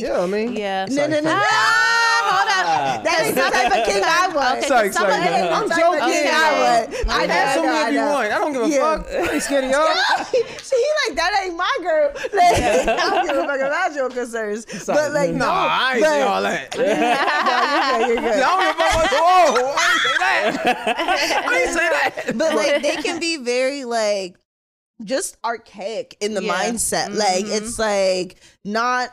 [0.00, 0.04] king.
[0.06, 0.56] Yeah, I mean.
[0.56, 0.86] yeah.
[0.88, 1.30] no, no, no.
[1.30, 2.73] Sorry, Ah, hold up.
[3.04, 4.58] That ain't the type of king I want.
[4.58, 5.32] Okay, Sorry, sorry, of man.
[5.44, 6.00] them- I'm joking.
[6.10, 7.08] king I want.
[7.08, 8.26] I know, Ask I me know, I if you want.
[8.32, 8.96] I don't give a Yeah.
[8.96, 9.06] fuck.
[9.08, 10.24] I ain't scared of y'all.
[10.62, 12.10] See, he like that ain't my girl.
[12.34, 14.66] Like, I don't give a fuck about your concerns.
[14.86, 16.76] But like, nah, no, I ain't but, say all that.
[16.76, 18.42] No, you're good, you're good.
[18.42, 19.10] I don't give a fuck.
[19.12, 21.44] Whoa, I ain't say that.
[21.48, 22.38] I ain't say that.
[22.38, 24.36] but like they can be very like
[25.02, 26.54] just archaic in the Yeah.
[26.54, 27.56] mindset like Mhm.
[27.56, 29.10] it's like not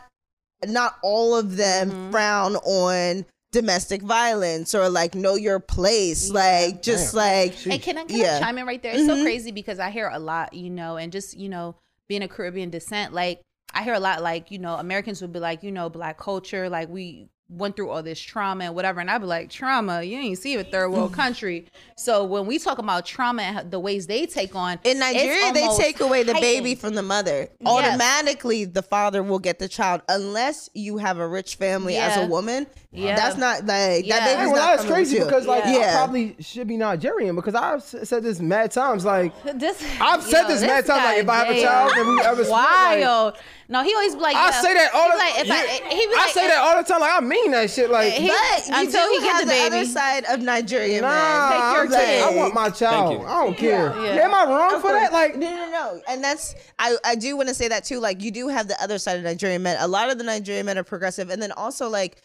[0.68, 2.12] not all of them Mhm.
[2.12, 7.18] frown on domestic violence or like know your place like just Damn.
[7.18, 8.38] like And can I, can Yeah.
[8.38, 8.94] I chime in right there?
[8.94, 9.24] It's so Mhm.
[9.24, 11.76] crazy because I hear a lot, you know, and just, you know,
[12.08, 13.42] being a Caribbean descent, like
[13.74, 16.70] I hear a lot like, you know, Americans would be like, you know, black culture,
[16.70, 19.00] like we went through all this trauma and whatever.
[19.00, 21.68] And I'd be like, trauma, you ain't see a third world country.
[21.98, 25.68] So when we talk about trauma and the ways they take on in Nigeria, they
[25.78, 27.50] take away the baby from the mother.
[27.60, 27.68] Yes.
[27.68, 32.26] Automatically, the father will get the child unless you have a rich family as a
[32.26, 32.68] woman.
[32.94, 33.16] Yeah.
[33.16, 34.20] That's not like Yeah.
[34.20, 35.96] that Hey, baby's well, not that's crazy because like I yeah.
[35.96, 39.06] probably should be Nigerian because I've said this mad times.
[39.06, 41.04] Like This, I've said yo, this mad times.
[41.06, 43.38] Like if I have a child and we ever split, like, wild.
[43.72, 44.36] No, he always be like.
[44.36, 44.62] I yeah.
[44.62, 46.76] say that all the be like, if yeah, I, he I like, say that all
[46.76, 47.00] the time.
[47.00, 47.90] Like I mean that shit.
[47.90, 51.52] Like He- But until he get have the the, other side of Nigerian nah, men.
[51.52, 53.26] Take your I'm saying, I want my child.
[53.26, 53.96] I don't care.
[53.96, 54.16] Yeah.
[54.16, 55.12] Yeah, am I wrong Of for that?
[55.12, 55.14] course.
[55.14, 56.02] Like no, no, no.
[56.10, 58.00] And that's I, I do want to say that too.
[58.00, 59.78] Like you do have the other side of Nigerian men.
[59.80, 62.18] A lot of the Nigerian men are progressive, and then also like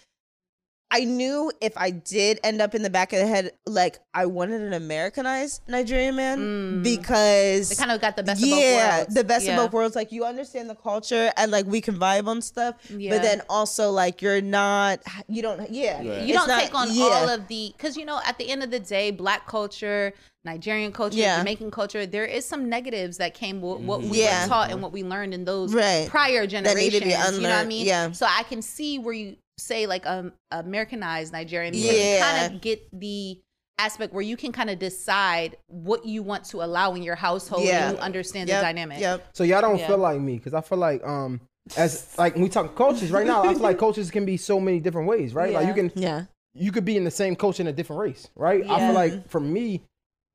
[0.90, 4.26] I knew if I did end up in the back of the head, like I
[4.26, 6.82] wanted an Americanized Nigerian man mm.
[6.84, 9.14] because They kind of got the best of both yeah, worlds.
[9.14, 9.56] the best Yeah.
[9.58, 9.96] of both worlds.
[9.96, 13.10] Like you understand the culture and like we can vibe on stuff, Yeah.
[13.10, 16.88] but then also like you're not, you don't, yeah, You It's don't not- take on
[16.94, 17.04] yeah.
[17.04, 20.12] all of the because you know at the end of the day, black culture,
[20.44, 21.38] Nigerian culture, Yeah.
[21.38, 24.14] Jamaican culture, there is some negatives that came with what we mm-hmm.
[24.14, 24.42] Yeah.
[24.44, 26.08] were taught and what we learned in those Right.
[26.08, 26.92] prior need generations.
[26.94, 27.86] to be You know what I mean?
[27.86, 28.12] yeah.
[28.12, 32.16] So I can see where you say like um Americanized Nigerian, because Yeah.
[32.16, 33.40] you kind of get the
[33.78, 37.64] aspect where you can kind of decide what you want to allow in your household
[37.64, 37.88] Yeah.
[37.88, 39.00] and you understand Yep, the dynamic.
[39.00, 39.28] Yep.
[39.34, 39.86] So y'all don't Yeah.
[39.88, 41.40] feel like me because I feel like um
[41.76, 44.60] as like when we talk cultures right now, I feel like cultures can be so
[44.60, 45.52] many different ways, right?
[45.52, 46.24] Like you can Yeah.
[46.54, 48.64] you could be in the same culture in a different race, right?
[48.68, 49.82] I feel like for me,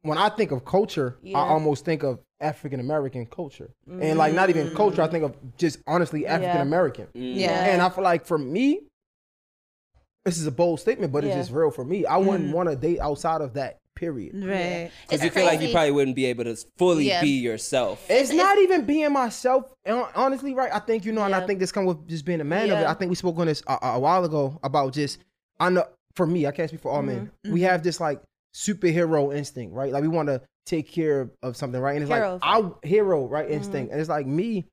[0.03, 1.39] when I think of culture, Yeah.
[1.39, 5.01] I almost think of African American culture, and like not even culture.
[5.01, 7.07] I think of just honestly African American.
[7.13, 7.65] Yeah.
[7.71, 8.81] And I feel like for me,
[10.25, 11.29] this is a bold statement, but Yeah.
[11.29, 12.05] it's just real for me.
[12.05, 12.53] I wouldn't mm-hmm.
[12.53, 13.77] want to date outside of that.
[13.95, 14.33] Period.
[14.33, 14.89] Right.
[15.03, 17.21] Because It's you feel like you probably wouldn't be able to fully Yeah.
[17.21, 18.03] be yourself.
[18.09, 19.71] It's, not even being myself.
[19.85, 20.73] Honestly, right?
[20.73, 22.79] I think you know, and I think this comes with just being a man of
[22.79, 22.87] it.
[22.87, 25.19] I think we spoke on this a, a while ago about just.
[25.59, 27.27] I know for me, I can't speak for all men.
[27.45, 27.53] Mm-hmm.
[27.53, 27.69] We mm-hmm.
[27.69, 28.21] have this like
[28.55, 29.91] superhero instinct, right?
[29.91, 31.95] Like we want to take care of something, right?
[31.95, 33.49] And it's Hero like our hero, right?
[33.49, 33.91] Instinct, mm-hmm.
[33.91, 34.65] and it's like me.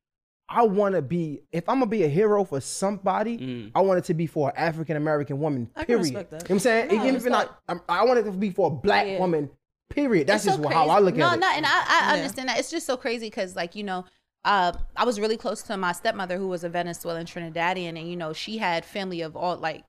[0.51, 1.41] I want to be.
[1.51, 3.71] If I'm gonna be a hero for somebody, Mm.
[3.75, 5.69] I want it to be for an African American woman.
[5.75, 6.03] I can Period.
[6.03, 6.35] respect that.
[6.35, 6.91] You know what I'm saying?
[6.91, 9.19] Even if it's not, I'm- I want it to be for a black Yeah.
[9.19, 9.49] woman.
[9.89, 10.27] Period.
[10.27, 11.39] That's It's just so how I look no, at it.
[11.39, 12.59] No, no, and I, I understand that.
[12.59, 14.05] It's just so crazy because, like, you know,
[14.45, 18.15] uh, I was really close to my stepmother who was a Venezuelan Trinidadian, and you
[18.15, 19.83] know, she had family of all like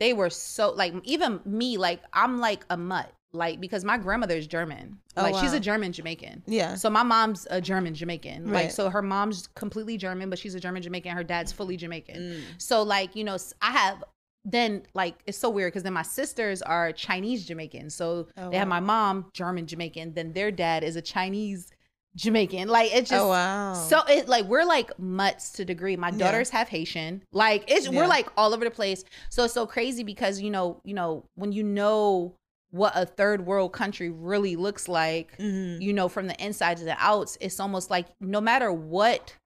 [0.00, 3.12] they were so like even me, like I'm like a mutt.
[3.34, 6.42] Like because my grandmother is German, Oh, like she's a German Jamaican.
[6.46, 6.76] Yeah.
[6.76, 8.46] So my mom's a German Jamaican.
[8.46, 8.72] Like Right.
[8.72, 11.12] so her mom's completely German, but she's a German Jamaican.
[11.16, 12.16] Her dad's fully Jamaican.
[12.16, 12.40] Mm.
[12.58, 14.04] So like you know, I have
[14.44, 17.90] then like it's so weird because then my sisters are Chinese Jamaican.
[17.90, 20.14] So Oh, they have my mom German Jamaican.
[20.14, 21.72] Then their dad is a Chinese
[22.16, 22.68] Jamaican.
[22.68, 23.74] Like it's just Oh, wow.
[23.74, 25.96] so it like we're like mutts to degree.
[25.96, 26.18] My Yeah.
[26.18, 27.22] daughters have Haitian.
[27.32, 27.98] Like it's Yeah.
[27.98, 29.04] we're like all over the place.
[29.30, 32.34] So it's so crazy because you know you know when you know
[32.74, 35.80] what a third world country really looks like Mhm.
[35.80, 39.36] you know, from the inside to the outs, it's almost like no matter what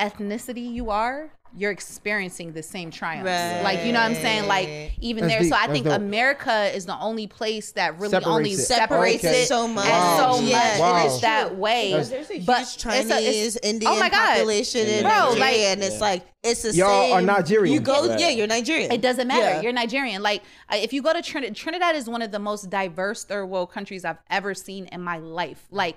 [0.00, 3.26] ethnicity you are, you're experiencing the same triumphs.
[3.62, 4.46] Like you know what I'm saying?
[4.48, 5.40] Like even That's there.
[5.42, 5.50] deep.
[5.50, 5.96] So I That's think dope.
[5.96, 8.58] America is the only place that really Separates only it.
[8.58, 9.42] separates Okay.
[9.42, 9.84] it so much.
[9.86, 10.40] and so Wow.
[10.40, 11.06] much Wow.
[11.06, 11.90] is that way.
[11.90, 14.28] That's- There's a huge But it's a- it's- Chinese, Indian oh my God.
[14.28, 17.12] population in Bro, Nigeria, like- and it's like it's the Y'all same.
[17.12, 17.72] are Nigerian.
[17.72, 18.18] You go, Right.
[18.18, 18.90] yeah, you're Nigerian.
[18.90, 19.42] It doesn't matter.
[19.42, 19.60] Yeah.
[19.60, 20.22] You're Nigerian.
[20.22, 20.42] Like
[20.72, 23.70] uh, if you go to Trinidad, Trinidad is one of the most diverse third world
[23.70, 25.66] countries I've ever seen in my life.
[25.70, 25.96] Like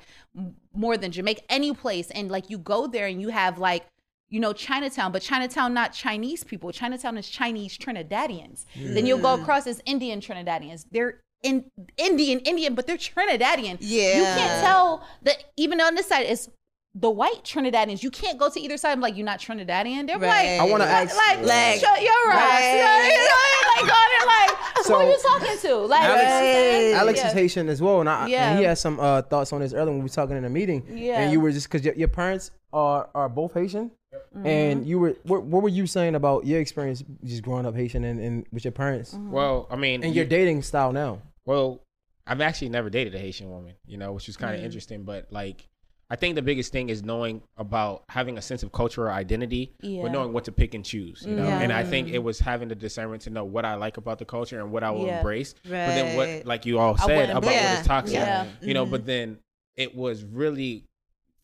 [0.75, 2.11] more than Jamaica, any place.
[2.11, 3.85] And like you go there and you have like
[4.29, 6.71] you know Chinatown, but Chinatown not Chinese people.
[6.71, 8.65] Chinatown is Chinese Trinidadians.
[8.75, 10.85] Then you'll go across as Indian Trinidadians.
[10.91, 11.65] They're in
[11.97, 13.77] Indian Indian, but they're Trinidadian.
[13.79, 14.17] Yeah.
[14.17, 16.49] you can't tell that even on this side is.
[16.97, 18.93] The white Trinidadians, you can't go to either side.
[18.93, 20.07] I'm like, you're not Trinidadian.
[20.07, 20.57] They're Right.
[20.59, 22.61] like, I wanna ask- like, Like- shut your ass.
[22.61, 23.11] Right.
[23.11, 25.75] You know, like there, like, So- who are you talking to?
[25.87, 26.93] Like, Alex- you know what I'm saying?
[26.95, 27.27] Alex yeah.
[27.27, 28.49] is Haitian as well, and, I, Yeah.
[28.51, 30.49] and he had some uh, thoughts on this earlier when we were talking in a
[30.49, 30.83] meeting.
[30.89, 31.19] Yeah.
[31.19, 33.91] And you were just because your, your parents are are both Haitian,
[34.35, 34.45] Mm-hmm.
[34.47, 38.03] and you were what, what were you saying about your experience just growing up Haitian
[38.03, 39.31] and, and with your parents Mm-hmm.
[39.31, 41.21] Well, I mean, and you- your dating style now?
[41.45, 41.81] Well,
[42.27, 44.65] I've actually never dated a Haitian woman, you know, which was kind of Mm.
[44.65, 45.03] interesting.
[45.03, 45.67] But like,
[46.09, 50.01] I think the biggest thing is knowing about having a sense of cultural identity, Yeah.
[50.03, 51.43] but knowing what to pick and choose, you know.
[51.47, 51.61] Yeah.
[51.61, 54.25] And I think it was having the discernment to know what I like about the
[54.25, 55.17] culture and what I will Yeah.
[55.17, 55.53] embrace.
[55.63, 57.85] But then what, like you all said about what embrace.
[57.87, 58.47] toxic, Yeah.
[58.61, 58.85] you know.
[58.85, 59.37] But then
[59.75, 60.85] it was really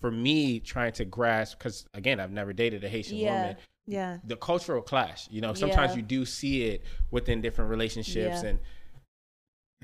[0.02, 3.42] for me trying to grasp because again, I've never dated a Haitian Yeah.
[3.42, 4.18] woman yeah.
[4.24, 5.28] the cultural clash.
[5.32, 5.98] You know, sometimes Yeah.
[5.98, 8.50] you do see it within different relationships Yeah.
[8.50, 8.60] and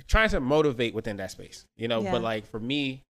[0.07, 1.65] trying to motivate within that space.
[1.75, 2.11] You know, Yeah.
[2.11, 3.03] but like for me,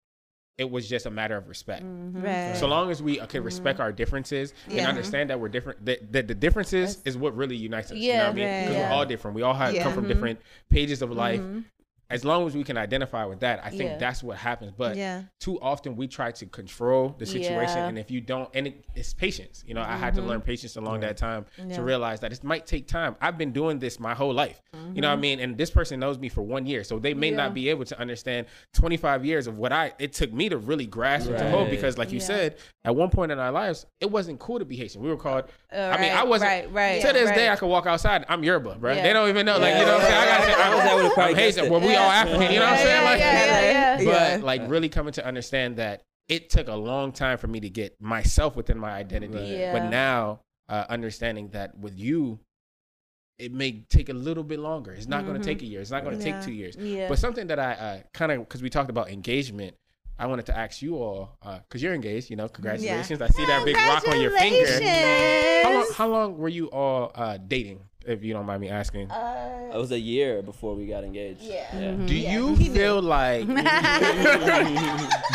[0.58, 1.84] it was just a matter of respect.
[1.84, 2.22] Mm-hmm.
[2.24, 2.58] Right.
[2.58, 3.46] So long as we uh, can mm-hmm.
[3.46, 7.56] respect our differences and understand that we're different, that, that the differences is what really
[7.56, 7.98] unites us.
[7.98, 8.46] you know Yeah, what I mean?
[8.46, 8.60] right.
[8.62, 8.90] Because Yeah.
[8.90, 9.36] we're all different.
[9.36, 9.84] We all have, Yeah.
[9.84, 10.14] come from mm-hmm.
[10.14, 10.40] different
[10.72, 11.40] pages of life.
[11.40, 11.60] Mm-hmm.
[12.10, 13.98] As long as we can identify with that, I think Yeah.
[13.98, 14.72] that's what happens.
[14.78, 15.24] But Yeah.
[15.40, 17.88] too often we try to control the situation, Yeah.
[17.88, 19.64] and if you don't, and it, it's patience.
[19.68, 20.30] You know, I had to mm-hmm.
[20.30, 23.16] learn patience along that time to realize that it might take time.
[23.20, 24.62] I've been doing this my whole life.
[24.94, 25.22] You know what I mm-hmm.
[25.22, 25.40] mean?
[25.40, 28.00] And this person knows me for one year, so they may not be able to
[28.00, 29.94] understand 25 years of what I.
[30.00, 32.26] It took me to really grasp and to hold because, like you Yeah.
[32.26, 32.56] said,
[32.86, 35.02] at one point in our lives, it wasn't cool to be Haitian.
[35.02, 35.46] We were called.
[35.74, 36.52] Uh, I mean, I wasn't.
[36.52, 37.50] right, right, to this day.
[37.50, 38.26] I could walk outside.
[38.30, 38.94] I'm Yoruba, bro.
[38.94, 39.04] Yeah.
[39.04, 39.58] They don't even know.
[39.58, 40.22] Like you know what I'm saying?
[40.22, 40.60] I got.
[40.68, 41.70] I was- I would've I'm, probably I'm Haitian.
[41.70, 42.52] Well, we all African.
[42.52, 43.04] You know what I'm saying?
[43.04, 44.38] Like, yeah, yeah, yeah.
[44.38, 47.70] but like really coming to understand that it took a long time for me to
[47.70, 49.40] get myself within my identity.
[49.40, 49.74] Yeah.
[49.74, 52.40] But now uh, understanding that with you,
[53.40, 54.92] it may take a little bit longer.
[54.92, 55.80] It's not going to take a year.
[55.80, 56.38] It's not going to Yeah.
[56.38, 56.76] take two years.
[56.76, 56.86] Mm-hmm.
[56.88, 57.08] Yeah.
[57.08, 59.76] But something that I uh, kind of because we talked about engagement.
[60.20, 61.38] I wanted to ask you all
[61.68, 62.30] because you're engaged.
[62.30, 63.22] You know, congratulations!
[63.22, 65.64] I see that big rock on your finger.
[65.64, 69.12] How long, how long were you all uh, dating, if you don't mind me asking?
[69.12, 71.42] Uh, It was a year before we got engaged.
[71.42, 71.92] Yeah.
[72.06, 73.46] Do you feel like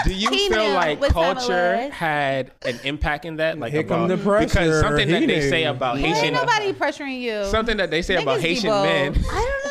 [0.04, 3.58] do you He feel knew like what culture had an impact in that?
[3.58, 4.48] Like Here come about the pressure.
[4.48, 7.44] because something that He they say about Ain't Haitian nobody pressuring you.
[7.46, 8.84] something that they say about Niggas be Haitian bold.
[8.84, 9.30] men I don't know.
[9.32, 9.61] I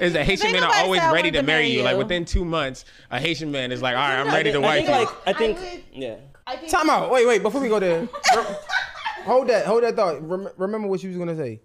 [0.06, 1.82] is that Haitian Ain't men are always ready to to marry marry you.
[1.82, 4.62] Like within two months, a Haitian man is like, all right, I'm I ready think,
[4.62, 5.04] to I wife think you.
[5.04, 6.16] like I think would- yeah.
[6.46, 7.10] I think Time out.
[7.10, 7.42] Wait, wait.
[7.42, 8.08] Before we go there,
[9.24, 9.66] hold that.
[9.66, 10.26] Hold that thought.
[10.26, 11.60] Rem- remember what you was gonna say.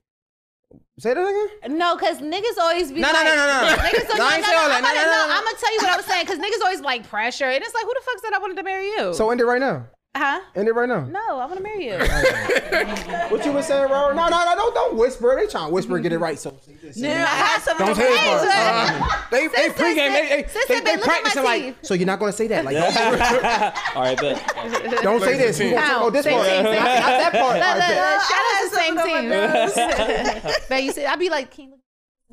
[1.00, 1.78] Say that again.
[1.78, 3.76] No, because niggas always be No, no, like, no, no, no.
[3.84, 4.78] Niggas always No, I ain't no, no, all that.
[4.78, 5.34] I'ma no, no, no, no.
[5.36, 7.74] I'm gonna tell you what I was saying because niggas always like pressure, and it's
[7.74, 9.14] like, who the fuck said I wanted to marry you?
[9.14, 9.88] So end it right now.
[10.16, 10.42] Huh?
[10.56, 11.02] End it right now.
[11.06, 11.98] No, I want to marry you.
[13.30, 14.14] What you was saying, Robert?
[14.16, 15.36] No, no, no, don't, don't whisper.
[15.40, 16.38] They trying to whisper, get it right.
[16.38, 17.86] So no, no, I had something.
[17.88, 18.40] don't say it.
[18.40, 18.48] say.
[18.48, 18.50] part.
[18.52, 19.96] Hey, Uh, they they pregame.
[19.96, 21.76] They they, sister, they, they look at my practicing like.
[21.82, 22.66] So you're not gonna say that.
[22.66, 22.96] Like don't,
[23.96, 25.60] All right, but don't say this.
[25.60, 26.48] We gonna talk this Same part.
[26.50, 27.44] team, Not, that part.
[27.44, 28.14] All Look, right, look, bet.
[28.14, 28.76] look, shout out to the
[30.36, 30.52] same team.
[30.70, 31.74] But you see, I'd be like, King.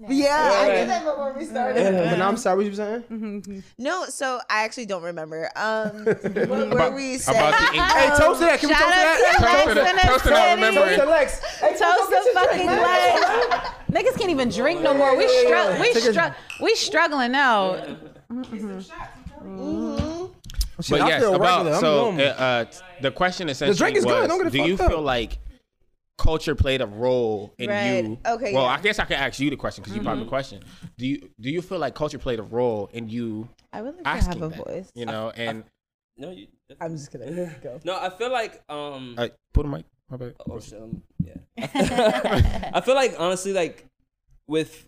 [0.08, 1.92] Yeah, I did that before we started.
[1.92, 2.56] But now I'm sorry.
[2.56, 3.62] What you saying?
[3.78, 5.50] No, so I actually don't remember.
[5.54, 8.58] Um, what were About, we about the ink- Hey, toast to that.
[8.60, 9.36] Can we toast to out that?
[9.36, 10.74] to Toast to the- Lex toast to not city.
[10.76, 11.40] Toast to Lex.
[11.60, 13.50] Hey, Toast go the fucking drink, man.
[13.50, 13.68] Lex.
[13.92, 15.14] Niggas can't even drink no more.
[15.16, 17.76] We strugg we Take a- strugg we struggling now.
[20.80, 21.74] Shit, But I yes, feel about regular.
[21.76, 22.20] I'm so normal.
[22.26, 22.64] uh, uh,
[23.02, 24.28] the question essentially drink is was, good.
[24.28, 25.38] Don't get it do you fucked feel like
[26.18, 28.04] culture played a role in Right.
[28.04, 28.18] you?
[28.24, 28.68] Okay, Well, yeah.
[28.76, 30.08] I guess I could ask you the question because you Mm-hmm.
[30.10, 30.62] brought the question.
[30.98, 34.04] Do you do you feel like culture played a role in you I would like
[34.04, 34.64] to asking have a that?
[34.66, 34.90] voice.
[34.94, 35.64] You know, and
[36.16, 36.46] no, you,
[36.80, 37.34] I'm just kidding.
[37.62, 37.80] Go.
[37.84, 37.98] no.
[37.98, 39.16] I feel like um.
[39.54, 39.84] put a mic.
[40.10, 40.34] My bad.
[40.48, 41.36] Oh, shit, um, yeah.
[42.74, 43.86] I feel like honestly, like
[44.46, 44.86] with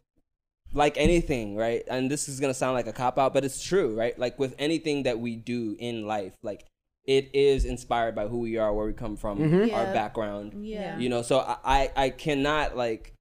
[0.74, 1.82] like anything, right?
[1.88, 4.18] And this is gonna sound like a cop out, but it's true, right?
[4.18, 6.66] Like with anything that we do in life, like
[7.04, 9.74] it is inspired by who we are, where we come from, mm-hmm.
[9.74, 9.92] our Yeah.
[9.92, 10.66] background.
[10.66, 10.98] Yeah.
[10.98, 13.14] You know, so I, I I cannot like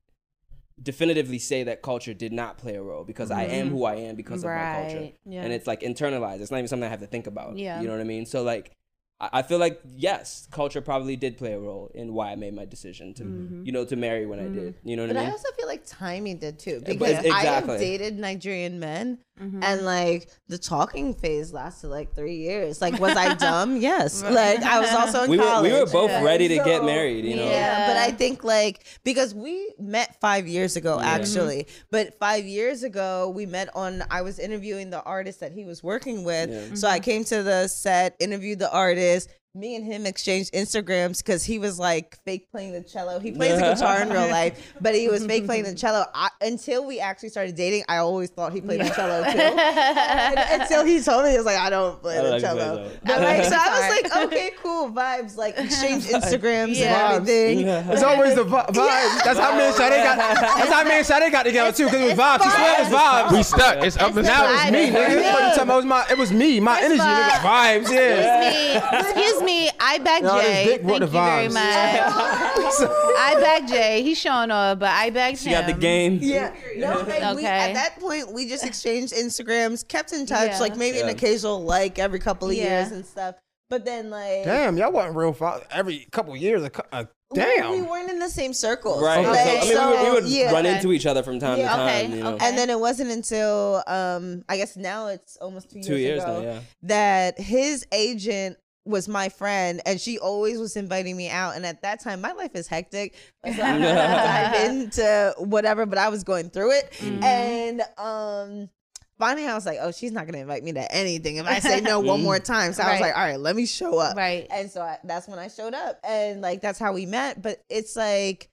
[0.81, 3.75] definitively say that culture did not play a role because I am mm-hmm.
[3.75, 5.11] who I am because of my culture.
[5.25, 5.43] Yeah.
[5.43, 6.41] And it's like internalized.
[6.41, 7.57] It's not even something I have to think about.
[7.57, 7.79] Yeah.
[7.79, 8.25] You know what I mean?
[8.25, 8.71] So like
[9.19, 12.53] I I feel like yes, culture probably did play a role in why I made
[12.55, 13.65] my decision to, Mm-hmm.
[13.65, 14.55] you know, to marry when I mm-hmm.
[14.55, 14.75] did.
[14.83, 15.29] You know what But I mean?
[15.29, 17.73] But I also feel like timing did too but because I exactly.
[17.73, 19.85] have dated Nigerian men and mm-hmm.
[19.85, 22.81] like the talking phase lasted like three years.
[22.81, 23.77] Like, was I dumb?
[23.81, 24.21] yes.
[24.21, 25.71] Like, I was also in we were college.
[25.71, 27.25] we were both And ready to get married.
[27.25, 27.49] You know.
[27.49, 32.83] Yeah, but I think like because we met five years ago actually, but five years
[32.83, 34.03] ago we met on.
[34.11, 37.03] I was interviewing the artist that he was working with, so I mm-hmm.
[37.03, 39.29] came to the set, interviewed the artist.
[39.55, 43.19] Me and him exchanged Instagrams because he was like fake playing the cello.
[43.19, 46.05] He plays the guitar in real life, but he was fake playing the cello.
[46.15, 49.37] I, until we actually started dating, I always thought he played the cello too.
[49.37, 52.47] And until he told me, he was like, "I don't play I the like to
[52.47, 52.91] play cello." cello.
[53.05, 57.13] But like, so I was like, "Okay, cool vibes." Like exchange Instagrams Yeah.
[57.17, 57.67] and everything.
[57.93, 59.23] It's always the vi- vibes.
[59.23, 60.17] That's how me and Sade got.
[60.17, 62.43] That's how me and Sade got together too, because it was vibes.
[62.43, 63.31] She swear it was vibes.
[63.31, 63.83] We stuck.
[63.85, 64.53] It's up and now down.
[64.55, 65.21] it's me, nigga.
[65.21, 65.33] Yeah.
[65.33, 65.73] What you talking about?
[65.73, 66.99] It was my, it was me, my energy.
[67.03, 68.49] Vibes, yeah.
[68.49, 68.99] me.
[68.99, 69.69] Excuse me.
[69.79, 70.65] I back No, this Jay.
[70.77, 71.53] Thank the you very much.
[71.57, 74.01] I back Jay.
[74.03, 75.61] He's showing off, but I backed She him.
[75.61, 76.19] got the game.
[76.21, 77.47] Yeah, no, and we, Okay.
[77.47, 80.59] at that point we just exchanged Instagrams, kept in touch, Yeah.
[80.59, 82.79] like maybe an occasional like every couple of Yeah.
[82.81, 83.35] years and stuff.
[83.69, 86.61] But then like, Damn, y'all wasn't real fi- every couple of years.
[86.63, 87.71] A, cou- uh, we- damn.
[87.71, 89.25] we, weren't in the same circles, Right.
[89.25, 90.51] Like, So, I mean, we would, we would yeah.
[90.51, 90.75] run Okay.
[90.75, 91.69] into each other from time Yeah.
[91.71, 91.87] to time.
[92.05, 92.33] Okay, You know.
[92.33, 92.45] okay.
[92.45, 96.23] And then it wasn't until um I guess now it's almost two years, Two years
[96.23, 96.59] ago now, yeah.
[96.83, 101.81] that his agent was my friend and she always was inviting me out and at
[101.81, 103.15] that time my life is hectic.
[103.45, 106.91] So I'm not gonna dive into whatever but I was going through it.
[106.93, 107.23] Mm-hmm.
[107.23, 108.69] and um
[109.17, 111.81] finally I was like oh she's not gonna invite me to anything if I say
[111.81, 112.73] no one more time.
[112.73, 114.17] So I was like all right let me show up.
[114.17, 114.47] Right.
[114.49, 117.63] and so I, that's when I showed up and like that's how we met but
[117.69, 118.49] it's like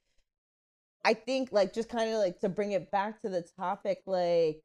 [1.03, 4.61] I think like just kind of like to bring it back to the topic like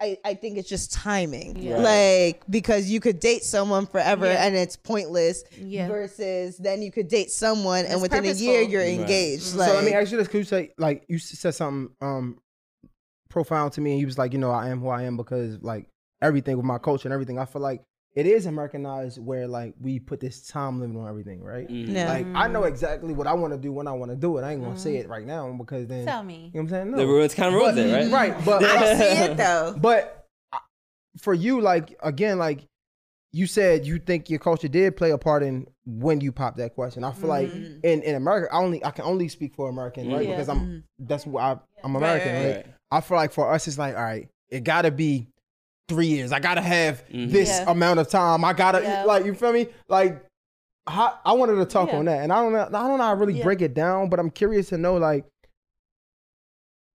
[0.00, 1.56] I, I think it's just timing.
[1.56, 1.78] Yeah.
[1.78, 4.44] Like because you could date someone forever Yeah.
[4.46, 5.88] and it's pointless Yeah.
[5.88, 8.98] versus then you could date someone and It's within a year you're Right.
[9.00, 9.42] engaged.
[9.44, 12.38] so Like let me ask you this: Could you say like you said something um
[13.28, 15.62] profound to me, and you was like, you know, I am who I am because
[15.62, 15.86] like
[16.22, 17.38] everything with my culture and everything.
[17.38, 17.82] I feel like
[18.16, 21.68] it is Americanized where like we put this time limit on everything, right?
[21.68, 21.94] Mhm.
[21.94, 22.08] Yeah.
[22.08, 24.42] Like I know exactly what I want to do when I want to do it.
[24.42, 26.34] I ain't gonna say it right now because then Tell me.
[26.34, 26.90] you know what I'm saying.
[26.92, 26.96] No.
[26.96, 28.10] The ruins kind of ruins it, right?
[28.10, 29.74] Right, but I see it though.
[29.80, 30.26] But
[31.20, 32.66] for you, like again, like
[33.32, 36.74] you said, you think your culture did play a part in when you popped that
[36.74, 37.04] question.
[37.04, 37.80] I feel like Mm-hmm.
[37.82, 40.26] in, in America, I only I can only speak for American, right?
[40.26, 40.30] Mhm.
[40.30, 42.66] Because I'm that's what I, I'm American, right, right, right.
[42.90, 45.28] I feel like for us, it's like all right, it gotta be
[45.88, 46.32] three years.
[46.32, 47.30] I gotta have Mhm.
[47.30, 47.70] this Yeah.
[47.70, 48.44] amount of time.
[48.44, 49.04] I gotta Yeah.
[49.04, 50.22] like you feel me, like.
[50.88, 51.98] How, I wanted to talk Yeah.
[51.98, 52.60] on that, and I don't know.
[52.62, 53.42] I don't know how to really Yeah.
[53.42, 55.24] break it down, but I'm curious to know, like,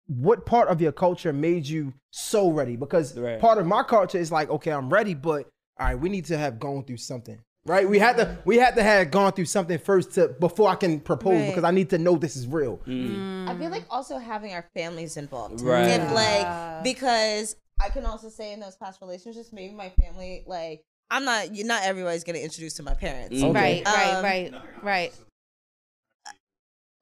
[0.07, 2.77] what part of your culture made you so ready?
[2.77, 3.41] Because Right.
[3.41, 5.49] part of my culture is like, okay, I'm ready, but
[5.81, 7.39] all right, we need to have gone through something.
[7.67, 7.89] Right?
[7.89, 11.01] We had to we had to have gone through something first to before I can
[11.01, 11.47] propose Right.
[11.49, 12.81] because I need to know this is real.
[12.87, 15.61] I feel like also having our families involved.
[15.61, 15.87] Right.
[15.87, 20.83] If like because I can also say in those past relationships, maybe my family like
[21.11, 23.37] I'm not you not everybody's getting introduced to my parents.
[23.41, 23.55] Mm.
[23.55, 24.53] Right, right, Um, right,
[24.83, 25.13] right.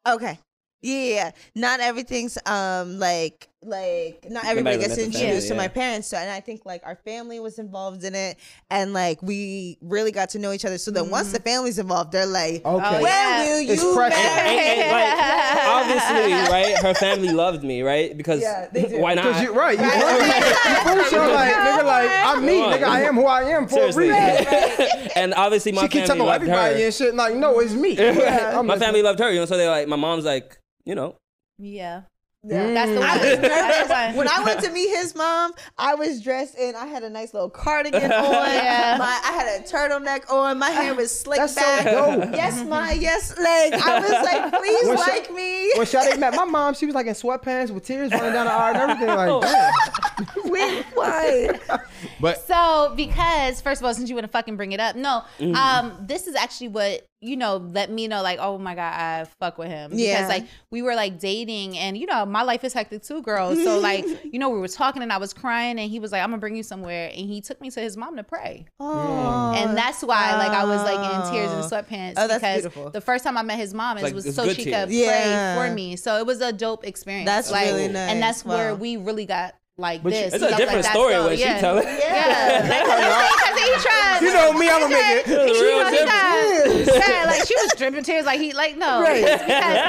[0.07, 0.39] Okay.
[0.83, 6.09] Yeah, not everything's um like like not everybody Everybody gets introduced family, to my parents.
[6.09, 8.39] So and I think like our family was involved in it
[8.71, 10.79] and like we really got to know each other.
[10.79, 11.45] So then once the mm-hmm.
[11.45, 13.03] family's involved, they're like, Okay.
[13.03, 13.45] When yeah.
[13.45, 14.17] will It's you pressure.
[14.17, 14.59] marry?
[14.59, 16.79] And, and, like, obviously, right?
[16.79, 18.17] Her family loved me, right?
[18.17, 19.43] Because Yeah, they why Because not?
[19.43, 23.27] you right, you, you first you're like, nigga, like I'm me, nigga, I am who
[23.27, 24.11] I am for Seriously.
[24.11, 25.09] a reason.
[25.17, 26.87] and obviously, my She keep family talking about loved everybody her.
[26.87, 27.15] and shit.
[27.15, 27.99] Like, no, it's me.
[27.99, 29.47] I'm my family loved her, you know.
[29.47, 31.17] So they're like, my mom's like, you know,
[31.59, 32.03] Yeah.
[32.49, 32.73] Yeah.
[32.73, 33.01] That's the mm.
[33.01, 33.09] one.
[33.09, 33.89] I was nervous.
[33.89, 34.17] one.
[34.17, 36.75] when I went to meet his mom, I was dressed in.
[36.75, 38.33] I had a nice little cardigan on.
[38.33, 38.97] Yeah.
[38.99, 40.59] My, I had a turtleneck on.
[40.59, 41.85] My hair was slicked That's so back.
[41.85, 42.35] dope.
[42.35, 45.73] Yes, my yes, like I was like, please When like me.
[45.77, 48.53] When Sade met my mom, she was like in sweatpants with tears running down her
[48.53, 49.17] aisle and everything.
[49.17, 49.43] Like,
[50.45, 50.51] damn.
[50.51, 51.81] Wait, what?
[52.21, 55.23] But So, because first of all, since you want to fucking bring it up, no,
[55.55, 59.25] um, this is actually what you know let me know, like, oh my god, I
[59.41, 60.27] fuck with him because Yeah.
[60.29, 63.55] like we were like dating, and you know my life is hectic too, girl.
[63.57, 66.23] So like you know we were talking, and I was crying, and he was like,
[66.23, 68.67] I'm gonna bring you somewhere, and he took me to his mom to pray.
[68.81, 72.57] Oh, and that's why like I was like in tears in sweatpants Oh, that's because
[72.63, 72.91] beautiful.
[72.91, 74.87] the first time I met his mom it Like, was so she tears.
[74.87, 75.55] could Yeah.
[75.55, 75.97] pray for me.
[75.97, 77.27] So it was a dope experience.
[77.27, 78.11] That's like, really nice.
[78.11, 80.33] And that's where we really got like But this.
[80.35, 81.29] it's So a I was different like, story dope.
[81.31, 81.55] when yeah.
[81.55, 81.85] she tell it.
[81.85, 84.19] Yeah, like, because he tried.
[84.23, 85.27] You know me, I'ma make it.
[85.27, 86.87] It's a You real know, he difference.
[86.99, 88.25] got, yeah, like she was dripping tears.
[88.25, 89.21] Like he, like no, Right.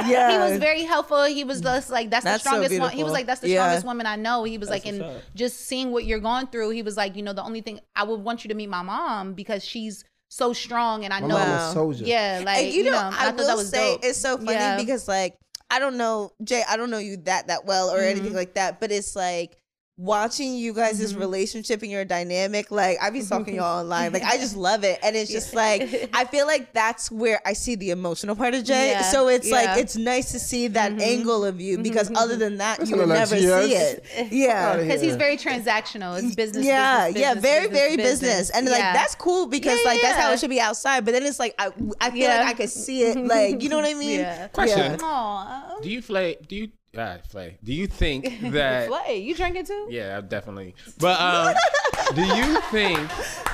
[0.07, 0.31] Yeah.
[0.31, 1.23] he was very helpful.
[1.25, 2.91] He was just like that's, That's the so strongest one.
[2.91, 3.63] He was like that's the Yeah.
[3.63, 4.43] strongest woman I know.
[4.43, 5.21] He was like, That's and up.
[5.35, 6.71] just seeing what you're going through.
[6.71, 8.81] He was like, you know, the only thing I would want you to meet my
[8.81, 11.65] mom because she's so strong, and I My know, mom Wow.
[11.65, 12.03] was soldier.
[12.05, 14.03] yeah, like and you know, I, thought will that was say dope.
[14.03, 15.37] it's so funny because like
[15.71, 18.35] I don't know Jay, I don't know you that that well or anything Mm-hmm.
[18.35, 19.55] like that, but it's like
[19.97, 24.23] watching you guys' this relationship and your dynamic like i be stalking y'all online like
[24.23, 25.81] i just love it and it's just like
[26.13, 29.49] i feel like that's where i see the emotional part of jay Yeah, so it's
[29.49, 29.57] yeah.
[29.57, 29.69] Mm-hmm.
[29.71, 32.97] like it's nice to see that angle of you because other than that That's you
[32.97, 36.21] would never she see it yeah because he's very transactional.
[36.23, 36.65] It's business.
[36.65, 40.01] yeah, business, yeah, business, very, business, very business, and like that's cool because Yeah, like
[40.01, 41.05] that's how it should be outside.
[41.05, 42.39] But then it's like I, I feel Yeah.
[42.39, 44.19] like I could see it, like you know what I mean?
[44.19, 44.47] Yeah.
[44.49, 44.99] Question.
[45.01, 45.79] Aw.
[45.81, 46.37] Do you play?
[46.47, 46.69] Do you?
[46.97, 47.57] Ah, play.
[47.63, 48.87] Do you think that?
[48.87, 49.87] Flay, you drinking too?
[49.89, 50.73] yeah, definitely.
[50.99, 51.53] But um,
[52.15, 52.99] do you think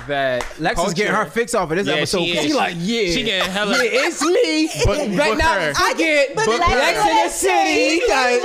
[0.07, 2.19] that Lex is getting her fix off of this Yeah, episode.
[2.25, 2.51] she 'cause is.
[2.51, 4.69] She like, yeah, She getting hella- Yeah, it's me.
[4.85, 5.73] But, right book now, her.
[5.73, 8.01] forget but book Lex- Lex in the city.
[8.07, 8.41] like,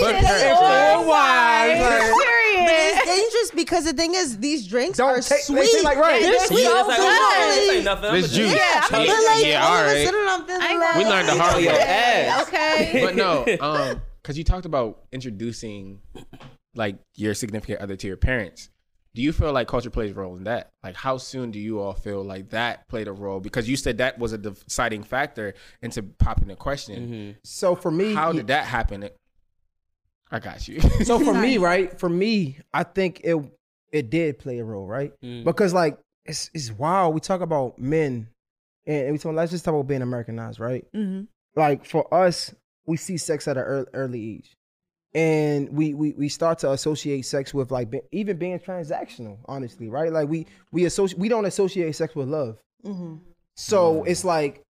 [0.00, 0.94] Book Extra her.
[0.96, 1.80] four wives.
[1.80, 2.10] like,
[2.66, 5.58] But it's dangerous because the thing is, these drinks Don't are take- sweet.
[5.60, 6.22] taste like right.
[6.22, 6.62] They're Yeah, sweet.
[6.62, 7.86] Yeah, it's like, oh, this good.
[7.86, 8.12] ain't.
[8.22, 8.52] This juice.
[8.52, 10.06] just- Yeah, Yeah, like yeah, all all of a right.
[10.06, 12.32] sudden I'm like We learned the hard way.
[12.42, 13.00] Okay.
[13.04, 16.00] but no, um, because you talked about introducing
[16.74, 18.68] like your significant other to your parents.
[19.12, 20.70] Do you feel like culture plays a role in that?
[20.84, 23.40] Like, how soon do you all feel like that played a role?
[23.40, 27.36] Because you said that was a deciding factor into popping the question.
[27.42, 29.08] So for me, How did that happen?
[30.30, 30.80] I got you.
[31.04, 31.98] so for me, right?
[31.98, 33.36] For me, I think it
[33.92, 35.12] it did play a role, right?
[35.22, 35.42] Mm.
[35.44, 37.14] Because like it's it's wild.
[37.14, 38.28] We talk about men,
[38.86, 39.34] and we talk.
[39.34, 40.86] Let's just talk about being Americanized, right?
[40.94, 41.26] Mhm.
[41.56, 42.54] Like for us,
[42.90, 44.56] we see sex at an early, early age,
[45.14, 49.38] and we we we start to associate sex with like be, even being transactional.
[49.46, 50.12] Honestly, right?
[50.12, 52.58] Like we we associate we don't associate sex with love.
[52.84, 53.16] Mm-hmm.
[53.56, 54.62] So it's like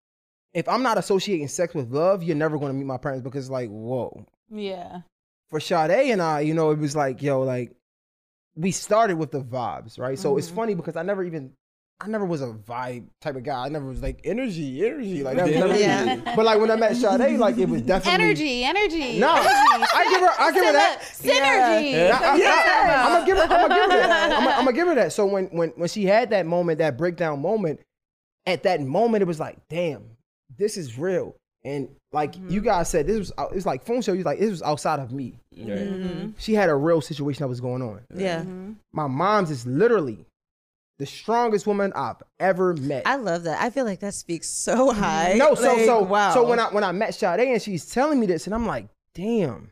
[0.53, 3.49] if I'm not associating sex with love, you're never going to meet my parents because
[3.49, 4.27] like whoa.
[4.51, 5.03] Yeah.
[5.51, 7.73] For Sade and I, you know, it was like yo, like
[8.57, 10.19] we started with the vibes, right?
[10.19, 11.53] So it's funny because I never even.
[12.01, 13.65] I never was a vibe type of guy.
[13.65, 15.47] I never was like energy, energy, like that.
[15.47, 16.16] Was never Yeah.
[16.16, 16.23] me.
[16.37, 19.19] But like when I met Sade, like it was definitely Energy, energy.
[19.19, 21.01] No, I give her, I give her that.
[21.03, 21.91] Synergy.
[21.91, 22.19] Yeah.
[22.23, 24.33] I, am gonna give her, I'm gonna give her that.
[24.33, 25.12] I'm gonna, I'm gonna give her that.
[25.12, 27.81] So when when when she had that moment, that breakdown moment,
[28.47, 30.05] at that moment it was like, damn,
[30.57, 31.35] this is real.
[31.65, 32.49] And like mm-hmm.
[32.49, 34.16] you guys said, this was uh, it was like Funsho.
[34.16, 35.35] You like this was outside of me.
[35.57, 35.66] Right.
[35.66, 36.31] Mm-hmm.
[36.39, 38.03] She had a real situation that was going on.
[38.15, 38.75] Yeah, mm-hmm.
[38.93, 40.25] My mom's is literally
[40.99, 43.05] the strongest woman I've ever met.
[43.07, 43.61] I love that.
[43.62, 45.35] I feel like that speaks so high.
[45.37, 46.35] No, so Like, so wow.
[46.35, 48.89] so when I when I met Sade and she's telling me this, and I'm like,
[49.15, 49.70] damn.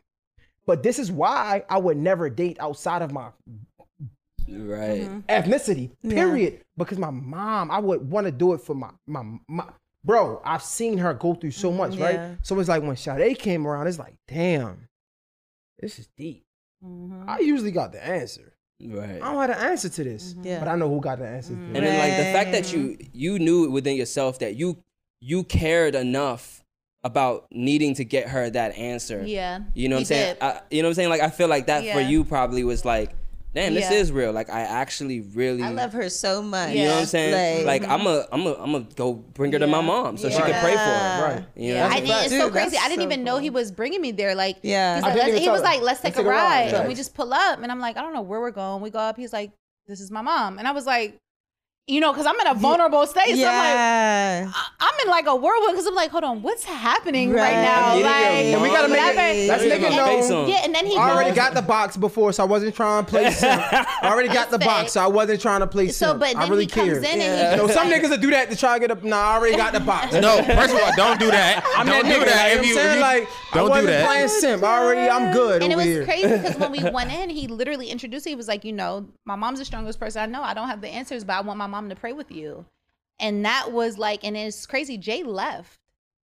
[0.65, 3.29] But this is why I would never date outside of my
[4.49, 5.01] Right.
[5.01, 5.19] Mm-hmm.
[5.29, 5.91] ethnicity.
[6.01, 6.13] Yeah.
[6.13, 6.61] Period.
[6.77, 9.65] Because my mom, I would want to do it for my my my.
[10.03, 11.77] Bro, I've seen her go through so mm-hmm.
[11.77, 12.05] much, Yeah.
[12.05, 12.37] right?
[12.43, 14.87] So it's like when Sade came around, it's like, damn,
[15.79, 16.45] this is deep.
[16.83, 17.29] Mm-hmm.
[17.29, 18.53] I usually got the answer.
[18.79, 19.19] Right.
[19.21, 20.45] I don't have the answer to this, mm-hmm.
[20.45, 20.59] Yeah.
[20.59, 21.53] but I know who got the answer.
[21.53, 21.81] to And it.
[21.81, 24.77] then like the fact that you you knew within yourself that you
[25.19, 26.63] you cared enough
[27.03, 29.23] about needing to get her that answer.
[29.25, 29.61] Yeah.
[29.73, 30.37] You know what he I'm saying?
[30.41, 31.09] I, you know what I'm saying?
[31.09, 33.15] Like I feel like that for you probably was like,
[33.57, 33.97] damn, this Yeah.
[33.97, 34.31] is real.
[34.31, 36.73] Like I actually really I love her so much.
[36.75, 37.65] You know what I'm saying?
[37.65, 37.91] Like, Like- mm-hmm.
[37.91, 40.49] I'm a I'm a I'm gonna go bring her to my mom so she Yeah.
[40.51, 41.23] can pray for her.
[41.35, 41.45] Right.
[41.55, 41.75] You know?
[41.75, 42.77] Yeah, That's I a didn't, it's so Dude, crazy.
[42.77, 44.35] I didn't so even know he was bringing me there.
[44.35, 44.99] Like, Yeah.
[45.01, 46.73] like, didn't let's- even he was like, let's take a ride.
[46.73, 48.81] And we just pull up, and I'm like, I don't know where we're going.
[48.83, 49.17] We go up.
[49.17, 49.51] He's like,
[49.87, 51.17] this is my mom, and I was like,
[51.89, 53.23] you know, because I'm in a vulnerable state.
[53.27, 54.51] So I'm like, Yeah.
[54.53, 57.51] I- I'm in like a whirlwind because I'm like, hold on, what's happening right, Right.
[57.53, 57.95] now?
[57.95, 59.21] Yeah, Like, yeah, we gotta make whatever.
[59.21, 60.43] it- let's Yeah, make it face known.
[60.43, 60.49] on.
[60.49, 63.09] Yeah, and then he I already got the box before, so I wasn't trying to
[63.09, 63.61] play simp.
[63.71, 66.19] I already got the box, so I wasn't trying to play So, simp.
[66.19, 67.03] but I really he comes cared.
[67.05, 67.49] in and Yeah.
[67.55, 69.03] he You know, some like- niggas that do that to try to get up.
[69.05, 70.11] Nah, I already got the box.
[70.13, 71.63] no, first of all, don't do that.
[71.77, 72.43] I'm don't that do nigga, that.
[72.43, 74.05] Like, if I'm you, saying, you- like, don't I do wasn't that.
[74.07, 74.63] playing simp.
[74.63, 76.03] I already, I'm good And it was here.
[76.03, 78.25] crazy because when we went in, he literally introduced.
[78.27, 80.43] He was like, you know, my mom's the strongest person I know.
[80.43, 82.65] I don't have the answers, but I want my mom to pray with you.
[83.19, 84.97] And that was like, and it's crazy.
[84.97, 85.79] Jay left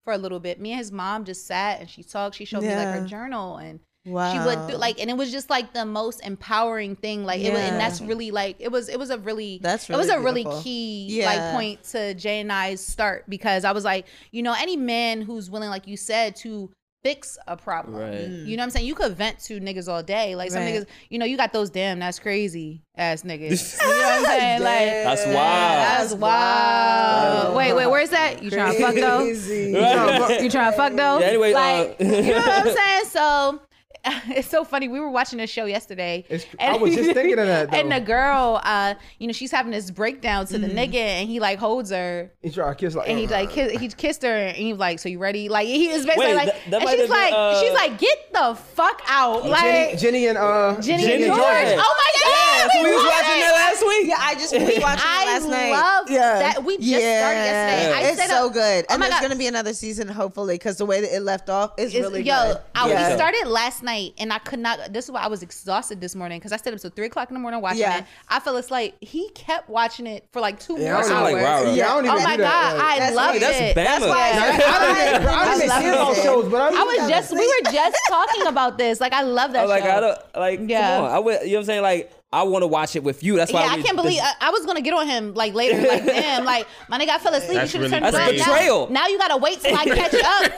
[0.03, 0.59] for a little bit.
[0.59, 2.35] Me and his mom just sat and she talked.
[2.35, 4.45] She showed me like her journal and she Wow.
[4.47, 7.23] went through like, and it was just like the most empowering thing.
[7.23, 8.89] Like, it was, and that's really like it was.
[8.89, 11.25] It was a really That's it was really a really key Yeah.
[11.27, 15.21] like point to Jay and I's start because I was like, you know, any man
[15.21, 16.71] who's willing, like you said, to
[17.03, 17.95] fix a problem.
[17.95, 18.21] Right.
[18.27, 18.85] You know what I'm saying?
[18.85, 20.35] You could vent to niggas all day.
[20.35, 20.75] Like some Right.
[20.75, 23.79] niggas, you know, you got those damn that's crazy ass niggas.
[23.81, 24.61] you know what I'm saying?
[24.61, 25.35] Like That's wild.
[25.35, 27.55] that's wild.
[27.55, 28.43] Wait, wait, where's that?
[28.43, 29.23] You trying to fuck though?
[29.23, 29.35] You
[29.73, 31.19] trying to fuck- you trying to fuck though?
[31.19, 33.05] Yeah, anyway, like, uh, you know what I'm saying?
[33.05, 33.61] So
[34.29, 34.87] it's so funny.
[34.87, 36.25] We were watching a show yesterday.
[36.29, 39.71] It's- I was just thinking of that, And the girl, uh, you know, she's having
[39.71, 40.77] this breakdown to the Mm-hmm.
[40.77, 43.79] nigga, and he like holds her, He tried to kiss like, and he like kiss,
[43.79, 46.35] he kissed her, and he was like, "So you ready?" Like he is basically Wait,
[46.35, 49.43] like, that- that and she's have been, like, uh, she's like, "Get the fuck out!"
[49.43, 51.37] Jenny, Like Jenny and uh, Jenny, Jenny and George.
[51.39, 51.79] George.
[51.79, 52.31] Oh my god!
[52.31, 54.07] Yeah, so we was watching that last week.
[54.07, 55.71] Yeah, I just just rewatching it I last night.
[55.73, 56.63] I love that.
[56.65, 57.93] We just started yesterday.
[57.93, 59.27] I it's so up- good, Oh and my there's God.
[59.27, 62.23] gonna be another season, hopefully, because the way that it left off is It's- really
[62.23, 62.57] yo, good.
[62.75, 63.09] I, Yeah.
[63.09, 64.91] we started last night and I could not.
[64.93, 67.29] This is why I was exhausted this morning because I stayed up till three o'clock
[67.29, 67.99] in the morning watching Yeah.
[67.99, 68.05] it.
[68.29, 68.95] I fell asleep.
[69.01, 71.43] He kept watching it for like two Yeah, more I sound like hours.
[71.65, 71.73] Rara.
[71.75, 72.51] Yeah, I don't even oh my do that.
[72.51, 73.41] god, Like, I That's loved.
[73.41, 73.75] That's it.
[73.75, 73.85] Bama.
[73.85, 76.23] That's why I, I don't I I love see about it.
[76.23, 78.99] shows, but I, I was just we were just talking about this.
[78.99, 79.89] Like I love that I'm like show.
[79.89, 80.59] I don't like.
[80.69, 81.01] Yeah.
[81.01, 81.41] I would.
[81.41, 81.81] You know what I'm saying?
[81.81, 83.35] Like I want to watch it with you.
[83.35, 83.65] That's why.
[83.65, 85.77] yeah, I we- can't believe this- I, I was gonna get on him like later.
[85.85, 87.55] Like, damn, like my nigga, I fell asleep.
[87.55, 88.87] That's you should have really turned That's it betrayal.
[88.87, 90.51] Now, now you gotta wait till I catch up.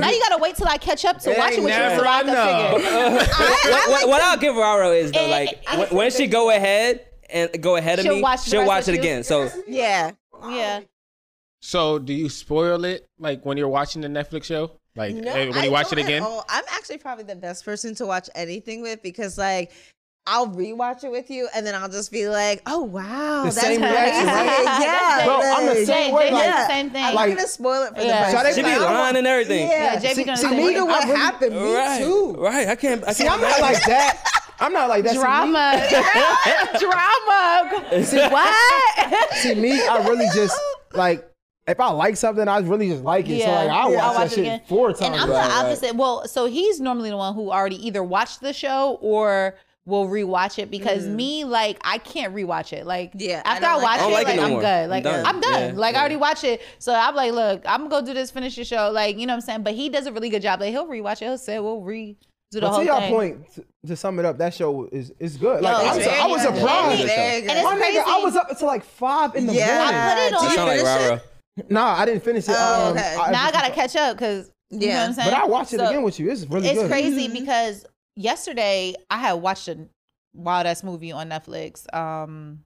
[0.00, 2.02] now you gotta wait till I catch up to It watch it with you never
[2.02, 2.74] so I can enough.
[2.80, 3.70] figure.
[3.70, 7.04] what, what, what I'll give Raro is though, like I when, when she go ahead
[7.28, 9.00] and go ahead of She'll me, watch she'll watch it you.
[9.00, 9.22] again.
[9.22, 10.12] So yeah.
[10.48, 10.80] Yeah.
[11.62, 14.72] So, do you spoil it like when you're watching the Netflix show?
[14.96, 16.22] Like No, eh, when I you watch it again?
[16.22, 16.44] all.
[16.48, 19.70] I'm actually probably the best person to watch anything with because like
[20.26, 23.60] I'll rewatch it with you and then I'll just be like, oh wow, The that's
[23.60, 24.26] same reaction, crazy.
[24.26, 24.78] right?
[24.80, 27.04] Yeah, Bro, I'm the same Jay, way, Jay like- does the same thing.
[27.04, 28.26] I'm Like- gonna spoil it for Yeah.
[28.30, 28.64] the So person.
[28.64, 29.68] she be lying and everything.
[29.68, 31.54] Yeah, Yeah, Jay be See, doing the see, me, the what happened?
[31.56, 32.34] Me right, too.
[32.38, 32.68] right.
[32.68, 33.02] I can't.
[33.08, 33.34] I See, can't.
[33.36, 34.22] I'm not like that.
[34.60, 35.12] I'm not like that.
[35.12, 35.88] See, me- Drama.
[36.78, 38.30] Drama.
[38.30, 39.34] what?
[39.38, 40.58] See me, I really just
[40.92, 41.26] like
[41.66, 43.42] if I like something, I really just like it.
[43.42, 43.96] so like I'll Yeah.
[43.98, 44.60] watch I'll that shit again.
[44.68, 45.00] four times.
[45.02, 45.14] And.
[45.16, 45.36] I'm bro.
[45.36, 45.94] the opposite.
[45.96, 49.54] Well, so he's normally the one who already either watched the show or
[49.90, 52.86] will rewatch it because me, like, I can't rewatch it.
[52.86, 54.60] Like, Yeah, after I, don't like watch it, like it like, no I'm more.
[54.60, 54.66] good.
[54.84, 55.26] I'm Like, done.
[55.26, 55.74] I'm done.
[55.74, 56.62] Yeah, like, I already watched it.
[56.78, 58.90] So I'm like, look, I'm gonna go do this, finish the show.
[58.90, 59.62] Like, you know what I'm saying?
[59.64, 60.60] But he does a really good job.
[60.60, 61.26] Like, he'll rewatch it.
[61.26, 62.16] He'll say, we'll redo
[62.52, 63.12] the But whole to your thing.
[63.14, 65.62] point, to, to sum it up, that show is is good.
[65.62, 67.02] Like Yo, I'm it's so- very I was surprised.
[67.04, 67.48] Very.
[67.48, 67.98] And My crazy.
[67.98, 69.78] nigga, I was up until like five in the Yeah.
[69.78, 69.94] morning.
[70.00, 70.44] I put it Did on.
[70.44, 70.84] you sound like it?
[70.84, 71.22] Rara.
[71.68, 72.54] Nah, I didn't finish it.
[72.58, 73.16] Oh, um, okay.
[73.30, 75.00] now I gotta catch up because you know Yeah.
[75.02, 75.30] what I'm saying.
[75.30, 76.30] But I watched it So- again with you.
[76.30, 76.90] It's really it's good.
[76.90, 79.78] crazy because yesterday I had watched a
[80.34, 81.92] wild ass movie on Netflix.
[81.94, 82.64] Um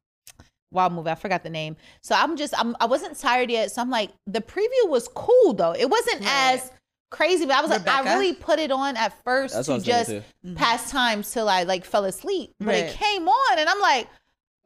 [0.73, 1.11] wild movie.
[1.11, 1.77] I forgot the name.
[2.03, 3.71] So I'm just I'm I wasn't tired yet.
[3.71, 5.73] So I'm like, the preview was cool though.
[5.73, 6.55] It wasn't Right.
[6.55, 6.71] as
[7.11, 10.11] crazy, but I was like, I really put it on at first That's to just
[10.11, 12.53] thinking, pass time till I like fell asleep.
[12.59, 12.77] But Right.
[12.87, 14.09] it came on and I'm like,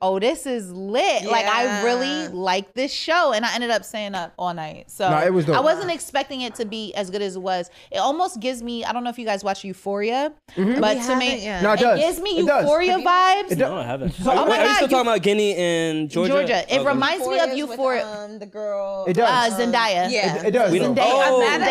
[0.01, 1.25] oh, this is lit.
[1.25, 3.33] Like I really like this show.
[3.33, 4.91] And I ended up staying up all night.
[4.91, 5.57] So No, it was dope.
[5.57, 7.69] I wasn't expecting it to be as good as it was.
[7.91, 11.17] It almost gives me, I don't know if you guys watch Euphoria, but We to
[11.17, 11.63] me, yet.
[11.63, 12.01] No, it it does.
[12.01, 12.63] gives me It does.
[12.63, 13.51] Euphoria vibes.
[13.53, 13.59] It does.
[13.59, 14.13] No, I haven't.
[14.13, 16.33] So- Wait, Oh my are you God, still you- talking about Ginny and Georgia?
[16.33, 16.59] Georgia.
[16.75, 16.87] It Okay.
[16.87, 18.07] reminds me of Euphoria's with, Euphoria.
[18.07, 19.05] um, the girl.
[19.09, 19.53] It does.
[19.53, 20.11] uh, Zendaya.
[20.11, 20.37] Yeah.
[20.37, 20.73] It, it does.
[20.73, 20.95] Zendaya.
[20.95, 20.97] Zendaya.
[20.99, 21.43] Oh.
[21.53, 21.71] I'm mad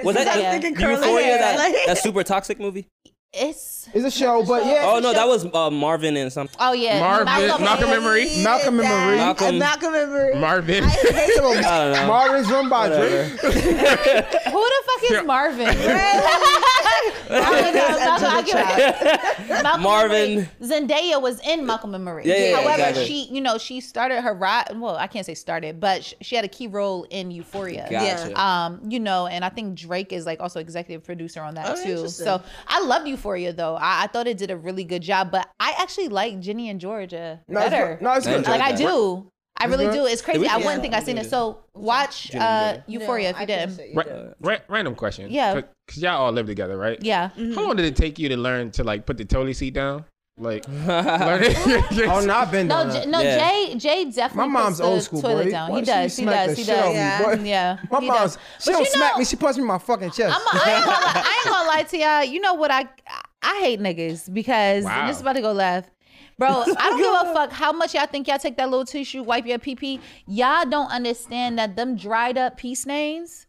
[0.00, 0.04] Zendaya.
[0.04, 0.50] Was that Zendaya.
[0.52, 1.38] Thinking curly Euphoria?
[1.38, 2.86] That, that super toxic movie?
[3.36, 4.82] It's It's a show, but yeah.
[4.84, 6.56] Oh no, that was uh, Marvin and something.
[6.60, 7.26] oh yeah, Marvin-
[7.64, 8.42] Malcolm and Marie?
[8.42, 9.16] Malcolm and Marie.
[9.16, 10.34] Malcolm- Malcolm and Marie.
[10.38, 10.84] Marvin.
[10.84, 11.44] I hate them.
[11.64, 12.06] I don't know.
[12.06, 13.28] Marvin's run by Drake.
[13.40, 15.66] Who the fuck is Marvin?
[17.28, 20.34] Malcolm, Malcolm, I'll give it- Malcolm and Marvin.
[20.36, 20.48] Marie.
[20.62, 22.24] Zendaya was in Malcolm and Marie.
[22.24, 23.06] Yeah, yeah, yeah, However, exactly.
[23.06, 24.68] she, you know, she started her ride.
[24.78, 27.88] Well, I can't say started, but sh- she had a key role in Euphoria.
[27.90, 28.40] Gotcha.
[28.40, 31.82] Um, you know, and I think Drake is like also executive producer on that Oh,
[31.84, 32.08] too.
[32.08, 33.76] So I loved Euphoria though.
[33.76, 36.80] I, I thought it did a really good job, but I actually like Ginny and
[36.80, 37.94] Georgia No, better.
[37.96, 38.02] good.
[38.04, 38.46] No, it's I good.
[38.46, 39.30] like I do.
[39.56, 40.04] I really do.
[40.06, 40.46] It's crazy.
[40.48, 41.30] I wouldn't think I seen it.
[41.30, 42.84] So watch uh, Georgia.
[42.88, 43.94] Euphoria if you didn't.
[43.94, 45.30] Ra- ra- random question.
[45.30, 45.62] Yeah.
[45.86, 46.98] Because y'all all live together, right?
[47.00, 47.28] Yeah.
[47.54, 50.04] How long did it take you to learn to like put the toilet seat down?
[50.36, 51.44] Like, learn
[52.08, 53.38] Oh, no, I've been No, J- no, Yeah.
[53.50, 54.50] Jay, Jay definitely.
[54.52, 55.50] My mom's puts the old school, toilet boy.
[55.52, 55.70] down.
[55.70, 56.16] Why He she does.
[56.16, 56.56] He smack does.
[56.56, 57.20] the He shit out does.
[57.34, 57.48] of me, boy?
[57.50, 57.78] Yeah.
[57.90, 58.38] My he mom's, does.
[58.58, 59.24] she But don't you smack know- me.
[59.24, 60.36] She punch me in my fucking chest.
[60.36, 62.24] I'm a, I, ain't gonna lie, I ain't gonna lie to y'all.
[62.24, 62.88] You know what I
[63.42, 65.00] I hate niggas because Wow.
[65.00, 65.90] and this is about to go left.
[66.36, 69.22] Bro, I don't give a fuck how much y'all think y'all take that little tissue,
[69.22, 70.00] wipe your pee pee.
[70.26, 73.46] Y'all don't understand that them dried up pee stains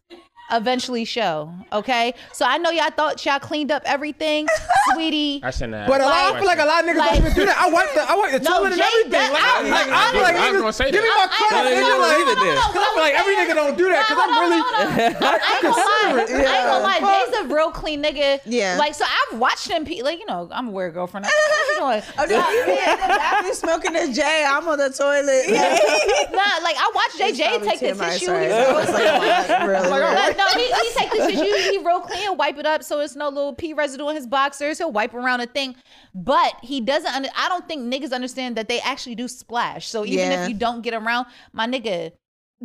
[0.52, 1.52] eventually show.
[1.72, 2.14] Okay?
[2.32, 4.46] So I know y'all thought y'all cleaned up everything,
[4.92, 5.40] sweetie.
[5.42, 5.88] I shouldn't have.
[5.88, 7.58] But a lot, I feel like a lot of niggas Like- don't even do that.
[7.58, 9.10] I wipe the, I wipe the No, toilet and Jay, everything.
[9.12, 11.08] that- Like, I- I, like, I- I, feel like I was gonna say give me
[11.10, 11.56] my I- credit.
[11.56, 12.56] I- nigga, no, no, like, leave it there.
[12.56, 14.06] Cause I feel like every nigga don't do that.
[14.06, 16.14] Cause I'm really, I ain't gonna lie.
[16.16, 17.00] I ain't gonna lie.
[17.26, 18.40] Jay's a real clean nigga.
[18.44, 18.76] Yeah.
[18.78, 21.26] Like, so I've watched him, pe- like, you know, I'm a weird girlfriend.
[21.26, 22.02] I, what you doing?
[22.18, 24.44] Oh, no, you be in the bathroom smoking a J.
[24.48, 25.46] I'm on the toilet.
[26.36, 27.32] Nah, like, I watched Jay.
[27.32, 28.26] Jay take the tissue.
[28.26, 28.44] sorry.
[28.44, 30.14] He's That real was like, really, Like, really.
[30.16, 33.16] Like, no, he, he take the tissue, he real clean, wipe it up so it's
[33.16, 34.78] no little pee residue in his boxers.
[34.78, 35.74] He'll wipe around a thing.
[36.14, 39.88] But he doesn't, under, I don't think niggas understand that they actually do splash.
[39.88, 40.42] So even Yeah.
[40.44, 42.12] if you don't get around, my nigga,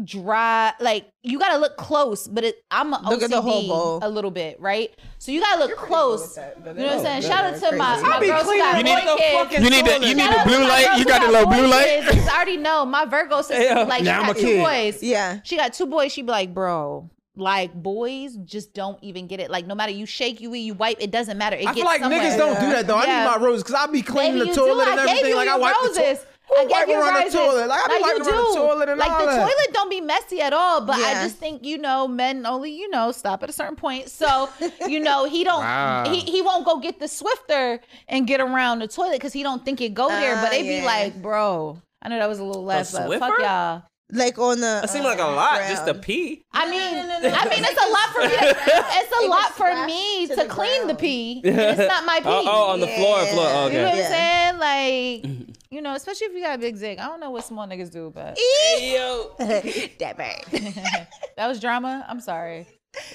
[0.05, 3.67] dry, like, you gotta look close, but it, I'm a Look at the whole OCD
[3.67, 3.99] bowl.
[4.01, 4.89] a little bit, right?
[5.19, 6.37] So you gotta look close.
[6.37, 6.43] You
[6.73, 7.21] know what I'm saying?
[7.23, 9.63] Shout out to my, I my be girls who cleaning got the boy kids.
[9.63, 10.97] You need the you need Shout the blue light.
[10.97, 12.03] You got the little blue light.
[12.09, 13.83] kids, I already know my Virgo sister, Yeah.
[13.83, 14.63] like, Now she I'm got a two kid.
[14.63, 15.03] boys.
[15.03, 15.39] Yeah.
[15.43, 16.11] She got two boys.
[16.13, 19.49] She be like, bro, like boys just don't even get it.
[19.49, 21.55] Like no matter you shake, you eat, you wipe, it doesn't matter.
[21.55, 22.19] It I gets feel like somewhere.
[22.21, 22.97] niggas don't do that though.
[22.97, 24.91] I need my roses because I be cleaning Baby, the toilet do.
[24.91, 25.35] and I everything.
[25.35, 25.97] Like I your wipe the roses.
[25.97, 26.27] toilet.
[26.53, 27.67] I get wipe your around the toilet?
[27.69, 29.37] Like, I be Like, you wiping around the toilet and like all the that.
[29.37, 30.81] toilet don't be messy at all.
[30.85, 34.09] But I just think you know men only you know stop at a certain point.
[34.09, 34.49] So
[34.85, 36.03] you know he don't Wow.
[36.11, 37.79] he, he won't go get the Swiffer
[38.09, 40.35] and get around the toilet because he don't think it go there.
[40.35, 41.81] But Ah, they be like, bro.
[42.01, 43.83] I know that was a little less, but fuck y'all.
[44.11, 44.79] Like on the.
[44.81, 46.43] That seemed like a lot just to pee.
[46.53, 48.35] I mean, I mean, it's a lot for me.
[49.01, 50.99] It's a It lot for me to to the clean the ground.
[50.99, 51.41] pee.
[51.45, 52.25] It's not my pee.
[52.27, 53.47] Oh, oh, on the floor, floor.
[53.49, 54.05] Oh, You know what okay.
[54.05, 54.59] I'm saying?
[54.59, 56.99] Like, you know, especially if you got a big zig.
[56.99, 59.31] I don't know what small niggas do, but Hey, yo.
[59.37, 61.07] that bad.
[61.37, 62.05] that was drama.
[62.07, 62.67] I'm sorry.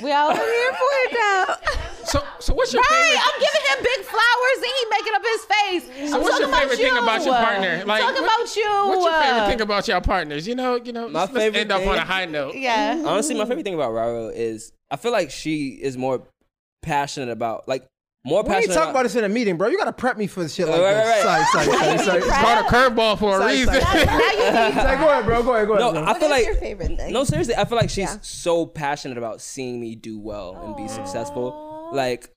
[0.02, 1.54] We out here for it now.
[2.04, 3.20] So, so what's your Right, favorite?
[3.26, 6.10] I'm giving him big flowers and he making up his face.
[6.10, 7.02] So I'm what's your talking about favorite thing you.
[7.02, 7.84] about your partner?
[7.84, 8.70] Like, talking what- about you.
[8.88, 10.48] What's your favorite thing about y'all partners?
[10.48, 11.08] You know, you know.
[11.08, 12.54] My let's, let's favorite end up on a high note.
[12.54, 13.02] Yeah.
[13.04, 16.22] Honestly, my favorite thing about Raro is I feel like she is more
[16.82, 17.84] passionate about like
[18.26, 18.74] more We ain't passionate.
[18.74, 19.68] talk about this in a meeting, bro.
[19.68, 21.24] You gotta prep me for shit like Right, this.
[21.24, 21.46] right, right.
[21.52, 22.20] Sorry, sorry, sorry, sorry.
[22.22, 22.40] Prep?
[22.40, 23.74] Called a curveball for a reason.
[23.80, 24.04] sorry.
[24.04, 24.36] Now you
[24.66, 25.42] need Sorry, go ahead, bro.
[25.42, 25.94] Go ahead, go ahead.
[25.94, 26.04] No, bro.
[26.12, 27.12] I feel like your favorite thing?
[27.12, 28.16] No, seriously, I feel like she's Yeah.
[28.22, 31.90] so passionate about seeing me do well and be successful.
[31.92, 32.28] Like,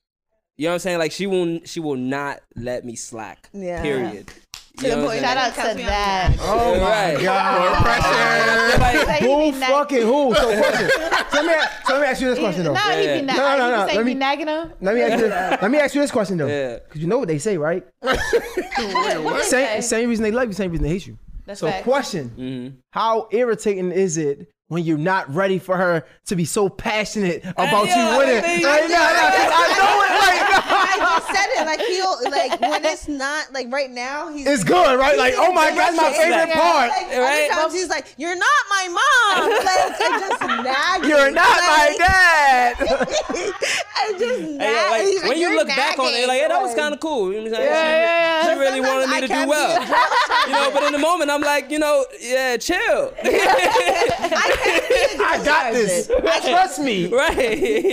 [0.56, 0.98] you know what I'm saying?
[0.98, 3.48] Like she won't, she will not let me slack.
[3.52, 3.82] Yeah.
[3.82, 4.30] Period.
[4.78, 6.36] To You the point Shout out to that.
[6.40, 7.22] Oh my Right.
[7.22, 7.82] god.
[7.82, 9.06] Pressure.
[9.06, 10.34] Like, Who nag- fucking who?
[10.34, 10.90] So, question.
[11.30, 11.52] so, let me,
[11.86, 12.72] so let me ask you this question though.
[12.74, 13.92] No, he be nag- No, no, no, no.
[13.94, 14.72] Let me- nagging him.
[14.80, 15.28] Let me ask you.
[15.28, 16.46] This, let me ask you this question though.
[16.46, 16.78] Yeah.
[16.88, 17.84] Cause you know what they say, right?
[18.02, 19.80] What Same, say?
[19.82, 21.18] same reason they love you, same reason they hate you.
[21.46, 21.84] That's so, facts.
[21.84, 22.76] question: Mm-hmm.
[22.92, 27.86] How irritating is it when you're not ready for her to be so passionate about
[27.88, 28.38] Hey, you winning?
[28.38, 30.10] I think- Like, nah, nah, 'cause I know it.
[30.20, 31.66] Like, I just said it.
[31.66, 34.30] Like he'll like when it's not like right now.
[34.32, 35.16] He's it's good, right?
[35.18, 36.90] Like, oh my god, my favorite part.
[36.90, 37.48] Like, Right?
[37.50, 40.40] other times he's like, "You're not my mom." Like, I just
[41.00, 41.08] nag.
[41.10, 41.34] You're him.
[41.34, 42.76] not my dad.
[42.80, 44.60] I just nag.
[44.60, 46.94] Hey, yo, like, when you "You're look back on it, like, yeah, that was kind
[46.94, 47.32] of cool.
[47.32, 47.70] You know what I'm saying?
[47.70, 48.54] Yeah, she, yeah, yeah.
[48.54, 49.80] she really Sometimes wanted me to do well.
[50.46, 53.12] A drama you know, but in the moment, I'm like, you know, yeah, chill.
[53.22, 56.06] I can't be a drill I got this.
[56.06, 56.44] sergeant.
[56.44, 57.06] Trust me.
[57.08, 57.36] right.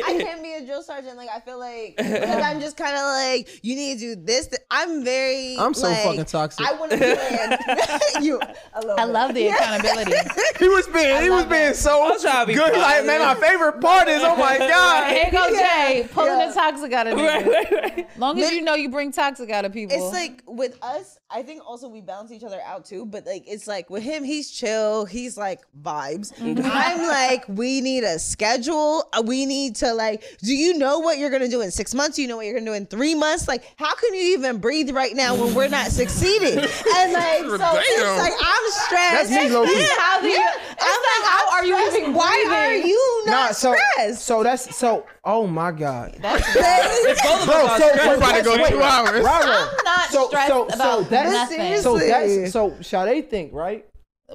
[0.05, 1.17] I can't be a drill sergeant.
[1.17, 4.47] Like I feel like because I'm just kind of like you need to do this.
[4.47, 5.57] th- I'm very.
[5.57, 6.65] I'm so like, fucking toxic.
[6.65, 7.05] I want to be
[8.25, 8.39] you.
[8.73, 10.13] I love the accountability.
[10.59, 11.75] He was being, he was love being it.
[11.75, 12.73] so I'm trying to be good.
[12.73, 15.11] He's like, man, my favorite part is, oh my god.
[15.13, 16.47] Here goes Jay pulling Yeah.
[16.47, 17.71] the toxic out of right, niggas.
[17.71, 18.19] right, right.
[18.19, 19.95] Long as you know you bring toxic out of people.
[19.95, 23.05] It's like with us, I think also we balance each other out too.
[23.05, 25.05] But like it's like with him, he's chill.
[25.05, 26.31] He's like vibes.
[26.41, 29.03] I'm like, we need a schedule.
[29.13, 32.15] Uh, We need to like, do you know what you're gonna do in six months?
[32.15, 33.47] Do you know what you're gonna do in three months?
[33.47, 36.57] Like, how can you even breathe right now when we're not succeeding?
[36.59, 37.81] And like, so Damn.
[37.83, 39.29] it's like I'm stressed.
[39.29, 39.79] That's me, low-key.
[39.79, 40.51] Yeah, How do you- yeah.
[40.71, 42.87] it's I'm like, like, how I'm are you even Why are breathing?
[42.89, 44.21] you Nah, not so stressed?
[44.23, 45.05] so that's so.
[45.23, 46.17] Oh my god.
[46.21, 48.81] That's If both of Bro, us so, are so We're about to go wait, two
[48.81, 49.23] hours.
[49.23, 49.51] Raro.
[49.51, 51.81] I'm not So- stressed so- so about that's- nothing.
[51.81, 53.85] So that's so Sade think right.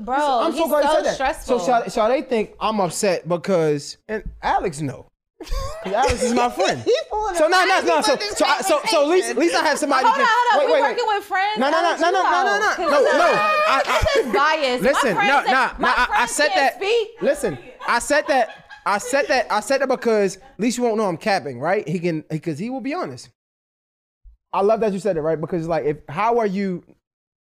[0.01, 1.15] Bro, I'm he's so glad you so said that.
[1.15, 1.59] stressful.
[1.61, 5.07] So Sade, Sade think I'm upset because and Alex know.
[5.85, 6.81] 'Cause Alex is my friend.
[6.83, 8.01] He pulling So a no, no, no.
[8.03, 10.07] So so I- so so at least at least I have somebody.
[10.07, 10.59] Hold on, hold on.
[10.59, 11.17] Wait, we wait, working wait.
[11.19, 11.59] with friends.
[11.59, 13.33] No, no, no, Alex, no, no, no, no, no, 'Cause, no, no.
[13.35, 14.83] I- I- This is biased.
[14.83, 16.15] Listen, friends no, that- nah, my nah.
[16.15, 16.75] I, I said that.
[16.77, 17.09] Speak.
[17.21, 18.49] Listen, I said that.
[18.85, 19.47] I said that.
[19.51, 21.87] I said that because at least you won't know I'm capping, right?
[21.89, 23.29] He can because he will be honest.
[24.53, 25.41] I love that you said it, right?
[25.41, 26.85] Because like, if how are you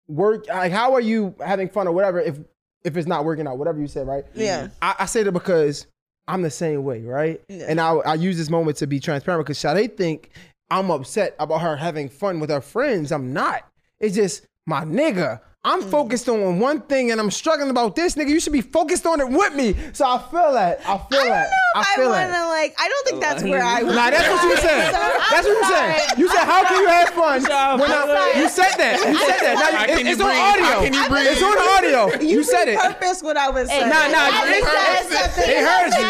[0.07, 0.48] work?
[0.48, 2.19] Like, how are you having fun or whatever?
[2.22, 2.38] If
[2.84, 4.23] if it's not working out, whatever you said, right?
[4.34, 4.69] Yeah.
[4.82, 5.86] I, I say that because
[6.32, 7.41] I'm the same way, right?
[7.49, 7.66] Yeah.
[7.68, 10.32] And I, I use this moment to be transparent because Sade think
[10.70, 13.12] I'm upset about her having fun with her friends.
[13.12, 13.70] I'm not.
[13.99, 15.41] It's just my nigga.
[15.64, 15.92] I'm Mm.
[15.92, 18.30] focused on one thing and I'm struggling about this nigga.
[18.30, 19.76] You should be focused on it with me.
[19.94, 20.82] So I feel that.
[20.90, 21.46] I feel I don't know that.
[21.46, 22.50] if I, feel want to that.
[22.50, 22.74] like.
[22.82, 23.82] I don't think that's where I.
[23.86, 24.90] Nah, that's what you said.
[24.90, 26.18] That's what you said.
[26.18, 27.42] You said, "How can you have fun?"
[27.80, 28.42] When I'm sorry.
[28.42, 28.98] you said that.
[29.06, 29.54] You said that.
[29.62, 30.82] Now, How you- can it's you on audio.
[30.82, 31.30] can you breathe?
[31.30, 32.02] It's on audio.
[32.26, 32.80] You, said it.
[32.82, 33.86] Purpose what I was saying.
[33.86, 34.34] Nah, nah.
[34.50, 35.46] They, just said something.
[35.46, 36.10] they heard you.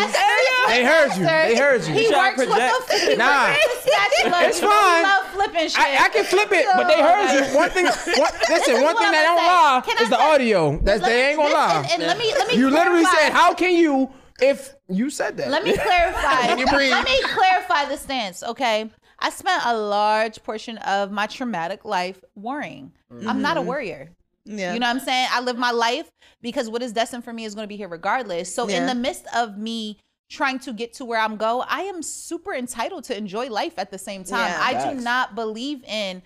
[0.72, 1.23] They heard you.
[1.28, 1.91] They heard you.
[1.94, 3.52] He Trying to works with the Nah.
[3.52, 4.48] works with the spatula.
[4.48, 5.03] It's fine.
[5.03, 5.76] love flipping shit.
[5.84, 7.44] I, I can flip it, but they heard you.
[7.52, 9.47] One thing, listen, one thing that I'ma don't say.
[9.47, 10.80] lie Can I is the say- audio.
[10.81, 11.88] That's they ain't gonna lie.
[11.91, 14.09] And, and let me let me You literally said, "How can you?"
[14.41, 16.55] If you said that, Let me clarify.
[16.57, 16.89] you breathe?
[16.89, 18.89] Let me clarify the stance, okay?
[19.19, 22.91] I spent a large portion of my traumatic life worrying.
[23.27, 23.69] I'm not a mm-hmm.
[23.69, 24.09] worrier.
[24.45, 24.73] Yeah.
[24.73, 25.27] You know what I'm saying?
[25.31, 26.09] I live my life
[26.41, 28.53] because what is destined for me is going to be here regardless.
[28.53, 29.99] So in the midst of me
[30.31, 33.91] trying to get to where I'm go, I am super entitled to enjoy life at
[33.91, 34.49] the same time.
[34.49, 34.59] Yeah.
[34.59, 36.23] I do not believe in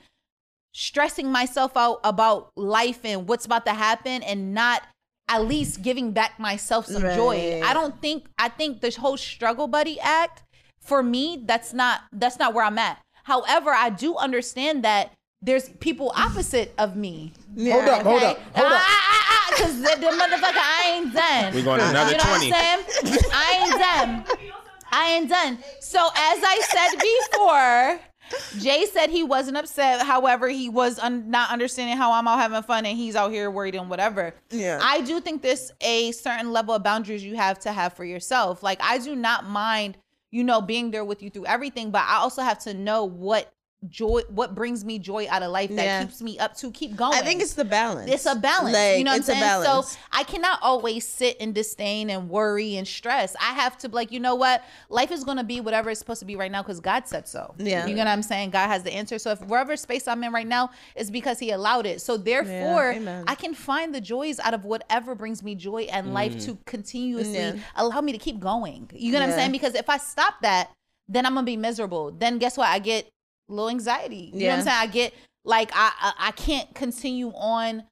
[0.77, 4.81] stressing myself out about life and what's about to happen and not
[5.29, 7.61] at least giving back myself some joy.
[7.63, 10.43] I don't think I think this whole struggle buddy act
[10.81, 12.99] for me that's not that's not where I'm at.
[13.23, 17.31] However, I do understand that there's people opposite of me.
[17.57, 18.81] Hold up, hold up, hold up.
[18.81, 21.55] Ah, ah, ah, because the, the motherfucker, I ain't done.
[21.55, 22.51] We going another you know 20.
[22.51, 23.31] What I'm saying?
[23.31, 24.51] I ain't done.
[24.91, 25.57] I ain't done.
[25.79, 26.99] So as I said
[27.31, 28.14] before,
[28.59, 30.01] Jay said he wasn't upset.
[30.05, 33.49] However, he was un- not understanding how I'm out having fun and he's out here
[33.51, 34.33] worried and whatever.
[34.49, 34.79] Yeah.
[34.81, 38.63] I do think there's a certain level of boundaries you have to have for yourself.
[38.63, 39.97] Like I do not mind,
[40.31, 43.51] you know, being there with you through everything, but I also have to know what
[43.89, 46.03] joy what brings me joy out of life that Yeah.
[46.03, 47.13] keeps me up to keep going.
[47.13, 48.11] I think it's the balance.
[48.11, 48.73] It's a balance.
[48.73, 49.63] Like, you know what it's I'm a saying?
[49.63, 49.91] balance.
[49.91, 53.35] So I cannot always sit in disdain and worry and stress.
[53.39, 54.63] I have to like, you know what?
[54.89, 57.53] Life is gonna be whatever it's supposed to be right now because God said so.
[57.57, 57.85] Yeah.
[57.85, 58.51] You know what I'm saying?
[58.51, 59.19] God has the answer.
[59.19, 62.01] So if wherever space I'm in right now is because he allowed it.
[62.01, 63.25] So therefore amen.
[63.27, 66.45] I can find the joys out of whatever brings me joy and life mm.
[66.45, 67.55] to continuously Yeah.
[67.75, 68.89] allow me to keep going.
[68.93, 69.51] You know what I'm saying?
[69.51, 70.71] Because if I stop that,
[71.07, 72.11] then I'm gonna be miserable.
[72.11, 72.67] Then guess what?
[72.69, 73.07] I get
[73.47, 74.31] low anxiety.
[74.33, 74.77] You know what I'm saying?
[74.79, 75.13] I get
[75.43, 77.83] like I I, I can't continue on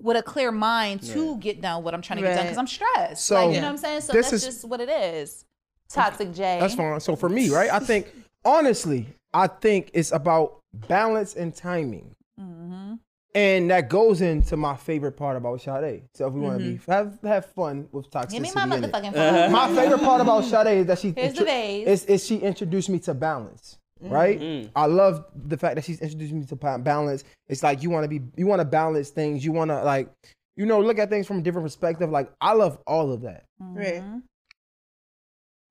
[0.00, 2.66] with a clear mind to get done what I'm trying to get done because I'm
[2.66, 3.24] stressed.
[3.24, 4.00] So, like, you know what I'm saying?
[4.02, 5.44] So this that's is- just what it is.
[5.88, 6.58] Toxic Jay.
[6.60, 6.98] That's fine.
[7.00, 7.70] So for me, right?
[7.72, 8.12] I think
[8.44, 12.14] honestly, I think it's about balance and timing.
[12.40, 12.94] Mm-hmm.
[13.34, 16.02] And that goes into my favorite part about Sade.
[16.14, 18.72] So if we want to be have have fun with toxicity, Give me my in
[18.72, 18.90] it.
[18.92, 19.52] motherfucking phone.
[19.52, 21.86] my favorite part about Sade is that she Here's the vase.
[21.86, 23.78] is, is she introduced me to balance.
[24.00, 24.70] Right, mm.
[24.76, 27.24] I love the fact that she's introducing me to balance.
[27.48, 29.44] It's like you want to be, you want to balance things.
[29.44, 30.12] You want to like,
[30.56, 32.10] you know, look at things from a different perspective.
[32.10, 33.44] Like I love all of that.
[33.58, 34.02] Right.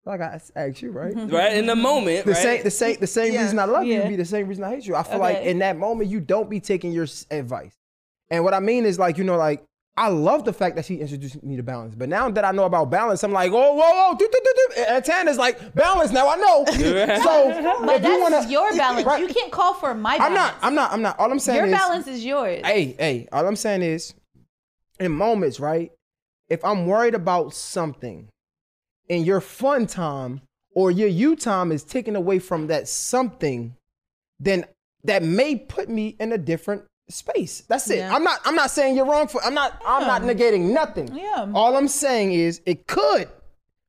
[0.05, 1.13] Like I asked you, right?
[1.31, 2.25] right in the moment.
[2.25, 2.41] The right?
[2.41, 3.43] same, the same, the same Yeah.
[3.43, 3.99] reason I love you Yeah.
[4.01, 4.95] would be the same reason I hate you.
[4.95, 7.75] I feel like in that moment you don't be taking your advice.
[8.29, 9.63] And what I mean is like you know like
[9.97, 11.95] I love the fact that she introduced me to balance.
[11.95, 14.53] But now that I know about balance, I'm like, oh, whoa, whoa, do, do, do,
[14.75, 14.81] do.
[14.89, 16.65] And Tana's like, balance now, I know.
[16.67, 19.05] so But if you that's wanna, your balance.
[19.05, 19.21] Right.
[19.21, 20.27] You can't call for my balance.
[20.27, 21.17] I'm not, I'm not, I'm not.
[21.17, 22.61] All I'm saying is Your is, balance is yours.
[22.65, 24.13] hey, hey, all I'm saying is,
[24.99, 25.91] in moments, right?
[26.49, 28.27] If I'm worried about something,
[29.09, 30.41] and your fun time
[30.73, 33.75] or your you time is taken away from that something,
[34.39, 34.65] then
[35.03, 37.61] that may put me in a different space.
[37.67, 37.99] That's it.
[37.99, 38.15] Yeah.
[38.15, 38.39] I'm not.
[38.45, 39.43] I'm not saying you're wrong for.
[39.43, 39.81] I'm not.
[39.85, 41.13] I'm not negating nothing.
[41.15, 41.51] Yeah.
[41.53, 43.29] All I'm saying is it could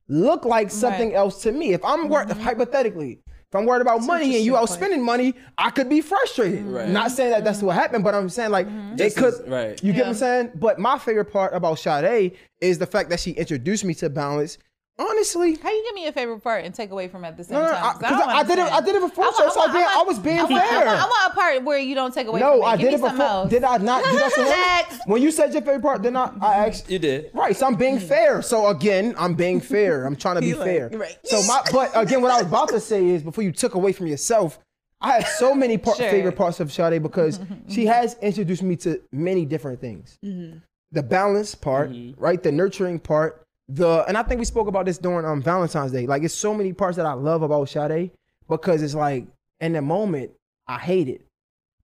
[0.07, 1.09] look like something Right.
[1.09, 1.17] Mm-hmm.
[1.17, 1.73] else to me.
[1.73, 3.19] If I'm worried, hypothetically.
[3.49, 6.65] If I'm worried about money and you out spending money, I could be frustrated.
[6.65, 6.89] Right.
[6.89, 9.33] Not saying that that's what happened, but I'm saying like it Just could.
[9.35, 9.81] as- right.
[9.81, 10.51] You get what I'm saying?
[10.55, 14.57] But my favorite part about Sade is the fact that she introduced me to balance.
[14.99, 17.43] Honestly, How you give me your favorite part and take away from it at the
[17.43, 17.83] same no, no, time?
[17.83, 18.71] I, 'Cause 'cause don't I, I did it.
[18.73, 20.19] I did it before, I want- so, so I I, want- being, I I was
[20.19, 20.79] being I want, fair.
[20.81, 22.63] I want, I want a part where you don't take away from no.
[22.63, 23.21] I Give did it before.
[23.25, 23.49] else.
[23.51, 24.49] Did I not do that to her?
[24.49, 25.07] Next.
[25.07, 26.89] When you said your favorite part, then I, I asked.
[26.89, 27.29] You did.
[27.35, 28.41] Right, so I'm being fair.
[28.41, 30.03] So again, I'm being fair.
[30.05, 30.89] I'm trying to be like, fair.
[30.89, 31.17] right.
[31.25, 33.91] So my, but again, what I was about to say is before you took away
[33.93, 34.57] from yourself,
[34.99, 36.09] I have so many part, Sure.
[36.09, 40.17] favorite parts of Sade because she has introduced me to many different things.
[40.25, 40.57] Mm-hmm.
[40.91, 42.19] The balance part, mm-hmm.
[42.19, 42.41] right?
[42.41, 43.43] The nurturing part.
[43.69, 46.07] The and I think we spoke about this during um Valentine's Day.
[46.07, 48.11] Like it's so many parts that I love about Sade
[48.49, 49.27] because it's like
[49.59, 50.31] in the moment
[50.67, 51.21] I hate it.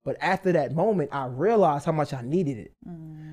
[0.06, 2.72] But after that moment, I realized how much I needed it.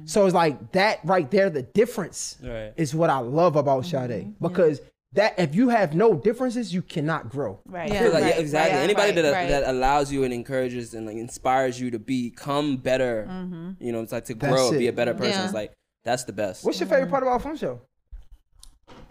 [0.04, 2.72] So it's like that right there, the difference Right.
[2.76, 4.34] is what I love about Sade.
[4.40, 4.80] Because
[5.12, 7.58] that if you have no differences, you cannot grow.
[7.66, 7.88] Right.
[7.92, 7.98] Yeah.
[7.98, 8.76] I feel like, yeah, exactly.
[8.76, 9.48] right, Anybody right, that right.
[9.48, 13.70] that allows you and encourages and like inspires you to become better, Mm-hmm.
[13.84, 15.32] you know, it's like to That's grow, be a better person.
[15.32, 15.44] Yeah.
[15.44, 15.72] It's like
[16.04, 16.64] that's the best.
[16.64, 17.80] What's your favorite part about Funsho?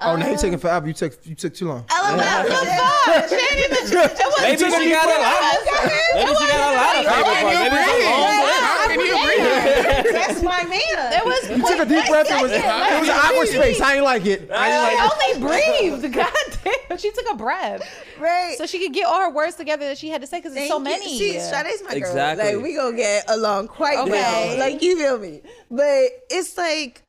[0.01, 0.87] Oh, now you're taking um, forever.
[0.87, 1.83] You took you took too long.
[1.91, 2.15] LOL.
[2.15, 3.27] Yeah.
[3.27, 3.83] She ain't even.
[3.83, 5.43] It was Maybe she got a lot.
[6.15, 7.59] Maybe she got a lot of favorite parts.
[7.59, 8.59] Maybe it's a long list.
[8.63, 10.13] How can you breathe?
[10.13, 11.13] That's my man.
[11.13, 11.49] It was.
[11.49, 12.31] You took a deep breath.
[12.31, 13.81] It was, it was an awkward space.
[13.81, 14.49] I ain't like it.
[14.51, 15.41] I ain't like it.
[15.41, 16.13] only breathed.
[16.13, 16.33] God
[16.63, 16.97] damn.
[16.97, 17.83] She took a breath.
[18.19, 18.55] Right.
[18.57, 20.69] So she could get all her words together that she had to say because there's
[20.69, 21.17] so many.
[21.17, 21.97] See, Sade's my girl.
[21.97, 22.55] Exactly.
[22.55, 24.57] Like we gonna get along quite well.
[24.57, 25.41] Like you feel me?
[25.69, 27.03] But it's like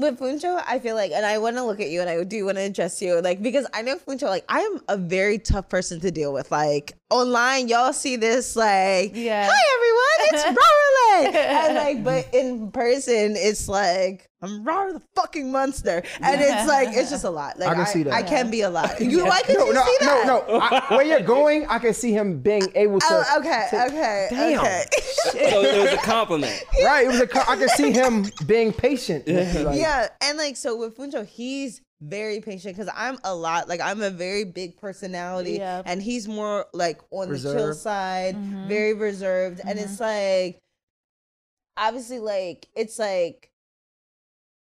[0.00, 2.44] with Funsho, I feel like, and I want to look at you, and I do
[2.44, 5.68] want to address you, like because I know Funsho, like I am a very tough
[5.68, 6.50] person to deal with.
[6.50, 9.48] Like online, y'all see this, like, Yeah.
[9.50, 10.60] hi everyone, it's
[11.34, 14.29] Rarley, and like, but in person, it's like.
[14.42, 17.58] I'm Rar the fucking monster, and it's like it's just a lot.
[17.58, 18.14] Like I can see that.
[18.14, 18.98] I can be a lot.
[19.00, 20.26] You why could No, you no, see that?
[20.26, 20.58] no, no.
[20.60, 23.06] I, where you're going, I can see him being able to.
[23.10, 24.60] Oh, okay, okay, Damn.
[24.60, 24.84] okay.
[25.30, 26.64] So it was a compliment.
[26.84, 27.04] Right.
[27.04, 27.26] It was a.
[27.26, 29.28] co- I can see him being patient.
[29.28, 33.80] like- yeah, and like so with Funsho, he's very patient because I'm a lot like
[33.82, 35.82] I'm a very big personality, Yeah.
[35.84, 38.68] and he's more like on the chill side, Mm-hmm.
[38.68, 40.58] very reserved, and it's like
[41.76, 43.49] obviously like it's like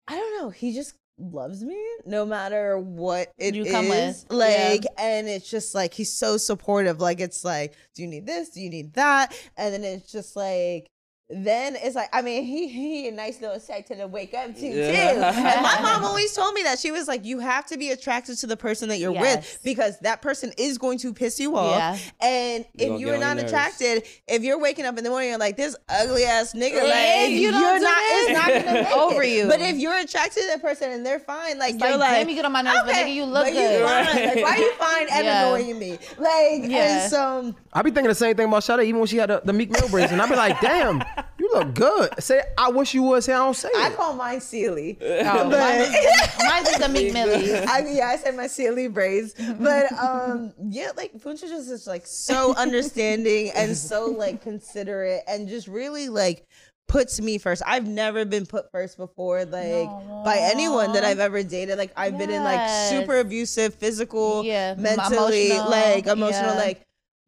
[0.08, 4.24] I don't know, he just loves me no matter what it You is.
[4.28, 4.32] with.
[4.32, 7.00] Like, and it's just like he's so supportive.
[7.00, 8.50] Like, it's like, do you need this?
[8.50, 9.36] Do you need that?
[9.56, 10.86] And then it's just like.
[11.36, 14.66] Then it's like I mean he he a nice little sector to wake up to
[14.66, 15.12] Yeah.
[15.14, 15.20] too.
[15.20, 18.38] And my mom always told me that she was like you have to be attracted
[18.38, 19.36] to the person that you're Yes.
[19.36, 21.76] with because that person is going to piss you off.
[21.76, 21.98] Yeah.
[22.26, 23.50] And You're if you're on your not nerves.
[23.52, 27.30] attracted, if you're waking up in the morning and like this ugly ass nigga, like
[27.30, 28.28] you you don't are do not, this.
[28.30, 29.28] it's not gonna make Over it.
[29.30, 29.48] you.
[29.48, 32.10] But if you're attracted to that person and they're fine, like It's you're like, like,
[32.20, 33.80] damn, you get on my nerves, but nigga, you look but good.
[33.80, 34.26] You fine.
[34.26, 35.46] Like, why you fine and Yeah.
[35.48, 35.90] annoying me?
[36.18, 37.02] Like, Yeah.
[37.02, 39.42] and so I be thinking the same thing about Shada even when she had the,
[39.44, 41.02] the Meek Mill braids, and I be like, damn,
[41.38, 42.22] you look good.
[42.22, 43.24] Say, I wish you would.
[43.24, 43.96] Say, I don't say I it.
[43.96, 44.98] call mine Sealy.
[45.00, 45.94] Oh, But- mine is-
[46.48, 47.52] mine's just a Meek Millie.
[47.54, 52.06] I, yeah, I said my Sealy braids, but um, yeah, like Funsho just is like
[52.06, 56.44] so understanding and so like considerate and just really like
[56.86, 57.62] puts me first.
[57.66, 59.88] I've never been put first before, like
[60.24, 61.78] by anyone that I've ever dated.
[61.78, 66.58] Like I've been in like super abusive, physical, Yeah, mentally, emotional, like emotional, yeah.
[66.58, 66.82] like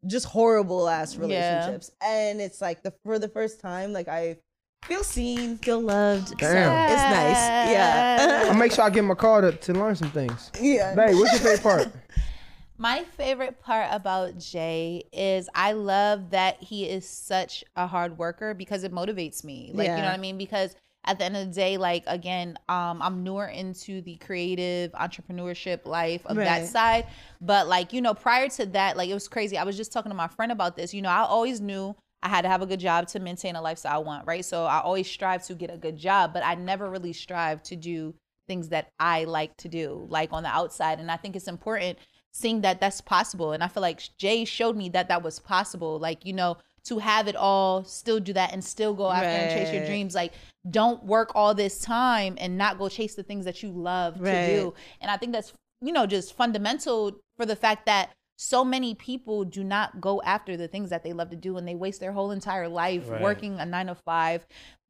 [0.06, 1.20] just horrible ass Yeah.
[1.20, 1.90] relationships.
[2.02, 4.36] And it's like the for the first time, like I
[4.84, 6.28] feel seen, feel loved.
[6.28, 7.70] So it's nice.
[7.70, 8.44] Yeah.
[8.48, 10.50] I'll make sure I give him a call to, to learn some things.
[10.60, 10.94] yeah.
[10.94, 11.88] Babe, what's your favorite part?
[12.78, 18.52] My favorite part about Jay is I love that he is such a hard worker
[18.52, 19.70] because it motivates me.
[19.72, 20.36] Like, you know what I mean?
[20.36, 20.76] Because
[21.06, 25.86] at the end of the day, like again, um, I'm newer into the creative entrepreneurship
[25.86, 27.06] life of that side.
[27.40, 29.56] But like, you know, prior to that, like it was crazy.
[29.56, 30.92] I was just talking to my friend about this.
[30.92, 33.62] You know, I always knew I had to have a good job to maintain a
[33.62, 34.44] lifestyle I want, right?
[34.44, 37.76] So I always strive to get a good job, but I never really strive to
[37.76, 38.14] do
[38.48, 40.98] things that I like to do, like on the outside.
[40.98, 41.98] And I think it's important
[42.32, 43.52] seeing that that's possible.
[43.52, 45.98] And I feel like Jay showed me that that was possible.
[45.98, 49.50] Like, you know, to have it all, still do that and still go after and
[49.50, 50.14] chase your dreams.
[50.14, 50.32] Like,
[50.70, 54.22] don't work all this time and not go chase the things that you love to
[54.46, 54.74] do.
[55.00, 59.44] And I think that's, you know, just fundamental for the fact that so many people
[59.44, 62.12] do not go after the things that they love to do and they waste their
[62.12, 63.20] whole entire life Right.
[63.22, 64.46] working a nine to five,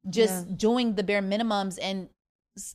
[0.09, 2.09] just doing the bare minimums and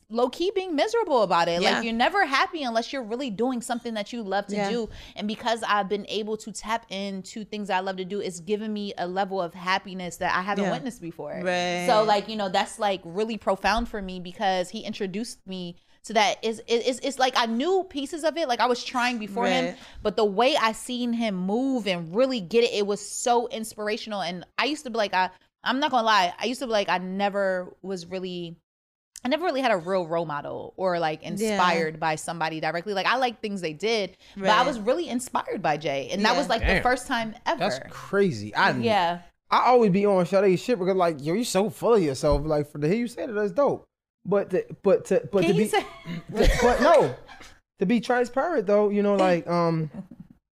[0.09, 1.61] low key being miserable about it.
[1.61, 1.71] Yeah.
[1.75, 4.69] Like you're never happy unless you're really doing something that you love to Yeah.
[4.69, 4.89] do.
[5.15, 8.71] And because I've been able to tap into things I love to do, it's given
[8.71, 10.71] me a level of happiness that I haven't Yeah.
[10.71, 11.39] witnessed before.
[11.43, 11.85] Right.
[11.87, 16.13] So like, you know, that's like really profound for me because he introduced me to
[16.13, 19.47] that is it's, it's like I knew pieces of it, like I was trying before
[19.47, 23.47] him, but the way I seen him move and really get it, it was so
[23.47, 24.21] inspirational.
[24.21, 25.29] And I used to be like, I
[25.63, 28.57] I'm not gonna lie, I used to be like I never was really
[29.25, 32.93] I never really had a real role model or like inspired by somebody directly.
[32.93, 36.35] Like I like things they did, but I was really inspired by Jay, and that
[36.35, 37.59] was like the first time ever.
[37.59, 38.53] That's crazy.
[38.53, 39.19] I yeah,
[39.49, 42.45] I always be on Sade's shit because like yo, you're so full of yourself.
[42.45, 43.85] Like for to hear you say that, that's dope.
[44.25, 45.85] But to, but to but Can to be say-
[46.61, 47.15] but no,
[47.79, 49.89] to be transparent though, you know, like um,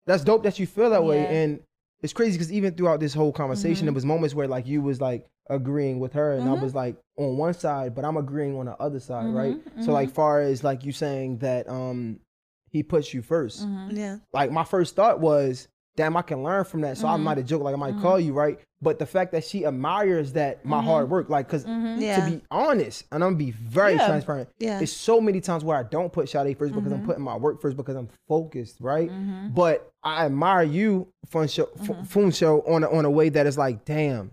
[0.05, 1.59] that's dope that you feel that way, and
[2.01, 3.85] it's crazy because even throughout this whole conversation, Mm-hmm.
[3.87, 6.95] there was moments where like you was like agreeing with her, and I was like
[7.17, 9.57] on one side, but I'm agreeing on the other side, Mm-hmm, right?
[9.83, 12.19] So like far as like you saying that um,
[12.69, 13.97] he puts you 1st Mm-hmm.
[13.97, 14.17] Yeah.
[14.33, 16.97] like my first thought was, damn, I can learn from that.
[16.97, 17.23] So I Mm-hmm.
[17.23, 18.59] might have joked like I might call you, right?
[18.81, 22.23] But the fact that she admires that my hard work, like, cause Yeah.
[22.25, 23.99] to be honest, and I'm gonna be very Mm-hmm.
[23.99, 24.07] Yeah.
[24.07, 24.49] transparent.
[24.59, 24.79] Yeah.
[24.79, 27.01] It's so many times where I don't put Sade first because Mm-hmm.
[27.01, 29.11] I'm putting my work first because I'm focused, right?
[29.53, 31.91] But I admire you, Funsho, Mm-hmm.
[32.01, 34.31] F- Funsho, on a, on a way that is like, damn.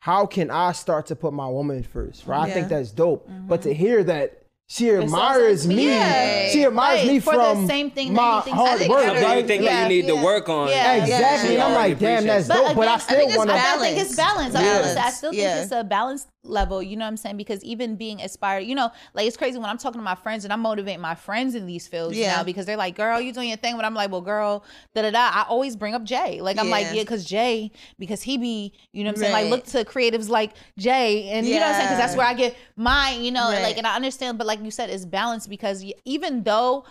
[0.00, 2.26] How can I start to put my woman first?
[2.26, 2.48] Right?
[2.48, 3.28] I think that's dope.
[3.48, 4.39] But to hear that
[4.70, 4.86] she.
[4.88, 6.48] It's admires me, Yeah.
[6.50, 9.00] she admires Right, me for the from same thing my he I hard think work,
[9.02, 9.38] I Something right?
[9.42, 9.70] you think Yeah.
[9.70, 10.22] that you need to Yeah.
[10.24, 10.68] work on.
[10.68, 10.92] Yeah.
[10.94, 11.48] Exactly.
[11.48, 12.66] She And I'm like, damn, that's appreciates dope.
[12.68, 12.76] that.
[12.76, 13.56] but I still think it's want to.
[13.56, 14.54] I think it's balance.
[14.54, 14.96] I, Balance.
[14.96, 15.62] I still think Yeah.
[15.62, 16.82] it's a balanced level.
[16.82, 17.36] You know what I'm saying?
[17.36, 20.44] Because even being aspired, you know, like it's crazy when I'm talking to my friends
[20.44, 22.36] and I'm motivating my friends in these fields Yeah.
[22.36, 24.64] now because they're like, "Girl, you're doing your thing," but I'm like, "Well, girl,
[24.94, 26.40] da da da." I always bring up Jay.
[26.40, 26.92] Like I'm like, Yeah.
[26.94, 29.32] yeah, because Jay, because he be, you know what I'm saying?
[29.32, 31.86] Like look to creatives like Jay, and you know what I'm saying?
[31.88, 33.22] Because that's where I get mine.
[33.22, 36.84] You know, like and I understand, but like you said, is balanced because even though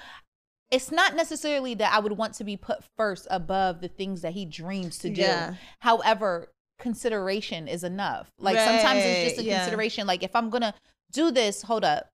[0.72, 4.34] it's not necessarily that I would want to be put first above the things that
[4.34, 5.22] he dreams to do.
[5.22, 5.56] Yeah.
[5.80, 8.32] However, consideration is enough.
[8.38, 9.60] Like sometimes it's just a yeah.
[9.60, 10.06] consideration.
[10.06, 10.74] Like if I'm gonna
[11.12, 12.10] do this, hold up,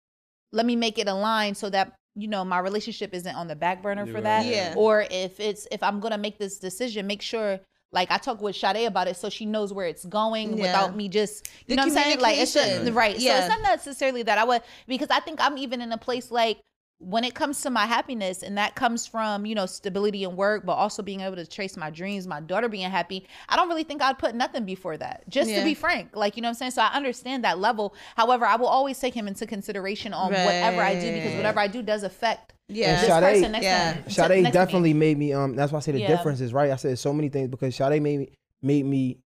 [0.52, 3.84] let me make it align so that you know my relationship isn't on the back
[3.84, 4.24] burner for Right.
[4.24, 4.46] that.
[4.46, 4.74] Yeah.
[4.78, 7.60] Or if it's if I'm gonna make this decision, make sure.
[7.96, 10.64] Like I talk with Sade about it, so she knows where it's going Yeah.
[10.64, 12.20] without me just, you The know what I'm saying?
[12.20, 12.94] Like it's just, communication.
[12.94, 13.16] right.
[13.20, 16.30] So it's not necessarily that I would, because I think I'm even in a place
[16.30, 16.60] like
[17.08, 20.66] when it comes to my happiness and that comes from you know stability and work
[20.66, 23.84] but also being able to trace my dreams my daughter being happy i don't really
[23.84, 25.60] think i'd put nothing before that just Yeah.
[25.60, 28.44] to be frank like you know what i'm saying so i understand that level however
[28.46, 31.84] i will always take him into consideration on whatever i do because whatever i do
[31.84, 33.00] does affect Yeah.
[33.00, 33.94] this Sade- person next yeah.
[33.94, 34.52] to, to- Sade next to me.
[34.52, 36.08] definitely made me um that's why I say the Yeah.
[36.08, 36.72] difference is right.
[36.72, 38.30] I said so many things because Sade made me
[38.64, 39.20] made me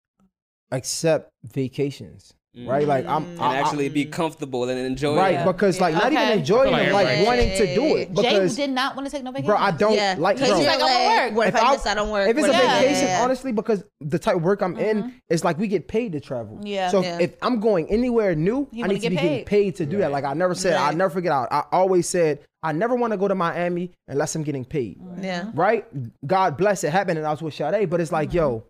[0.72, 2.34] accept vacations.
[2.68, 2.88] Right?
[2.88, 5.46] Like I'm and I- I- actually be comfortable and enjoy right it.
[5.46, 6.24] because like not Okay.
[6.28, 8.14] even enjoying I it, like like wanting to do it.
[8.16, 10.60] jay did not want to take no vacation bro, I don't Yeah, like because bro.
[10.60, 11.38] you're like, I'm at work.
[11.38, 12.30] What if, If I I- miss out on work?
[12.30, 12.80] If it's a if- Yeah.
[12.80, 13.22] vacation, Yeah.
[13.24, 16.58] honestly, because the type of work I'm in, it's like we get paid to travel.
[16.58, 16.68] Mm-hmm.
[16.68, 16.90] Yeah.
[16.90, 17.20] So Yeah.
[17.20, 19.46] if I'm going anywhere new, You I need to get be getting paid.
[19.46, 20.12] paid to do that.
[20.12, 21.32] Like I never said, I never forget.
[21.32, 25.00] I, I always said I never want to go to Miami unless I'm getting paid.
[25.22, 25.46] Yeah.
[25.54, 25.86] Right?
[26.28, 27.90] God bless it happened, and I was with Sade.
[27.90, 28.64] But it's like, yo,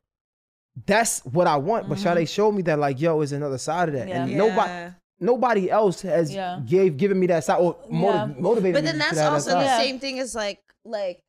[0.86, 1.90] that's what I want.
[1.90, 2.26] But Sade mm-hmm.
[2.26, 4.22] showed me that, like, yo, is another side of that, Yeah.
[4.24, 4.38] and Yeah.
[4.38, 4.94] nobody.
[5.22, 6.62] Nobody else has Yeah.
[6.66, 8.42] gave given me that side or motiv- Yeah.
[8.42, 9.66] motivated But then to that's that also side.
[9.66, 11.22] the same thing as like like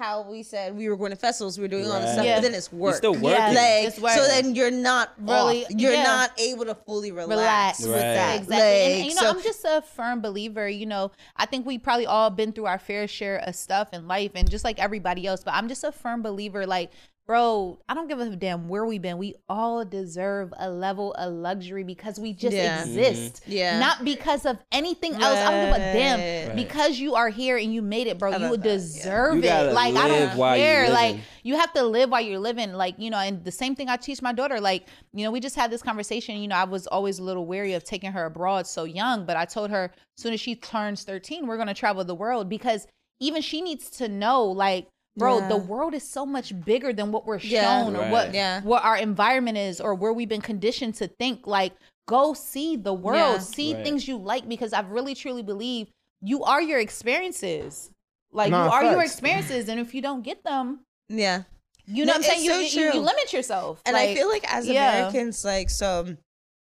[0.00, 2.36] how we said we were going to festivals, we were doing all this stuff, Yeah.
[2.36, 2.96] but then it's work.
[2.96, 3.30] still working.
[3.30, 3.46] Yeah.
[3.46, 4.12] Like It's work.
[4.14, 6.02] so, then you're not Really- really, you're yeah.
[6.02, 7.78] not able to fully relax, Relax.
[7.82, 8.00] with Right.
[8.02, 8.36] that.
[8.40, 8.56] Exactly.
[8.56, 10.68] and, and, you know, so- I'm just a firm believer.
[10.68, 14.06] You know, I think we probably all been through our fair share of stuff in
[14.08, 15.42] life, and just like everybody else.
[15.44, 16.66] But I'm just a firm believer.
[16.66, 16.90] Like,
[17.26, 19.18] bro, I don't give a damn where we've been.
[19.18, 22.78] We all deserve a level of luxury because we just Yeah.
[22.82, 22.98] Mm-hmm.
[22.98, 23.42] exist.
[23.46, 23.80] Yeah.
[23.80, 25.38] Not because of anything else.
[25.38, 26.46] I don't give a damn.
[26.48, 26.56] Right.
[26.56, 28.30] Because you are here and you made it, bro.
[28.30, 28.72] You love that, yeah.
[28.76, 29.44] deserve You it.
[29.46, 30.88] gotta Like I don't care.
[30.90, 33.88] Like you have to live while you're living like you know and the same thing
[33.88, 36.64] i teach my daughter like you know we just had this conversation you know i
[36.64, 39.92] was always a little wary of taking her abroad so young but i told her
[40.18, 42.88] as soon as she turns 13 we're going to travel the world because
[43.20, 45.48] even she needs to know like bro Yeah.
[45.48, 47.82] the world is so much bigger than what we're Yeah.
[47.82, 48.10] shown or Right.
[48.10, 48.60] what Yeah.
[48.62, 51.72] what our environment is or where we've been conditioned to think like
[52.06, 53.38] go see the world Yeah.
[53.38, 53.82] see Right.
[53.84, 55.88] things you like because i really truly believe
[56.20, 57.90] you are your experiences
[58.32, 61.42] like Nah, you are your experiences and if you don't get them yeah.
[61.86, 62.44] you know No, what I'm saying?
[62.44, 63.00] You, so you, you, true.
[63.00, 63.80] limit yourself.
[63.86, 64.96] And I feel like as yeah.
[65.06, 66.16] Americans, like so,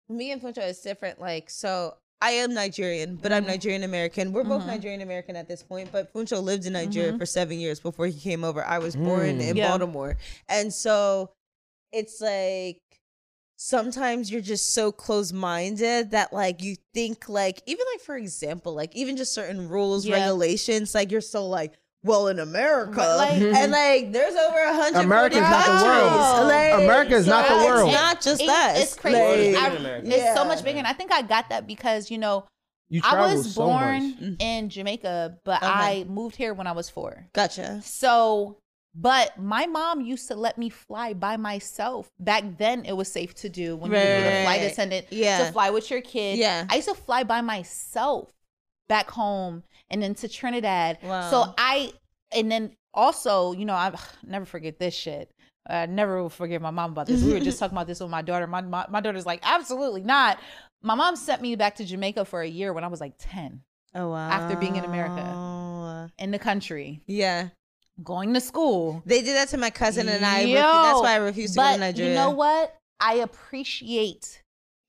[0.09, 1.21] me and Funsho is different.
[1.21, 3.49] Like so, I am Nigerian, but I'm Mhm.
[3.49, 4.33] Nigerian American.
[4.33, 4.67] We're both Mhm.
[4.69, 5.91] Nigerian American at this point.
[5.91, 8.65] But Funsho lived in Nigeria for seven years before he came over.
[8.65, 9.49] I was born Mm.
[9.49, 9.69] in Yeah.
[9.71, 10.17] Baltimore,
[10.49, 11.33] and so
[11.91, 12.81] it's like
[13.57, 18.95] sometimes you're just so close-minded that like you think like even like for example like
[18.97, 20.17] even just certain rules Yeah.
[20.17, 21.75] regulations like you're so like
[22.05, 23.55] well in america Right, like- mm-hmm.
[23.55, 26.83] and like there's over a hundred America's not the world.
[26.83, 27.93] America is not the it's world.
[27.93, 29.19] not just It- us It's crazy.
[29.19, 30.79] World is I- bigger than it's so much bigger.
[30.79, 32.45] And I think I got that because, you know,
[32.89, 34.19] You I was so born much.
[34.21, 34.37] Mm.
[34.43, 35.73] in Jamaica, but Okay.
[35.73, 37.27] I moved here when I was four.
[37.33, 38.59] gotcha So,
[38.95, 42.11] but my mom used to let me fly by myself.
[42.19, 45.47] Back then, it was safe to do when you were a flight attendant Yeah.
[45.47, 46.39] to fly with your kid.
[46.39, 46.67] Yeah.
[46.69, 48.31] I used to fly by myself
[48.93, 50.99] back home and then to Trinidad.
[51.03, 51.31] Wow.
[51.31, 51.93] So I,
[52.31, 55.31] and then also, you know, I never forget this shit.
[55.67, 57.23] I never will forget my mom about this.
[57.23, 58.47] We were just talking about this with my daughter.
[58.47, 60.39] My, my my daughter's like, absolutely not.
[60.83, 63.63] My mom sent me back to Jamaica for a year when I was like ten.
[63.95, 66.11] Oh wow After being in America.
[66.19, 67.49] in the country, yeah
[68.03, 69.03] going to school.
[69.07, 71.61] they did that to my cousin and i refu- Yo, that's why i refused to
[71.61, 72.75] go to nigeria You know what?
[72.99, 74.42] I appreciate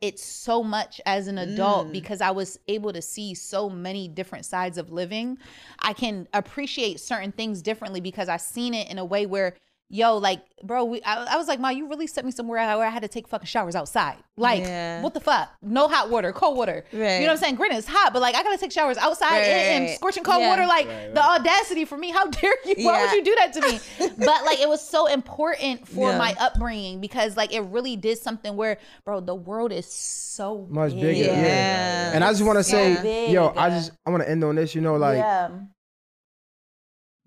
[0.04, 1.92] it so much as an adult Mm.
[1.94, 5.38] because I was able to see so many different sides of living.
[5.80, 9.56] I can appreciate certain things differently because I've seen it in a way where
[9.94, 12.88] yo, like, bro, we, I, I was like, Ma, you really sent me somewhere where
[12.88, 14.16] I had to take fucking showers outside.
[14.36, 15.04] Like, Yeah.
[15.04, 15.52] what the fuck?
[15.62, 16.84] No hot water, cold water.
[16.92, 17.18] Right.
[17.18, 17.56] You know what I'm saying?
[17.56, 19.96] Granted, it's hot, but like, I gotta take showers outside in, in Right.
[19.96, 20.50] scorching cold Yeah.
[20.50, 20.66] water.
[20.66, 22.10] Like, Right, the audacity for me.
[22.10, 22.86] How dare you?
[22.88, 23.80] Why would you do that to me?
[24.18, 26.18] but like, it was so important for Yeah.
[26.18, 30.94] my upbringing because like, it really did something where, bro, the world is so Much
[30.94, 31.02] big.
[31.02, 31.42] bigger, yeah.
[31.44, 32.12] Yeah.
[32.16, 33.32] And I just want to say, big.
[33.32, 34.74] yo, I just I want to end on this.
[34.74, 35.50] You know, like yeah.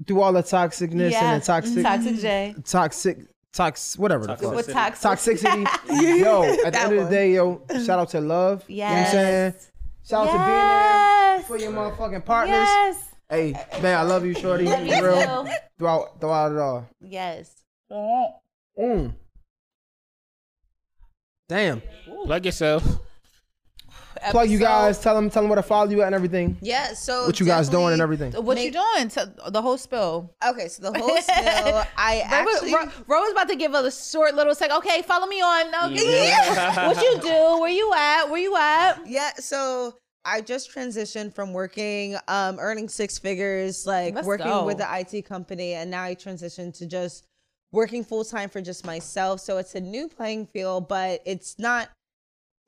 [0.07, 1.33] Through all the toxicness Yeah.
[1.33, 2.55] and the toxic, Toxic J.
[2.65, 3.19] toxic,
[3.53, 4.55] tox, whatever the fuck.
[4.55, 5.65] With Toxicity.
[5.65, 6.19] toxicity.
[6.21, 8.65] yo, at the That end of the day, yo, shout out to love.
[8.69, 9.13] You know what I'm Yes.
[9.13, 9.55] saying?
[10.09, 12.57] Shout out to being there for your motherfucking partners.
[12.59, 13.15] Yes.
[13.29, 13.53] Hey,
[13.83, 14.65] man, I love you, shorty.
[14.67, 15.45] Love you For real.
[15.47, 15.51] too.
[15.79, 16.89] Throughout, throughout it all.
[17.01, 17.53] Yes.
[17.91, 19.15] Mm.
[21.49, 21.83] Damn.
[22.25, 22.85] Plug yourself.
[24.31, 24.99] Plug you guys.
[25.01, 26.57] Tell them, tell them where to follow you at and everything.
[26.61, 28.33] yeah so What you guys doing and everything.
[28.33, 30.35] What you doing to the whole spill?
[30.47, 34.35] okay so the whole spill i actually Ro, Ro was about to give a short
[34.35, 34.71] little sec.
[34.71, 35.93] Okay, follow me on.
[35.93, 36.29] Okay.
[36.29, 36.87] Yeah.
[36.89, 37.61] what you do?
[37.61, 38.27] Where you at?
[38.27, 39.01] Where you at?
[39.07, 39.95] Yeah, so
[40.25, 44.65] I just transitioned from working, um, earning six figures, like Let's working go.
[44.65, 47.25] with the IT company, and now I transitioned to just
[47.73, 49.41] working full time for just myself.
[49.41, 51.91] So it's a new playing field, but it's not.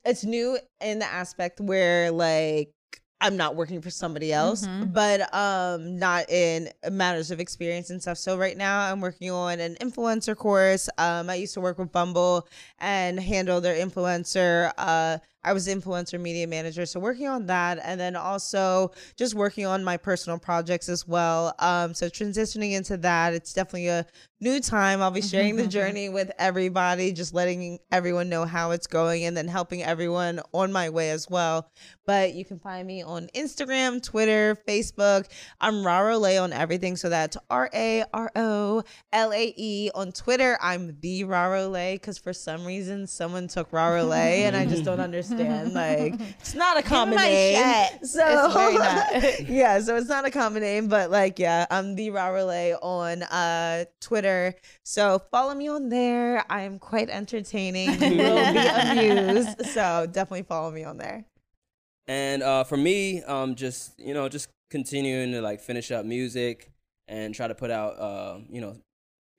[0.05, 2.73] It's new in the aspect where like
[3.21, 8.17] I'm not working for somebody else, but um, not in matters of experience and stuff.
[8.17, 10.87] So right now I'm working on an influencer course.
[10.97, 12.47] Um, I used to work with Bumble
[12.79, 14.71] and handle their influencer.
[14.77, 19.65] Uh, I was influencer media manager, so working on that, and then also just working
[19.65, 21.53] on my personal projects as well.
[21.59, 24.05] Um, so transitioning into that, it's definitely a
[24.41, 25.01] new time.
[25.01, 29.35] I'll be sharing the journey with everybody, just letting everyone know how it's going, and
[29.35, 31.71] then helping everyone on my way as well.
[32.05, 35.27] But you can find me on Instagram, Twitter, Facebook.
[35.61, 38.83] I'm RaroLae on everything, so that's R A R O
[39.13, 39.89] L A E.
[39.95, 44.83] On Twitter, I'm the RaroLae because for some reason someone took RaroLae, and I just
[44.83, 45.38] don't understand.
[45.73, 48.05] Like it's not a common my name, shit.
[48.05, 49.39] so It's very not.
[49.49, 53.85] yeah, so it's not a common name, but like, yeah, I'm the RaroLae on uh
[54.01, 54.55] Twitter.
[54.83, 56.43] So follow me on there.
[56.49, 57.89] I am quite entertaining.
[58.01, 59.65] You will be amused.
[59.67, 61.25] So definitely follow me on there.
[62.07, 66.71] And uh, for me, um, just you know, just continuing to like finish up music
[67.07, 68.75] and try to put out, uh, you know,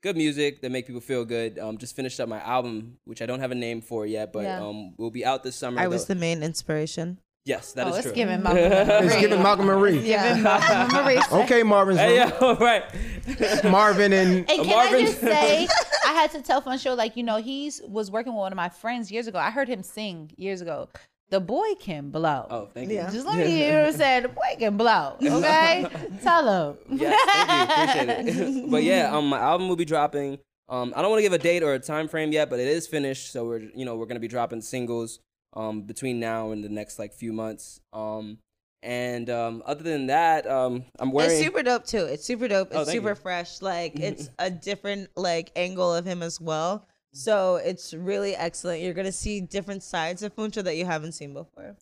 [0.03, 1.59] good music that make people feel good.
[1.59, 4.45] Um, just finished up my album, which I don't have a name for yet, but
[4.45, 4.61] Yeah.
[4.65, 5.81] um, will be out this summer.
[5.81, 7.19] I was the main inspiration.
[7.47, 8.15] yes, that is oh, it's true.
[8.15, 10.03] giving Malcolm and It's giving Malcolm and Marie.
[10.03, 11.43] Giving Malcolm and Marie.
[11.45, 12.33] Okay, Marvin's Hey, room.
[12.41, 13.65] yeah, right.
[13.65, 15.69] Marvin and And can Marvin- I just say,
[16.07, 18.69] I had to tell Funsho, like, you know, he's was working with one of my
[18.69, 19.39] friends years ago.
[19.39, 20.89] I heard him sing years ago.
[21.31, 22.47] The boy can blow.
[22.51, 22.97] Oh, thank you.
[22.97, 23.11] Yeah.
[23.11, 25.17] Just let me hear him say, the boy can blow.
[25.23, 25.87] Okay?
[26.23, 26.79] tell him.
[26.99, 27.17] Yes,
[27.47, 28.13] thank you.
[28.13, 28.71] Appreciate it.
[28.71, 30.39] but yeah, um, my album will be dropping.
[30.69, 32.69] Um, I don't want to give a date or a time frame yet, but it
[32.69, 33.33] is finished.
[33.33, 35.21] So we're you know we're gonna be dropping singles
[35.55, 37.81] um between now and the next like few months.
[37.93, 38.39] Um,
[38.83, 41.31] and um, other than that, um, I'm wearing.
[41.33, 42.05] It's super dope too.
[42.05, 42.69] It's super dope.
[42.73, 43.15] Oh, It's thank super you.
[43.15, 43.61] fresh.
[43.63, 46.87] Like it's a different like angle of him as well.
[47.13, 48.83] So it's really excellent.
[48.83, 51.77] You're gonna see different sides of Funsho that you haven't seen before.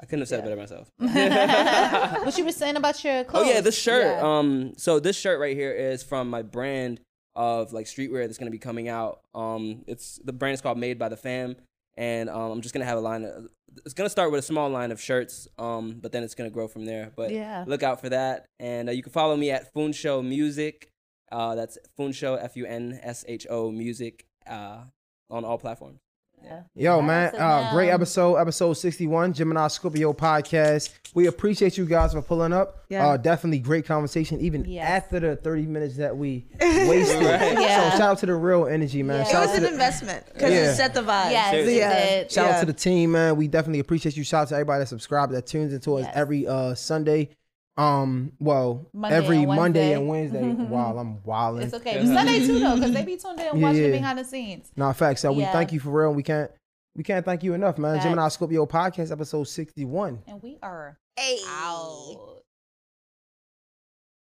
[0.00, 0.90] I couldn't have said it better myself.
[2.26, 3.46] what you were saying about your clothes?
[3.46, 4.04] Oh yeah, this shirt.
[4.04, 4.38] Yeah.
[4.38, 7.00] Um, so this shirt right here is from my brand
[7.36, 9.20] of like streetwear that's gonna be coming out.
[9.34, 11.54] Um, it's the brand is called Made by the Fam,
[11.96, 13.24] and um, I'm just gonna have a line.
[13.24, 13.48] Of,
[13.84, 15.46] it's gonna start with a small line of shirts.
[15.58, 17.12] Um, but then it's gonna grow from there.
[17.14, 17.64] But Yeah.
[17.68, 20.90] look out for that, and uh, you can follow me at Funsho Music.
[21.30, 24.26] Uh, that's Funsho F U N S H O Music.
[24.46, 24.78] Uh,
[25.30, 25.98] on all platforms.
[26.44, 26.62] Yeah.
[26.74, 30.90] Yo, Shout man, out uh, great episode, episode 61, Gemini Scorpio podcast.
[31.14, 32.82] We appreciate you guys for pulling up.
[32.88, 33.06] Yeah.
[33.06, 35.04] Uh, definitely great conversation, even Yes.
[35.04, 37.22] after the 30 minutes that we wasted.
[37.22, 37.90] Yeah.
[37.92, 39.24] So shout out to the real energy, man.
[39.24, 39.38] Yeah.
[39.38, 40.72] It was out an the, investment because Yeah.
[40.72, 41.30] it set the vibe.
[41.30, 41.76] Yes, Seriously.
[41.78, 42.32] it did.
[42.32, 43.36] shout out to the team, man.
[43.36, 44.24] We definitely appreciate you.
[44.24, 46.12] Shout out to everybody that subscribed, that tunes into us Yes.
[46.16, 47.28] every uh, Sunday.
[47.76, 50.42] Um, well, Monday every and Monday and Wednesday.
[50.52, 51.62] wow, I'm wilding.
[51.64, 52.04] It's okay.
[52.04, 53.90] Sunday too though, because they be tuned in and Yeah, watching yeah.
[53.92, 54.70] behind the scenes.
[54.76, 55.22] No, facts.
[55.22, 56.12] So we thank you for real.
[56.12, 56.50] We can't
[56.94, 57.94] we can't thank you enough, man.
[57.94, 58.04] Facts.
[58.04, 60.22] Gemini Scorpio podcast episode 61.
[60.26, 61.38] And we are Hey.
[61.48, 62.41] out.